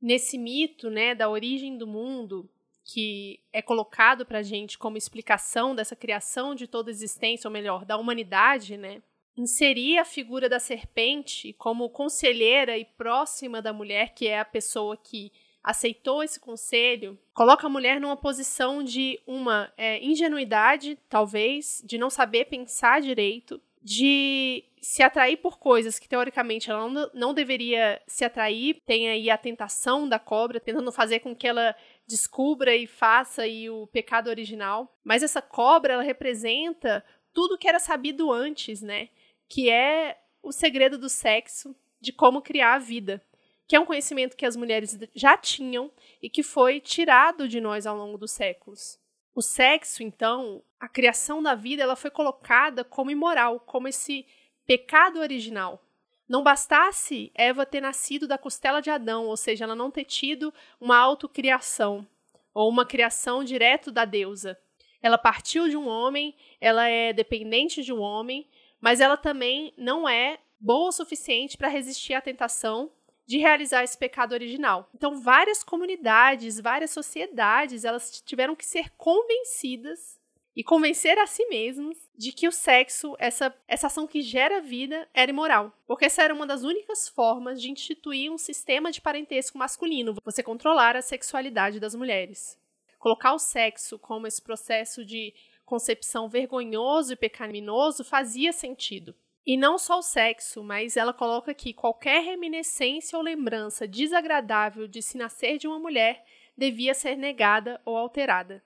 Nesse 0.00 0.38
mito 0.38 0.88
né, 0.88 1.14
da 1.14 1.28
origem 1.28 1.76
do 1.76 1.86
mundo, 1.86 2.48
que 2.82 3.40
é 3.52 3.60
colocado 3.60 4.24
para 4.24 4.38
a 4.38 4.42
gente 4.42 4.78
como 4.78 4.96
explicação 4.96 5.74
dessa 5.74 5.94
criação 5.94 6.54
de 6.54 6.66
toda 6.66 6.90
existência, 6.90 7.46
ou 7.46 7.52
melhor, 7.52 7.84
da 7.84 7.98
humanidade, 7.98 8.78
né? 8.78 9.02
inserir 9.36 9.98
a 9.98 10.04
figura 10.04 10.48
da 10.48 10.58
serpente 10.58 11.52
como 11.52 11.88
conselheira 11.90 12.76
e 12.76 12.84
próxima 12.84 13.62
da 13.62 13.72
mulher, 13.72 14.12
que 14.12 14.26
é 14.26 14.40
a 14.40 14.44
pessoa 14.44 14.96
que 14.96 15.30
aceitou 15.68 16.22
esse 16.22 16.40
conselho, 16.40 17.18
coloca 17.34 17.66
a 17.66 17.70
mulher 17.70 18.00
numa 18.00 18.16
posição 18.16 18.82
de 18.82 19.20
uma 19.26 19.70
é, 19.76 20.02
ingenuidade, 20.02 20.98
talvez, 21.10 21.82
de 21.84 21.98
não 21.98 22.08
saber 22.08 22.46
pensar 22.46 23.02
direito, 23.02 23.60
de 23.82 24.64
se 24.80 25.02
atrair 25.02 25.36
por 25.36 25.58
coisas 25.58 25.98
que 25.98 26.08
teoricamente 26.08 26.70
ela 26.70 26.88
não, 26.88 27.10
não 27.12 27.34
deveria 27.34 28.00
se 28.06 28.24
atrair. 28.24 28.80
Tem 28.86 29.10
aí 29.10 29.28
a 29.28 29.36
tentação 29.36 30.08
da 30.08 30.18
cobra, 30.18 30.58
tentando 30.58 30.90
fazer 30.90 31.20
com 31.20 31.36
que 31.36 31.46
ela 31.46 31.76
descubra 32.06 32.74
e 32.74 32.86
faça 32.86 33.42
aí 33.42 33.68
o 33.68 33.86
pecado 33.88 34.30
original. 34.30 34.96
Mas 35.04 35.22
essa 35.22 35.42
cobra, 35.42 35.92
ela 35.92 36.02
representa 36.02 37.04
tudo 37.34 37.58
que 37.58 37.68
era 37.68 37.78
sabido 37.78 38.32
antes, 38.32 38.80
né? 38.80 39.10
que 39.48 39.70
é 39.70 40.18
o 40.42 40.52
segredo 40.52 40.98
do 40.98 41.08
sexo, 41.08 41.74
de 42.00 42.12
como 42.12 42.42
criar 42.42 42.74
a 42.74 42.78
vida, 42.78 43.22
que 43.68 43.76
é 43.76 43.80
um 43.80 43.84
conhecimento 43.84 44.34
que 44.34 44.46
as 44.46 44.56
mulheres 44.56 44.98
já 45.14 45.36
tinham 45.36 45.92
e 46.22 46.30
que 46.30 46.42
foi 46.42 46.80
tirado 46.80 47.46
de 47.46 47.60
nós 47.60 47.86
ao 47.86 47.94
longo 47.94 48.16
dos 48.16 48.30
séculos. 48.30 48.98
O 49.34 49.42
sexo, 49.42 50.02
então, 50.02 50.62
a 50.80 50.88
criação 50.88 51.42
da 51.42 51.54
vida, 51.54 51.82
ela 51.82 51.94
foi 51.94 52.10
colocada 52.10 52.82
como 52.82 53.10
imoral, 53.10 53.60
como 53.60 53.86
esse 53.86 54.26
pecado 54.66 55.20
original. 55.20 55.84
Não 56.26 56.42
bastasse 56.42 57.30
Eva 57.34 57.66
ter 57.66 57.82
nascido 57.82 58.26
da 58.26 58.38
costela 58.38 58.80
de 58.80 58.88
Adão, 58.88 59.26
ou 59.26 59.36
seja, 59.36 59.64
ela 59.64 59.76
não 59.76 59.90
ter 59.90 60.04
tido 60.04 60.52
uma 60.80 60.96
autocriação 60.96 62.06
ou 62.54 62.70
uma 62.70 62.86
criação 62.86 63.44
direto 63.44 63.92
da 63.92 64.06
deusa. 64.06 64.58
Ela 65.02 65.18
partiu 65.18 65.68
de 65.68 65.76
um 65.76 65.86
homem, 65.86 66.34
ela 66.58 66.88
é 66.88 67.12
dependente 67.12 67.82
de 67.82 67.92
um 67.92 68.00
homem, 68.00 68.48
mas 68.80 69.00
ela 69.00 69.16
também 69.16 69.74
não 69.76 70.08
é 70.08 70.38
boa 70.58 70.88
o 70.88 70.92
suficiente 70.92 71.56
para 71.56 71.68
resistir 71.68 72.14
à 72.14 72.20
tentação 72.20 72.90
de 73.28 73.36
realizar 73.36 73.84
esse 73.84 73.96
pecado 73.96 74.32
original. 74.32 74.88
Então, 74.94 75.20
várias 75.20 75.62
comunidades, 75.62 76.58
várias 76.58 76.90
sociedades, 76.90 77.84
elas 77.84 78.22
tiveram 78.22 78.56
que 78.56 78.64
ser 78.64 78.88
convencidas 78.96 80.18
e 80.56 80.64
convencer 80.64 81.18
a 81.18 81.26
si 81.26 81.44
mesmas 81.46 82.08
de 82.16 82.32
que 82.32 82.48
o 82.48 82.52
sexo, 82.52 83.14
essa, 83.18 83.54
essa 83.68 83.88
ação 83.88 84.06
que 84.06 84.22
gera 84.22 84.62
vida, 84.62 85.06
era 85.12 85.30
imoral. 85.30 85.70
Porque 85.86 86.06
essa 86.06 86.22
era 86.22 86.32
uma 86.32 86.46
das 86.46 86.62
únicas 86.62 87.06
formas 87.06 87.60
de 87.60 87.70
instituir 87.70 88.32
um 88.32 88.38
sistema 88.38 88.90
de 88.90 89.02
parentesco 89.02 89.58
masculino, 89.58 90.16
você 90.24 90.42
controlar 90.42 90.96
a 90.96 91.02
sexualidade 91.02 91.78
das 91.78 91.94
mulheres. 91.94 92.58
Colocar 92.98 93.34
o 93.34 93.38
sexo 93.38 93.98
como 93.98 94.26
esse 94.26 94.40
processo 94.40 95.04
de 95.04 95.34
concepção 95.66 96.30
vergonhoso 96.30 97.12
e 97.12 97.16
pecaminoso 97.16 98.02
fazia 98.02 98.54
sentido. 98.54 99.14
E 99.48 99.56
não 99.56 99.78
só 99.78 100.00
o 100.00 100.02
sexo, 100.02 100.62
mas 100.62 100.94
ela 100.94 101.10
coloca 101.10 101.52
aqui 101.52 101.72
qualquer 101.72 102.22
reminiscência 102.22 103.16
ou 103.16 103.24
lembrança 103.24 103.88
desagradável 103.88 104.86
de 104.86 105.00
se 105.00 105.16
nascer 105.16 105.56
de 105.56 105.66
uma 105.66 105.78
mulher 105.78 106.22
devia 106.54 106.92
ser 106.92 107.16
negada 107.16 107.80
ou 107.82 107.96
alterada. 107.96 108.62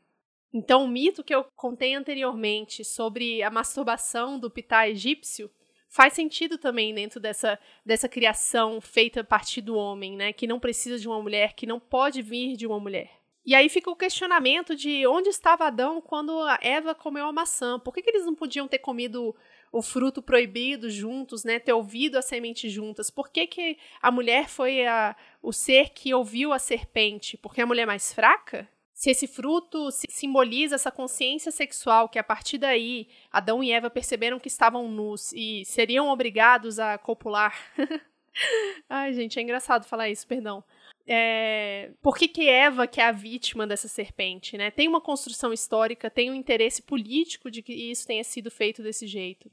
Então, 0.52 0.84
o 0.84 0.88
mito 0.88 1.22
que 1.22 1.32
eu 1.32 1.46
contei 1.54 1.94
anteriormente 1.94 2.84
sobre 2.84 3.44
a 3.44 3.48
masturbação 3.48 4.40
do 4.40 4.50
pitá 4.50 4.88
egípcio 4.88 5.48
faz 5.88 6.14
sentido 6.14 6.58
também 6.58 6.92
dentro 6.92 7.20
dessa, 7.20 7.60
dessa 7.86 8.08
criação 8.08 8.80
feita 8.80 9.20
a 9.20 9.24
partir 9.24 9.60
do 9.60 9.76
homem, 9.76 10.16
né? 10.16 10.32
Que 10.32 10.48
não 10.48 10.58
precisa 10.58 10.98
de 10.98 11.06
uma 11.06 11.22
mulher, 11.22 11.52
que 11.52 11.64
não 11.64 11.78
pode 11.78 12.20
vir 12.22 12.56
de 12.56 12.66
uma 12.66 12.80
mulher. 12.80 13.22
E 13.46 13.54
aí 13.54 13.68
fica 13.68 13.88
o 13.88 13.96
questionamento 13.96 14.74
de 14.74 15.06
onde 15.06 15.28
estava 15.28 15.66
Adão 15.66 16.00
quando 16.00 16.32
Eva 16.60 16.92
comeu 16.92 17.26
a 17.26 17.32
maçã. 17.32 17.78
Por 17.78 17.94
que, 17.94 18.02
que 18.02 18.10
eles 18.10 18.26
não 18.26 18.34
podiam 18.34 18.66
ter 18.66 18.78
comido 18.78 19.32
o 19.72 19.80
fruto 19.82 20.22
proibido 20.22 20.90
juntos, 20.90 21.42
né? 21.42 21.58
Ter 21.58 21.72
ouvido 21.72 22.16
a 22.16 22.22
semente 22.22 22.68
juntas? 22.68 23.10
Por 23.10 23.30
que, 23.30 23.46
que 23.46 23.78
a 24.00 24.10
mulher 24.10 24.48
foi 24.48 24.86
a, 24.86 25.16
o 25.42 25.52
ser 25.52 25.88
que 25.88 26.12
ouviu 26.14 26.52
a 26.52 26.58
serpente? 26.58 27.36
Porque 27.38 27.60
a 27.60 27.66
mulher 27.66 27.82
é 27.82 27.86
mais 27.86 28.12
fraca? 28.12 28.68
Se 28.92 29.10
esse 29.10 29.26
fruto 29.26 29.88
simboliza 29.90 30.76
essa 30.76 30.92
consciência 30.92 31.50
sexual 31.50 32.08
que 32.08 32.18
a 32.18 32.22
partir 32.24 32.58
daí 32.58 33.08
Adão 33.32 33.64
e 33.64 33.72
Eva 33.72 33.90
perceberam 33.90 34.38
que 34.38 34.46
estavam 34.46 34.86
nus 34.86 35.32
e 35.32 35.64
seriam 35.64 36.08
obrigados 36.08 36.78
a 36.78 36.98
copular. 36.98 37.58
Ai, 38.88 39.12
gente, 39.12 39.38
é 39.38 39.42
engraçado 39.42 39.84
falar 39.84 40.08
isso, 40.08 40.26
perdão 40.26 40.62
é, 41.06 41.90
por 42.00 42.16
que, 42.16 42.28
que 42.28 42.48
Eva 42.48 42.86
que 42.86 43.00
é 43.00 43.04
a 43.04 43.12
vítima 43.12 43.66
dessa 43.66 43.88
serpente, 43.88 44.56
né? 44.56 44.70
Tem 44.70 44.86
uma 44.88 45.00
construção 45.00 45.52
histórica, 45.52 46.10
tem 46.10 46.30
um 46.30 46.34
interesse 46.34 46.82
político 46.82 47.50
de 47.50 47.62
que 47.62 47.72
isso 47.72 48.06
tenha 48.06 48.22
sido 48.24 48.50
feito 48.50 48.82
desse 48.82 49.06
jeito. 49.06 49.50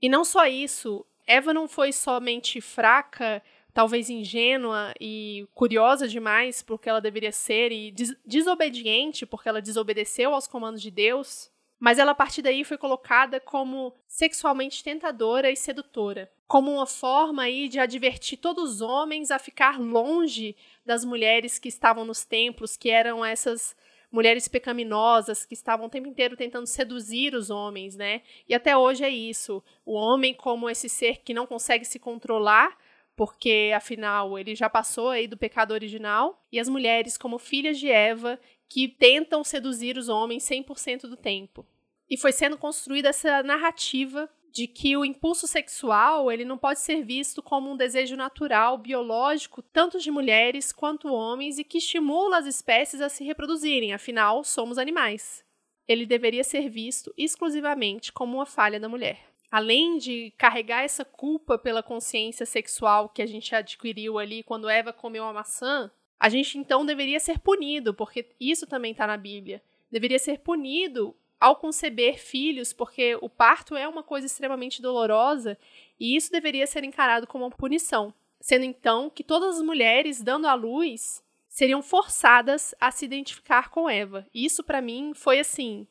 E 0.00 0.08
não 0.08 0.24
só 0.24 0.46
isso, 0.46 1.04
Eva 1.26 1.52
não 1.52 1.68
foi 1.68 1.92
somente 1.92 2.60
fraca, 2.60 3.42
talvez 3.72 4.10
ingênua 4.10 4.92
e 5.00 5.46
curiosa 5.54 6.08
demais 6.08 6.62
porque 6.62 6.88
ela 6.88 7.00
deveria 7.00 7.30
ser 7.30 7.70
e 7.70 7.90
des 7.92 8.16
desobediente 8.24 9.26
porque 9.26 9.48
ela 9.48 9.62
desobedeceu 9.62 10.34
aos 10.34 10.46
comandos 10.46 10.82
de 10.82 10.90
Deus, 10.90 11.50
mas 11.78 11.98
ela 11.98 12.12
a 12.12 12.14
partir 12.14 12.42
daí 12.42 12.64
foi 12.64 12.76
colocada 12.76 13.38
como 13.38 13.94
sexualmente 14.06 14.82
tentadora 14.82 15.50
e 15.50 15.56
sedutora, 15.56 16.28
como 16.46 16.72
uma 16.72 16.86
forma 16.86 17.42
aí 17.42 17.68
de 17.68 17.78
advertir 17.78 18.38
todos 18.38 18.74
os 18.74 18.80
homens 18.80 19.30
a 19.30 19.38
ficar 19.38 19.78
longe 19.78 20.56
das 20.84 21.04
mulheres 21.04 21.58
que 21.58 21.68
estavam 21.68 22.04
nos 22.04 22.24
templos, 22.24 22.76
que 22.76 22.90
eram 22.90 23.24
essas 23.24 23.76
mulheres 24.10 24.48
pecaminosas 24.48 25.44
que 25.44 25.54
estavam 25.54 25.86
o 25.86 25.90
tempo 25.90 26.08
inteiro 26.08 26.36
tentando 26.36 26.66
seduzir 26.66 27.34
os 27.34 27.50
homens, 27.50 27.96
né? 27.96 28.22
E 28.48 28.54
até 28.54 28.76
hoje 28.76 29.04
é 29.04 29.10
isso. 29.10 29.62
O 29.84 29.94
homem 29.94 30.34
como 30.34 30.68
esse 30.68 30.88
ser 30.88 31.18
que 31.18 31.34
não 31.34 31.46
consegue 31.46 31.84
se 31.84 31.98
controlar, 31.98 32.76
porque 33.14 33.72
afinal 33.74 34.38
ele 34.38 34.54
já 34.54 34.70
passou 34.70 35.10
aí 35.10 35.26
do 35.26 35.36
pecado 35.36 35.72
original, 35.72 36.42
e 36.50 36.58
as 36.58 36.68
mulheres 36.68 37.18
como 37.18 37.38
filhas 37.38 37.78
de 37.78 37.90
Eva 37.90 38.38
que 38.68 38.88
tentam 38.88 39.42
seduzir 39.42 39.96
os 39.96 40.08
homens 40.08 40.44
100% 40.44 41.02
do 41.02 41.16
tempo. 41.16 41.66
E 42.08 42.16
foi 42.16 42.32
sendo 42.32 42.56
construída 42.56 43.08
essa 43.10 43.42
narrativa 43.42 44.30
de 44.52 44.66
que 44.66 44.96
o 44.96 45.04
impulso 45.04 45.46
sexual 45.46 46.30
ele 46.32 46.44
não 46.44 46.58
pode 46.58 46.80
ser 46.80 47.02
visto 47.02 47.42
como 47.42 47.70
um 47.70 47.76
desejo 47.76 48.16
natural, 48.16 48.78
biológico, 48.78 49.62
tanto 49.62 49.98
de 49.98 50.10
mulheres 50.10 50.72
quanto 50.72 51.12
homens, 51.12 51.58
e 51.58 51.64
que 51.64 51.78
estimula 51.78 52.38
as 52.38 52.46
espécies 52.46 53.00
a 53.00 53.08
se 53.08 53.24
reproduzirem, 53.24 53.92
afinal, 53.92 54.42
somos 54.42 54.78
animais. 54.78 55.44
Ele 55.86 56.04
deveria 56.04 56.44
ser 56.44 56.68
visto 56.68 57.12
exclusivamente 57.16 58.12
como 58.12 58.36
uma 58.36 58.46
falha 58.46 58.78
da 58.78 58.88
mulher. 58.88 59.26
além 59.50 59.96
de 59.96 60.32
carregar 60.36 60.84
essa 60.84 61.04
culpa 61.04 61.58
pela 61.58 61.82
consciência 61.82 62.44
sexual 62.44 63.08
que 63.08 63.22
a 63.22 63.26
gente 63.26 63.54
adquiriu 63.54 64.18
ali 64.18 64.42
quando 64.42 64.68
Eva 64.68 64.92
comeu 64.92 65.24
a 65.24 65.32
maçã, 65.32 65.90
a 66.20 66.28
gente 66.28 66.58
então 66.58 66.84
deveria 66.84 67.20
ser 67.20 67.38
punido, 67.38 67.94
porque 67.94 68.26
isso 68.40 68.66
também 68.66 68.92
está 68.92 69.06
na 69.06 69.16
Bíblia. 69.16 69.62
Deveria 69.90 70.18
ser 70.18 70.40
punido 70.40 71.16
ao 71.40 71.56
conceber 71.56 72.18
filhos, 72.18 72.72
porque 72.72 73.16
o 73.20 73.28
parto 73.28 73.76
é 73.76 73.86
uma 73.86 74.02
coisa 74.02 74.26
extremamente 74.26 74.82
dolorosa 74.82 75.56
e 75.98 76.16
isso 76.16 76.32
deveria 76.32 76.66
ser 76.66 76.84
encarado 76.84 77.26
como 77.26 77.44
uma 77.44 77.50
punição. 77.50 78.12
Sendo 78.40 78.64
então 78.64 79.10
que 79.10 79.24
todas 79.24 79.56
as 79.56 79.62
mulheres 79.62 80.22
dando 80.22 80.46
à 80.46 80.54
luz 80.54 81.22
seriam 81.48 81.82
forçadas 81.82 82.74
a 82.80 82.90
se 82.90 83.04
identificar 83.04 83.70
com 83.70 83.90
Eva. 83.90 84.26
Isso 84.32 84.62
para 84.62 84.80
mim 84.80 85.12
foi 85.14 85.40
assim, 85.40 85.86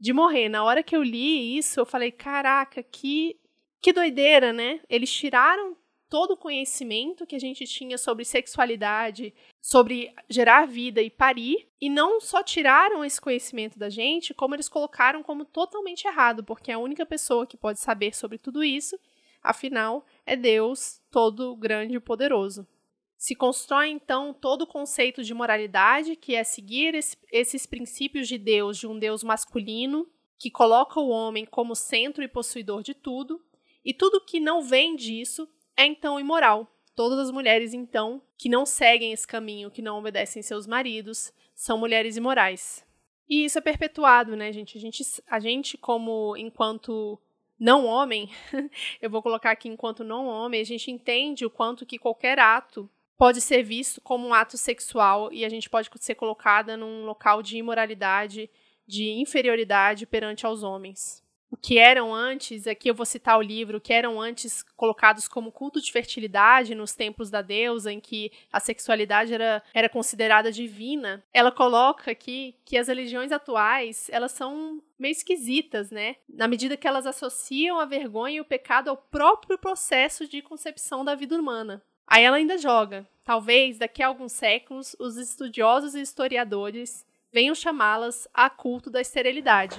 de 0.00 0.12
morrer. 0.12 0.48
Na 0.48 0.64
hora 0.64 0.82
que 0.82 0.96
eu 0.96 1.02
li 1.02 1.56
isso, 1.56 1.78
eu 1.78 1.86
falei: 1.86 2.10
caraca, 2.10 2.82
que, 2.82 3.36
que 3.80 3.92
doideira, 3.92 4.52
né? 4.52 4.80
Eles 4.88 5.12
tiraram 5.12 5.76
todo 6.12 6.32
o 6.32 6.36
conhecimento 6.36 7.26
que 7.26 7.34
a 7.34 7.40
gente 7.40 7.64
tinha 7.64 7.96
sobre 7.96 8.22
sexualidade, 8.26 9.32
sobre 9.62 10.14
gerar 10.28 10.66
vida 10.66 11.00
e 11.00 11.08
parir, 11.08 11.66
e 11.80 11.88
não 11.88 12.20
só 12.20 12.42
tiraram 12.42 13.02
esse 13.02 13.18
conhecimento 13.18 13.78
da 13.78 13.88
gente, 13.88 14.34
como 14.34 14.54
eles 14.54 14.68
colocaram 14.68 15.22
como 15.22 15.46
totalmente 15.46 16.06
errado, 16.06 16.44
porque 16.44 16.70
a 16.70 16.78
única 16.78 17.06
pessoa 17.06 17.46
que 17.46 17.56
pode 17.56 17.80
saber 17.80 18.14
sobre 18.14 18.36
tudo 18.36 18.62
isso, 18.62 18.94
afinal, 19.42 20.04
é 20.26 20.36
Deus, 20.36 21.00
todo 21.10 21.56
grande 21.56 21.96
e 21.96 22.00
poderoso. 22.00 22.68
Se 23.16 23.34
constrói 23.34 23.88
então 23.88 24.34
todo 24.34 24.62
o 24.62 24.66
conceito 24.66 25.24
de 25.24 25.32
moralidade, 25.32 26.14
que 26.14 26.34
é 26.34 26.44
seguir 26.44 26.94
esse, 26.94 27.16
esses 27.32 27.64
princípios 27.64 28.28
de 28.28 28.36
Deus, 28.36 28.76
de 28.76 28.86
um 28.86 28.98
Deus 28.98 29.24
masculino, 29.24 30.06
que 30.38 30.50
coloca 30.50 31.00
o 31.00 31.08
homem 31.08 31.46
como 31.46 31.74
centro 31.74 32.22
e 32.22 32.28
possuidor 32.28 32.82
de 32.82 32.92
tudo, 32.92 33.42
e 33.82 33.94
tudo 33.94 34.20
que 34.20 34.38
não 34.38 34.60
vem 34.60 34.94
disso 34.94 35.48
é 35.76 35.84
então 35.84 36.18
imoral. 36.18 36.68
Todas 36.94 37.18
as 37.18 37.30
mulheres, 37.30 37.72
então, 37.72 38.20
que 38.36 38.48
não 38.48 38.66
seguem 38.66 39.12
esse 39.12 39.26
caminho, 39.26 39.70
que 39.70 39.80
não 39.80 39.98
obedecem 39.98 40.42
seus 40.42 40.66
maridos, 40.66 41.32
são 41.54 41.78
mulheres 41.78 42.16
imorais. 42.16 42.84
E 43.28 43.44
isso 43.44 43.56
é 43.56 43.62
perpetuado, 43.62 44.36
né, 44.36 44.52
gente? 44.52 44.76
A 44.76 44.80
gente, 44.80 45.02
a 45.26 45.40
gente 45.40 45.78
como 45.78 46.36
enquanto 46.36 47.18
não 47.58 47.86
homem, 47.86 48.28
eu 49.00 49.08
vou 49.08 49.22
colocar 49.22 49.52
aqui 49.52 49.68
enquanto 49.68 50.04
não 50.04 50.26
homem, 50.26 50.60
a 50.60 50.64
gente 50.64 50.90
entende 50.90 51.46
o 51.46 51.50
quanto 51.50 51.86
que 51.86 51.98
qualquer 51.98 52.38
ato 52.38 52.90
pode 53.16 53.40
ser 53.40 53.62
visto 53.62 54.00
como 54.00 54.26
um 54.26 54.34
ato 54.34 54.58
sexual 54.58 55.32
e 55.32 55.44
a 55.44 55.48
gente 55.48 55.70
pode 55.70 55.88
ser 56.00 56.16
colocada 56.16 56.76
num 56.76 57.04
local 57.04 57.40
de 57.40 57.56
imoralidade, 57.56 58.50
de 58.84 59.12
inferioridade 59.12 60.06
perante 60.06 60.44
aos 60.44 60.62
homens. 60.64 61.21
O 61.52 61.56
que 61.58 61.78
eram 61.78 62.14
antes, 62.14 62.66
aqui 62.66 62.88
eu 62.88 62.94
vou 62.94 63.04
citar 63.04 63.36
o 63.36 63.42
livro, 63.42 63.78
que 63.78 63.92
eram 63.92 64.18
antes 64.18 64.62
colocados 64.74 65.28
como 65.28 65.52
culto 65.52 65.82
de 65.82 65.92
fertilidade 65.92 66.74
nos 66.74 66.94
templos 66.94 67.28
da 67.28 67.42
deusa, 67.42 67.92
em 67.92 68.00
que 68.00 68.32
a 68.50 68.58
sexualidade 68.58 69.34
era, 69.34 69.62
era 69.74 69.86
considerada 69.86 70.50
divina, 70.50 71.22
ela 71.30 71.52
coloca 71.52 72.10
aqui 72.10 72.56
que 72.64 72.78
as 72.78 72.88
religiões 72.88 73.30
atuais, 73.30 74.08
elas 74.10 74.32
são 74.32 74.82
meio 74.98 75.12
esquisitas, 75.12 75.90
né? 75.90 76.16
Na 76.26 76.48
medida 76.48 76.74
que 76.74 76.88
elas 76.88 77.06
associam 77.06 77.78
a 77.78 77.84
vergonha 77.84 78.36
e 78.36 78.40
o 78.40 78.46
pecado 78.46 78.88
ao 78.88 78.96
próprio 78.96 79.58
processo 79.58 80.26
de 80.26 80.40
concepção 80.40 81.04
da 81.04 81.14
vida 81.14 81.38
humana. 81.38 81.82
Aí 82.06 82.24
ela 82.24 82.38
ainda 82.38 82.56
joga. 82.56 83.06
Talvez 83.22 83.76
daqui 83.76 84.02
a 84.02 84.06
alguns 84.06 84.32
séculos 84.32 84.96
os 84.98 85.18
estudiosos 85.18 85.94
e 85.94 86.00
historiadores 86.00 87.04
venham 87.30 87.54
chamá-las 87.54 88.26
a 88.32 88.48
culto 88.48 88.88
da 88.88 89.02
esterilidade. 89.02 89.78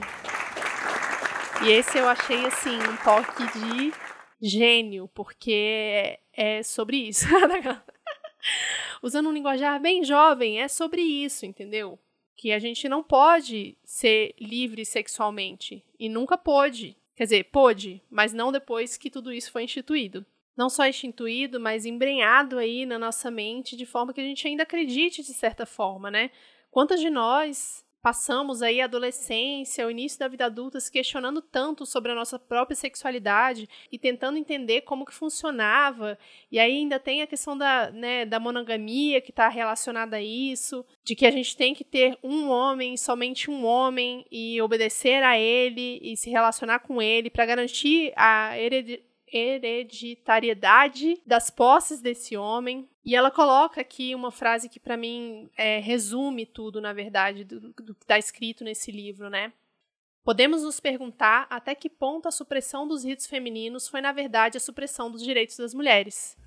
E 1.65 1.71
esse 1.71 1.97
eu 1.97 2.07
achei 2.07 2.45
assim 2.45 2.75
um 2.77 2.97
toque 3.03 3.43
de 3.57 3.93
gênio, 4.41 5.09
porque 5.13 6.19
é 6.33 6.61
sobre 6.61 6.97
isso. 6.97 7.25
Usando 9.01 9.29
um 9.29 9.33
linguajar 9.33 9.79
bem 9.79 10.03
jovem, 10.03 10.61
é 10.61 10.67
sobre 10.67 11.01
isso, 11.01 11.45
entendeu? 11.45 11.97
Que 12.35 12.51
a 12.51 12.59
gente 12.59 12.89
não 12.89 13.01
pode 13.01 13.77
ser 13.85 14.35
livre 14.39 14.85
sexualmente 14.85 15.83
e 15.97 16.09
nunca 16.09 16.37
pôde. 16.37 16.97
Quer 17.15 17.23
dizer, 17.23 17.43
pôde, 17.45 18.01
mas 18.09 18.33
não 18.33 18.51
depois 18.51 18.97
que 18.97 19.09
tudo 19.09 19.31
isso 19.31 19.51
foi 19.51 19.63
instituído 19.63 20.25
não 20.55 20.69
só 20.69 20.85
instituído, 20.85 21.59
mas 21.59 21.85
embrenhado 21.85 22.57
aí 22.57 22.85
na 22.85 22.99
nossa 22.99 23.31
mente 23.31 23.75
de 23.75 23.85
forma 23.85 24.13
que 24.13 24.21
a 24.21 24.23
gente 24.23 24.47
ainda 24.47 24.63
acredite 24.63 25.23
de 25.23 25.33
certa 25.33 25.65
forma, 25.65 26.11
né? 26.11 26.29
Quantas 26.69 26.99
de 26.99 27.09
nós 27.09 27.83
passamos 28.03 28.61
aí 28.61 28.81
a 28.81 28.83
adolescência, 28.83 29.87
o 29.87 29.89
início 29.89 30.19
da 30.19 30.27
vida 30.27 30.45
adulta 30.45 30.77
se 30.77 30.91
questionando 30.91 31.41
tanto 31.41 31.85
sobre 31.85 32.11
a 32.11 32.15
nossa 32.15 32.37
própria 32.37 32.75
sexualidade 32.75 33.69
e 33.89 33.97
tentando 33.97 34.37
entender 34.37 34.81
como 34.81 35.05
que 35.05 35.13
funcionava. 35.13 36.19
E 36.51 36.59
aí 36.59 36.79
ainda 36.79 36.99
tem 36.99 37.21
a 37.21 37.27
questão 37.27 37.57
da, 37.57 37.89
né, 37.91 38.25
da 38.25 38.41
monogamia 38.41 39.21
que 39.21 39.31
está 39.31 39.47
relacionada 39.47 40.17
a 40.17 40.21
isso, 40.21 40.85
de 41.01 41.15
que 41.15 41.25
a 41.25 41.31
gente 41.31 41.55
tem 41.55 41.73
que 41.73 41.85
ter 41.85 42.19
um 42.21 42.49
homem, 42.49 42.97
somente 42.97 43.49
um 43.49 43.65
homem, 43.65 44.25
e 44.29 44.61
obedecer 44.61 45.23
a 45.23 45.39
ele 45.39 45.97
e 46.03 46.17
se 46.17 46.29
relacionar 46.29 46.79
com 46.79 47.01
ele 47.01 47.29
para 47.29 47.45
garantir 47.45 48.11
a 48.17 48.59
hereditariedade 48.59 49.12
hereditariedade 49.33 51.21
das 51.25 51.49
posses 51.49 51.99
desse 51.99 52.37
homem. 52.37 52.87
E 53.05 53.15
ela 53.15 53.31
coloca 53.31 53.81
aqui 53.81 54.15
uma 54.15 54.31
frase 54.31 54.69
que, 54.69 54.79
para 54.79 54.95
mim, 54.95 55.49
é, 55.57 55.79
resume 55.79 56.45
tudo, 56.45 56.79
na 56.79 56.93
verdade, 56.93 57.43
do, 57.43 57.73
que 57.73 57.91
está 58.01 58.17
escrito 58.17 58.63
nesse 58.63 58.91
livro, 58.91 59.29
né? 59.29 59.51
Podemos 60.23 60.63
nos 60.63 60.79
perguntar 60.79 61.47
até 61.49 61.75
que 61.75 61.89
ponto 61.89 62.27
a 62.27 62.31
supressão 62.31 62.87
dos 62.87 63.03
ritos 63.03 63.27
femininos 63.27 63.89
foi, 63.89 63.99
na 63.99 64.13
verdade, 64.13 64.55
a 64.55 64.61
supressão 64.61 65.11
dos 65.11 65.21
direitos 65.21 65.57
das 65.57 65.73
mulheres. 65.73 66.37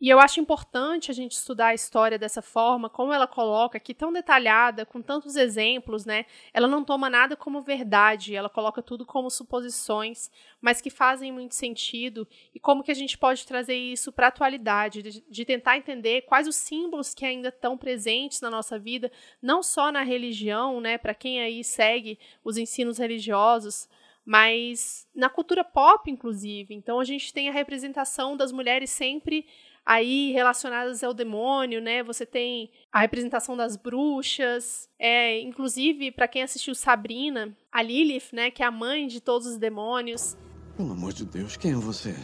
E 0.00 0.08
eu 0.08 0.20
acho 0.20 0.38
importante 0.38 1.10
a 1.10 1.14
gente 1.14 1.32
estudar 1.32 1.68
a 1.68 1.74
história 1.74 2.16
dessa 2.16 2.40
forma, 2.40 2.88
como 2.88 3.12
ela 3.12 3.26
coloca 3.26 3.78
aqui, 3.78 3.92
tão 3.92 4.12
detalhada, 4.12 4.86
com 4.86 5.02
tantos 5.02 5.34
exemplos, 5.34 6.06
né? 6.06 6.24
Ela 6.54 6.68
não 6.68 6.84
toma 6.84 7.10
nada 7.10 7.36
como 7.36 7.62
verdade, 7.62 8.36
ela 8.36 8.48
coloca 8.48 8.80
tudo 8.80 9.04
como 9.04 9.28
suposições, 9.28 10.30
mas 10.60 10.80
que 10.80 10.88
fazem 10.88 11.32
muito 11.32 11.56
sentido, 11.56 12.28
e 12.54 12.60
como 12.60 12.84
que 12.84 12.92
a 12.92 12.94
gente 12.94 13.18
pode 13.18 13.44
trazer 13.44 13.74
isso 13.74 14.12
para 14.12 14.26
a 14.26 14.28
atualidade, 14.28 15.02
de, 15.02 15.24
de 15.28 15.44
tentar 15.44 15.76
entender 15.76 16.22
quais 16.22 16.46
os 16.46 16.54
símbolos 16.54 17.12
que 17.12 17.26
ainda 17.26 17.48
estão 17.48 17.76
presentes 17.76 18.40
na 18.40 18.50
nossa 18.50 18.78
vida, 18.78 19.10
não 19.42 19.64
só 19.64 19.90
na 19.90 20.02
religião, 20.04 20.80
né? 20.80 20.96
Para 20.96 21.14
quem 21.14 21.40
aí 21.40 21.64
segue 21.64 22.20
os 22.44 22.56
ensinos 22.56 22.98
religiosos, 22.98 23.88
mas 24.24 25.08
na 25.14 25.30
cultura 25.30 25.64
pop, 25.64 26.10
inclusive. 26.10 26.74
Então 26.74 27.00
a 27.00 27.04
gente 27.04 27.32
tem 27.32 27.48
a 27.48 27.52
representação 27.52 28.36
das 28.36 28.52
mulheres 28.52 28.90
sempre 28.90 29.46
aí 29.88 30.32
relacionadas 30.32 31.02
ao 31.02 31.14
demônio, 31.14 31.80
né? 31.80 32.02
Você 32.02 32.26
tem 32.26 32.70
a 32.92 33.00
representação 33.00 33.56
das 33.56 33.74
bruxas, 33.74 34.86
é, 34.98 35.40
inclusive 35.40 36.12
para 36.12 36.28
quem 36.28 36.42
assistiu 36.42 36.74
Sabrina, 36.74 37.56
a 37.72 37.80
Lilith, 37.80 38.34
né, 38.34 38.50
que 38.50 38.62
é 38.62 38.66
a 38.66 38.70
mãe 38.70 39.06
de 39.06 39.18
todos 39.18 39.46
os 39.46 39.56
demônios. 39.56 40.36
Pelo 40.76 40.92
amor 40.92 41.14
de 41.14 41.24
Deus, 41.24 41.56
quem 41.56 41.72
é 41.72 41.74
você? 41.74 42.14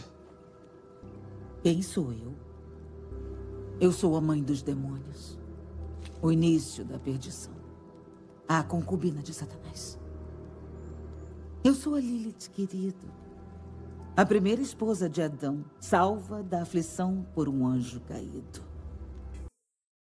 Quem 1.63 1.81
sou 1.81 2.13
eu? 2.13 2.35
Eu 3.81 3.91
sou 3.91 4.15
a 4.15 4.21
mãe 4.21 4.43
dos 4.43 4.61
demônios. 4.61 5.39
O 6.21 6.31
início 6.31 6.85
da 6.85 6.99
perdição. 6.99 7.55
A 8.47 8.61
concubina 8.61 9.23
de 9.23 9.33
Satanás. 9.33 9.99
Eu 11.63 11.73
sou 11.73 11.95
a 11.95 11.99
Lilith, 11.99 12.51
querido. 12.53 13.24
A 14.17 14.25
primeira 14.25 14.61
esposa 14.61 15.09
de 15.09 15.21
Adão, 15.21 15.65
salva 15.77 16.41
da 16.41 16.61
aflição 16.61 17.27
por 17.33 17.49
um 17.49 17.67
anjo 17.67 17.99
caído. 17.99 18.63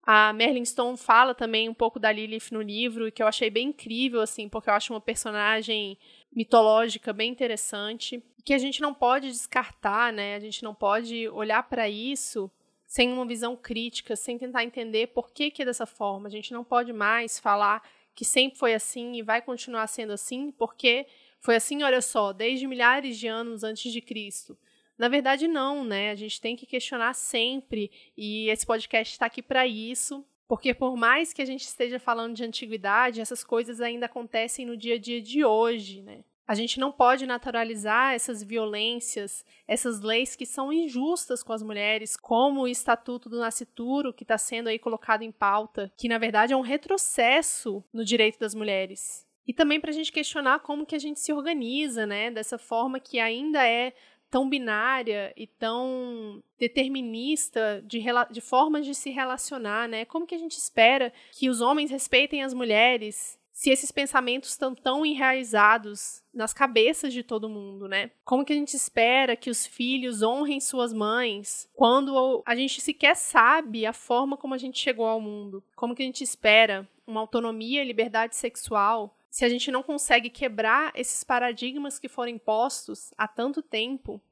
A 0.07 0.33
Merlin 0.33 0.65
Stone 0.65 0.97
fala 0.97 1.35
também 1.35 1.69
um 1.69 1.75
pouco 1.75 1.99
da 1.99 2.13
Lilith 2.13 2.53
no 2.53 2.63
livro, 2.63 3.11
que 3.11 3.21
eu 3.21 3.27
achei 3.27 3.51
bem 3.51 3.71
incrível, 3.71 4.21
assim, 4.21 4.49
porque 4.49 4.71
eu 4.71 4.75
acho 4.75 4.93
uma 4.93 5.01
personagem 5.01 5.99
mitológica 6.33 7.13
bem 7.13 7.33
interessante, 7.33 8.23
que 8.45 8.55
a 8.55 8.59
gente 8.59 8.81
não 8.81 8.95
pode 8.95 9.33
descartar, 9.33 10.13
né? 10.13 10.37
A 10.37 10.41
gente 10.41 10.63
não 10.63 10.77
pode 10.77 11.29
olhar 11.31 11.65
para 11.69 11.89
isso 11.89 12.49
sem 12.87 13.13
uma 13.13 13.27
visão 13.27 13.57
crítica, 13.57 14.15
sem 14.15 14.39
tentar 14.39 14.63
entender 14.63 15.09
por 15.09 15.33
que, 15.33 15.51
que 15.51 15.63
é 15.63 15.65
dessa 15.65 15.87
forma. 15.87 16.29
A 16.29 16.31
gente 16.31 16.53
não 16.53 16.63
pode 16.63 16.93
mais 16.93 17.41
falar 17.41 17.83
que 18.15 18.25
sempre 18.25 18.57
foi 18.57 18.75
assim 18.75 19.17
e 19.17 19.23
vai 19.23 19.43
continuar 19.43 19.89
sendo 19.89 20.13
assim, 20.13 20.53
porque 20.53 21.05
foi 21.45 21.57
assim, 21.57 21.83
olha 21.83 22.01
só, 22.01 22.33
desde 22.33 22.67
milhares 22.67 23.19
de 23.19 23.29
anos 23.29 23.63
antes 23.63 23.93
de 23.93 24.01
Cristo. 24.01 24.57
Na 24.97 25.09
verdade, 25.09 25.47
não, 25.47 25.85
né? 25.85 26.11
A 26.11 26.15
gente 26.15 26.41
tem 26.41 26.57
que 26.57 26.65
questionar 26.65 27.13
sempre, 27.13 27.91
e 28.17 28.49
esse 28.49 28.65
podcast 28.65 29.13
está 29.13 29.27
aqui 29.27 29.43
para 29.43 29.67
isso, 29.67 30.25
porque 30.49 30.73
por 30.73 30.97
mais 30.97 31.35
que 31.35 31.43
a 31.43 31.45
gente 31.45 31.61
esteja 31.61 31.99
falando 31.99 32.35
de 32.35 32.43
antiguidade, 32.43 33.21
essas 33.21 33.45
coisas 33.45 33.83
ainda 33.83 34.07
acontecem 34.07 34.65
no 34.65 34.75
dia 34.75 34.95
a 34.95 34.99
dia 34.99 35.21
de 35.21 35.45
hoje, 35.45 36.01
né? 36.01 36.25
A 36.47 36.55
gente 36.55 36.81
não 36.81 36.91
pode 36.91 37.27
naturalizar 37.27 38.15
essas 38.15 38.43
violências, 38.43 39.45
essas 39.69 40.01
leis 40.01 40.35
que 40.35 40.47
são 40.47 40.73
injustas 40.73 41.43
com 41.43 41.53
as 41.53 41.63
mulheres, 41.63 42.17
como 42.17 42.63
o 42.63 42.69
Estatuto 42.69 43.29
do 43.29 43.39
Nascituro, 43.39 44.15
que 44.15 44.25
está 44.25 44.39
sendo 44.39 44.69
aí 44.69 44.79
colocado 44.79 45.21
em 45.21 45.33
pauta, 45.33 45.93
que 45.95 46.09
na 46.09 46.17
verdade 46.17 46.55
é 46.55 46.57
um 46.57 46.63
retrocesso 46.63 47.85
no 47.93 48.03
direito 48.03 48.39
das 48.39 48.55
mulheres. 48.55 49.27
E 49.47 49.53
também 49.53 49.81
para 49.81 49.91
a 49.91 49.95
gente 49.95 50.13
questionar 50.13 50.61
como 50.61 50.87
que 50.87 50.95
a 50.95 50.99
gente 50.99 51.21
se 51.21 51.33
organiza, 51.33 52.07
né? 52.07 52.31
Dessa 52.31 52.59
forma 52.59 52.99
que 52.99 53.19
ainda 53.19 53.67
é 53.67 53.93
tão 54.31 54.49
binária 54.49 55.33
e 55.37 55.47
tão 55.47 56.43
determinista 56.59 57.81
de, 57.87 58.03
de 58.31 58.41
formas 58.41 58.85
de 58.85 58.95
se 58.95 59.11
relacionar, 59.11 59.89
né? 59.89 60.05
Como 60.05 60.27
que 60.27 60.35
a 60.35 60.39
gente 60.39 60.57
espera 60.57 61.13
que 61.31 61.49
os 61.49 61.61
homens 61.61 61.91
respeitem 61.91 62.43
as 62.43 62.53
mulheres 62.53 63.39
se 63.53 63.71
esses 63.71 63.93
pensamentos 63.93 64.51
estão 64.51 64.75
tão 64.75 65.07
enraizados 65.07 66.25
nas 66.35 66.53
cabeças 66.53 67.13
de 67.13 67.23
todo 67.23 67.49
mundo, 67.49 67.87
né? 67.87 68.11
Como 68.25 68.45
que 68.45 68.53
a 68.53 68.57
gente 68.57 68.75
espera 68.75 69.37
que 69.37 69.49
os 69.49 69.65
filhos 69.65 70.21
honrem 70.21 70.59
suas 70.61 70.93
mães 70.93 71.71
quando 71.73 72.43
a 72.45 72.57
gente 72.57 72.81
sequer 72.81 73.15
sabe 73.15 73.87
a 73.87 73.93
forma 73.93 74.37
como 74.37 74.55
a 74.55 74.59
gente 74.59 74.81
chegou 74.81 75.07
ao 75.07 75.21
mundo? 75.21 75.63
Como 75.77 75.95
que 75.95 76.03
a 76.03 76.07
gente 76.07 76.25
espera 76.25 76.89
uma 77.07 77.21
autonomia 77.21 77.83
e 77.83 77.87
liberdade 77.87 78.35
sexual 78.35 79.17
se 79.35 79.45
a 79.45 79.49
gente 79.49 79.69
não 79.73 79.83
consegue 79.83 80.31
quebrar 80.31 80.93
esses 80.95 81.25
paradigmas 81.25 81.99
que 81.99 82.09
foram 82.09 82.31
impostos 82.31 83.13
há 83.19 83.27
tanto 83.27 83.61
tempo 83.61 84.23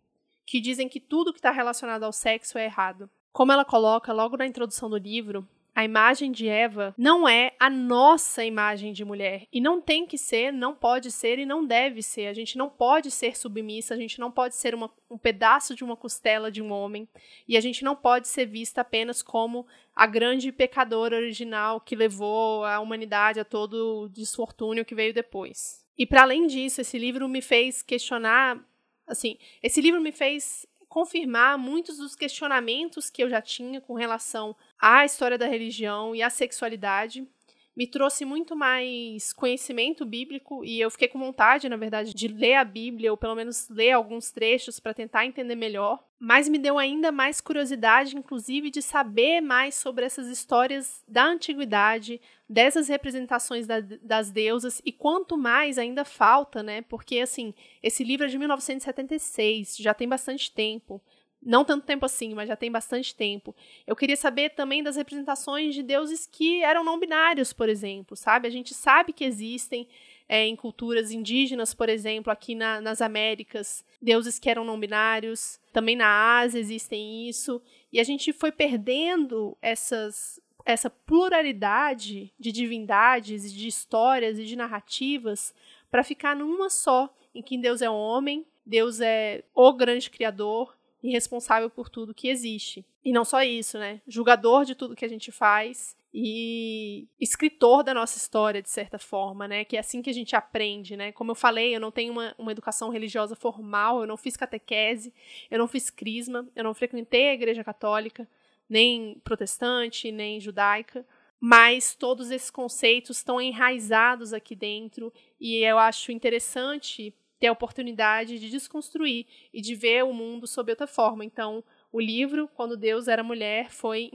que 0.46 0.60
dizem 0.60 0.88
que 0.88 1.00
tudo 1.00 1.32
que 1.32 1.40
está 1.40 1.50
relacionado 1.50 2.04
ao 2.04 2.12
sexo 2.12 2.56
é 2.56 2.66
errado? 2.66 3.10
Como 3.32 3.50
ela 3.50 3.64
coloca 3.64 4.12
logo 4.12 4.36
na 4.36 4.46
introdução 4.46 4.88
do 4.88 4.96
livro, 4.96 5.44
a 5.74 5.84
imagem 5.84 6.30
de 6.30 6.48
Eva 6.48 6.94
não 6.98 7.26
é 7.26 7.52
a 7.58 7.70
nossa 7.70 8.44
imagem 8.44 8.92
de 8.92 9.04
mulher. 9.04 9.46
E 9.50 9.60
não 9.60 9.80
tem 9.80 10.06
que 10.06 10.18
ser, 10.18 10.52
não 10.52 10.74
pode 10.74 11.10
ser 11.10 11.38
e 11.38 11.46
não 11.46 11.64
deve 11.64 12.02
ser. 12.02 12.26
A 12.26 12.34
gente 12.34 12.58
não 12.58 12.68
pode 12.68 13.10
ser 13.10 13.36
submissa, 13.36 13.94
a 13.94 13.96
gente 13.96 14.20
não 14.20 14.30
pode 14.30 14.54
ser 14.54 14.74
uma, 14.74 14.90
um 15.10 15.16
pedaço 15.16 15.74
de 15.74 15.82
uma 15.82 15.96
costela 15.96 16.50
de 16.50 16.60
um 16.60 16.70
homem. 16.70 17.08
E 17.48 17.56
a 17.56 17.60
gente 17.60 17.82
não 17.82 17.96
pode 17.96 18.28
ser 18.28 18.44
vista 18.44 18.82
apenas 18.82 19.22
como 19.22 19.66
a 19.96 20.06
grande 20.06 20.52
pecadora 20.52 21.16
original 21.16 21.80
que 21.80 21.96
levou 21.96 22.64
a 22.64 22.78
humanidade 22.78 23.40
a 23.40 23.44
todo 23.44 24.02
o 24.02 24.08
desfortúnio 24.08 24.84
que 24.84 24.94
veio 24.94 25.14
depois. 25.14 25.82
E 25.96 26.06
para 26.06 26.22
além 26.22 26.46
disso, 26.46 26.82
esse 26.82 26.98
livro 26.98 27.28
me 27.28 27.40
fez 27.40 27.82
questionar. 27.82 28.62
Assim, 29.06 29.38
esse 29.62 29.80
livro 29.80 30.00
me 30.00 30.12
fez 30.12 30.66
confirmar 30.92 31.56
muitos 31.56 31.96
dos 31.96 32.14
questionamentos 32.14 33.08
que 33.08 33.22
eu 33.22 33.30
já 33.30 33.40
tinha 33.40 33.80
com 33.80 33.94
relação 33.94 34.54
à 34.78 35.06
história 35.06 35.38
da 35.38 35.46
religião 35.46 36.14
e 36.14 36.22
à 36.22 36.28
sexualidade. 36.28 37.26
Me 37.74 37.86
trouxe 37.86 38.26
muito 38.26 38.54
mais 38.54 39.32
conhecimento 39.32 40.04
bíblico 40.04 40.62
e 40.62 40.78
eu 40.78 40.90
fiquei 40.90 41.08
com 41.08 41.18
vontade, 41.18 41.70
na 41.70 41.76
verdade, 41.76 42.12
de 42.12 42.28
ler 42.28 42.56
a 42.56 42.64
Bíblia 42.64 43.10
ou 43.10 43.16
pelo 43.16 43.34
menos 43.34 43.66
ler 43.70 43.92
alguns 43.92 44.30
trechos 44.30 44.78
para 44.78 44.92
tentar 44.92 45.24
entender 45.24 45.54
melhor. 45.54 46.04
Mas 46.20 46.50
me 46.50 46.58
deu 46.58 46.78
ainda 46.78 47.10
mais 47.10 47.40
curiosidade, 47.40 48.14
inclusive, 48.14 48.70
de 48.70 48.82
saber 48.82 49.40
mais 49.40 49.74
sobre 49.74 50.04
essas 50.04 50.28
histórias 50.28 51.02
da 51.08 51.24
antiguidade, 51.24 52.20
dessas 52.46 52.88
representações 52.88 53.66
da, 53.66 53.80
das 53.80 54.30
deusas 54.30 54.82
e 54.84 54.92
quanto 54.92 55.38
mais 55.38 55.78
ainda 55.78 56.04
falta, 56.04 56.62
né? 56.62 56.82
Porque 56.82 57.20
assim, 57.20 57.54
esse 57.82 58.04
livro 58.04 58.26
é 58.26 58.28
de 58.28 58.38
1976, 58.38 59.78
já 59.78 59.94
tem 59.94 60.06
bastante 60.06 60.52
tempo. 60.52 61.00
Não 61.44 61.64
tanto 61.64 61.84
tempo 61.84 62.06
assim, 62.06 62.34
mas 62.34 62.48
já 62.48 62.54
tem 62.54 62.70
bastante 62.70 63.14
tempo. 63.14 63.54
Eu 63.84 63.96
queria 63.96 64.16
saber 64.16 64.50
também 64.50 64.80
das 64.80 64.94
representações 64.94 65.74
de 65.74 65.82
deuses 65.82 66.24
que 66.24 66.62
eram 66.62 66.84
não 66.84 67.00
binários, 67.00 67.52
por 67.52 67.68
exemplo, 67.68 68.16
sabe? 68.16 68.46
A 68.46 68.50
gente 68.50 68.72
sabe 68.72 69.12
que 69.12 69.24
existem 69.24 69.88
é, 70.28 70.46
em 70.46 70.54
culturas 70.54 71.10
indígenas, 71.10 71.74
por 71.74 71.88
exemplo, 71.88 72.32
aqui 72.32 72.54
na, 72.54 72.80
nas 72.80 73.02
Américas, 73.02 73.84
deuses 74.00 74.38
que 74.38 74.48
eram 74.48 74.64
não 74.64 74.78
binários. 74.78 75.58
Também 75.72 75.96
na 75.96 76.38
Ásia 76.38 76.60
existem 76.60 77.28
isso. 77.28 77.60
E 77.92 77.98
a 77.98 78.04
gente 78.04 78.32
foi 78.32 78.52
perdendo 78.52 79.56
essas 79.60 80.40
essa 80.64 80.88
pluralidade 80.88 82.32
de 82.38 82.52
divindades, 82.52 83.52
de 83.52 83.66
histórias 83.66 84.38
e 84.38 84.44
de 84.44 84.54
narrativas 84.54 85.52
para 85.90 86.04
ficar 86.04 86.36
numa 86.36 86.70
só, 86.70 87.12
em 87.34 87.42
que 87.42 87.58
Deus 87.58 87.82
é 87.82 87.90
homem, 87.90 88.46
Deus 88.64 89.00
é 89.00 89.42
o 89.52 89.72
grande 89.72 90.08
criador 90.08 90.76
e 91.02 91.10
responsável 91.10 91.68
por 91.68 91.88
tudo 91.88 92.14
que 92.14 92.28
existe. 92.28 92.84
E 93.04 93.12
não 93.12 93.24
só 93.24 93.42
isso, 93.42 93.78
né? 93.78 94.00
Julgador 94.06 94.64
de 94.64 94.74
tudo 94.74 94.94
que 94.94 95.04
a 95.04 95.08
gente 95.08 95.32
faz 95.32 95.96
e 96.14 97.08
escritor 97.18 97.82
da 97.82 97.94
nossa 97.94 98.18
história, 98.18 98.62
de 98.62 98.70
certa 98.70 98.98
forma, 98.98 99.48
né? 99.48 99.64
Que 99.64 99.76
é 99.76 99.80
assim 99.80 100.02
que 100.02 100.10
a 100.10 100.14
gente 100.14 100.36
aprende, 100.36 100.96
né? 100.96 101.10
Como 101.10 101.30
eu 101.30 101.34
falei, 101.34 101.74
eu 101.74 101.80
não 101.80 101.90
tenho 101.90 102.12
uma, 102.12 102.34
uma 102.38 102.52
educação 102.52 102.90
religiosa 102.90 103.34
formal, 103.34 104.02
eu 104.02 104.06
não 104.06 104.16
fiz 104.16 104.36
catequese, 104.36 105.12
eu 105.50 105.58
não 105.58 105.66
fiz 105.66 105.90
crisma, 105.90 106.46
eu 106.54 106.62
não 106.62 106.74
frequentei 106.74 107.30
a 107.30 107.34
igreja 107.34 107.64
católica, 107.64 108.28
nem 108.68 109.20
protestante, 109.24 110.12
nem 110.12 110.38
judaica, 110.38 111.04
mas 111.40 111.96
todos 111.96 112.30
esses 112.30 112.50
conceitos 112.50 113.16
estão 113.16 113.40
enraizados 113.40 114.32
aqui 114.32 114.54
dentro 114.54 115.12
e 115.40 115.56
eu 115.56 115.76
acho 115.76 116.12
interessante 116.12 117.12
ter 117.42 117.48
a 117.48 117.52
oportunidade 117.52 118.38
de 118.38 118.48
desconstruir 118.48 119.26
e 119.52 119.60
de 119.60 119.74
ver 119.74 120.04
o 120.04 120.12
mundo 120.12 120.46
sob 120.46 120.70
outra 120.70 120.86
forma. 120.86 121.24
Então, 121.24 121.64
o 121.90 122.00
livro 122.00 122.46
Quando 122.54 122.76
Deus 122.76 123.08
era 123.08 123.24
Mulher 123.24 123.68
foi 123.68 124.12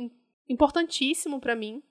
importantíssimo 0.48 1.38
para 1.38 1.54
mim. 1.54 1.84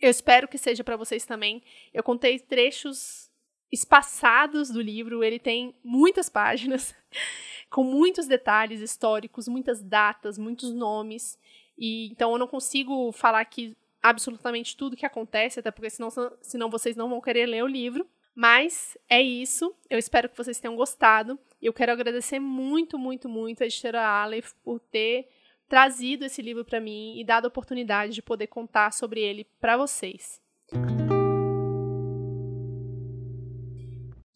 Eu 0.00 0.08
espero 0.08 0.46
que 0.46 0.56
seja 0.56 0.84
para 0.84 0.96
vocês 0.96 1.26
também. 1.26 1.64
Eu 1.92 2.04
contei 2.04 2.38
trechos 2.38 3.28
espaçados 3.72 4.70
do 4.70 4.80
livro, 4.80 5.24
ele 5.24 5.40
tem 5.40 5.74
muitas 5.82 6.28
páginas 6.28 6.94
com 7.68 7.82
muitos 7.82 8.28
detalhes 8.28 8.80
históricos, 8.80 9.48
muitas 9.48 9.82
datas, 9.82 10.38
muitos 10.38 10.72
nomes. 10.72 11.36
E 11.76 12.06
então 12.12 12.30
eu 12.30 12.38
não 12.38 12.46
consigo 12.46 13.10
falar 13.10 13.40
aqui 13.40 13.76
absolutamente 14.00 14.76
tudo 14.76 14.96
que 14.96 15.04
acontece, 15.04 15.58
até 15.58 15.72
porque 15.72 15.90
senão, 15.90 16.08
senão 16.40 16.70
vocês 16.70 16.94
não 16.94 17.08
vão 17.08 17.20
querer 17.20 17.46
ler 17.46 17.64
o 17.64 17.66
livro. 17.66 18.08
Mas 18.34 18.98
é 19.08 19.22
isso. 19.22 19.74
Eu 19.88 19.98
espero 19.98 20.28
que 20.28 20.36
vocês 20.36 20.58
tenham 20.58 20.74
gostado. 20.74 21.38
Eu 21.62 21.72
quero 21.72 21.92
agradecer 21.92 22.40
muito, 22.40 22.98
muito, 22.98 23.28
muito 23.28 23.62
a 23.62 23.66
editora 23.66 24.04
Aleph 24.04 24.52
por 24.64 24.80
ter 24.80 25.28
trazido 25.68 26.24
esse 26.24 26.42
livro 26.42 26.64
para 26.64 26.80
mim 26.80 27.18
e 27.18 27.24
dado 27.24 27.44
a 27.44 27.48
oportunidade 27.48 28.12
de 28.12 28.22
poder 28.22 28.48
contar 28.48 28.92
sobre 28.92 29.20
ele 29.20 29.46
para 29.60 29.76
vocês. 29.76 30.40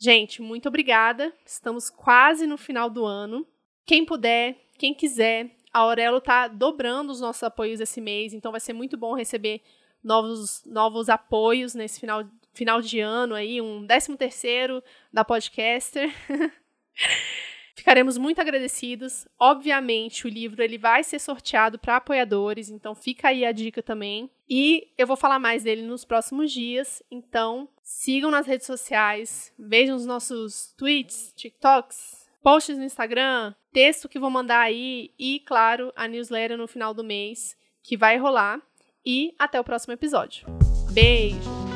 Gente, 0.01 0.40
muito 0.40 0.68
obrigada. 0.68 1.32
Estamos 1.44 1.90
quase 1.90 2.46
no 2.46 2.57
final 2.57 2.88
do 2.88 3.05
ano. 3.05 3.44
Quem 3.84 4.05
puder, 4.05 4.57
quem 4.78 4.94
quiser, 4.94 5.51
a 5.72 5.80
Aurelo 5.80 6.20
tá 6.20 6.46
dobrando 6.46 7.11
os 7.11 7.20
nossos 7.20 7.42
apoios 7.42 7.80
esse 7.80 8.01
mês, 8.01 8.32
então 8.32 8.53
vai 8.53 8.61
ser 8.61 8.72
muito 8.72 8.96
bom 8.96 9.14
receber 9.14 9.61
novos, 10.03 10.62
novos 10.64 11.09
apoios 11.09 11.74
nesse 11.74 11.99
final, 11.99 12.24
final 12.53 12.80
de 12.80 13.01
ano 13.01 13.34
aí, 13.34 13.61
um 13.61 13.86
13 13.86 14.16
terceiro 14.16 14.82
da 15.12 15.24
Podcaster. 15.24 16.11
Ficaremos 17.78 18.18
muito 18.18 18.40
agradecidos. 18.40 19.28
Obviamente, 19.38 20.26
o 20.26 20.28
livro 20.28 20.62
ele 20.62 20.76
vai 20.76 21.05
ser 21.05 21.20
sorteado 21.20 21.78
para 21.78 21.96
apoiadores, 21.96 22.68
então 22.70 22.92
fica 22.92 23.28
aí 23.28 23.44
a 23.44 23.53
dica 23.53 23.80
também. 23.80 24.28
E 24.51 24.88
eu 24.99 25.07
vou 25.07 25.16
falar 25.16 25.38
mais 25.38 25.62
dele 25.62 25.82
nos 25.82 26.05
próximos 26.05 26.51
dias, 26.51 27.03
então 27.09 27.68
sigam 27.82 28.32
nas 28.32 28.46
redes 28.49 28.66
sociais, 28.66 29.53
vejam 29.57 29.94
os 29.94 30.05
nossos 30.05 30.74
tweets, 30.76 31.32
TikToks, 31.36 32.28
posts 32.42 32.76
no 32.76 32.84
Instagram, 32.84 33.55
texto 33.72 34.09
que 34.09 34.18
vou 34.18 34.30
mandar 34.30 34.61
aí 34.61 35.12
e, 35.16 35.38
claro, 35.40 35.92
a 35.94 36.09
newsletter 36.09 36.59
no 36.59 36.66
final 36.66 36.92
do 36.92 37.05
mês 37.05 37.57
que 37.80 37.96
vai 37.96 38.16
rolar. 38.16 38.61
E 39.07 39.34
até 39.38 39.59
o 39.59 39.64
próximo 39.64 39.94
episódio. 39.94 40.46
Beijo! 40.92 41.67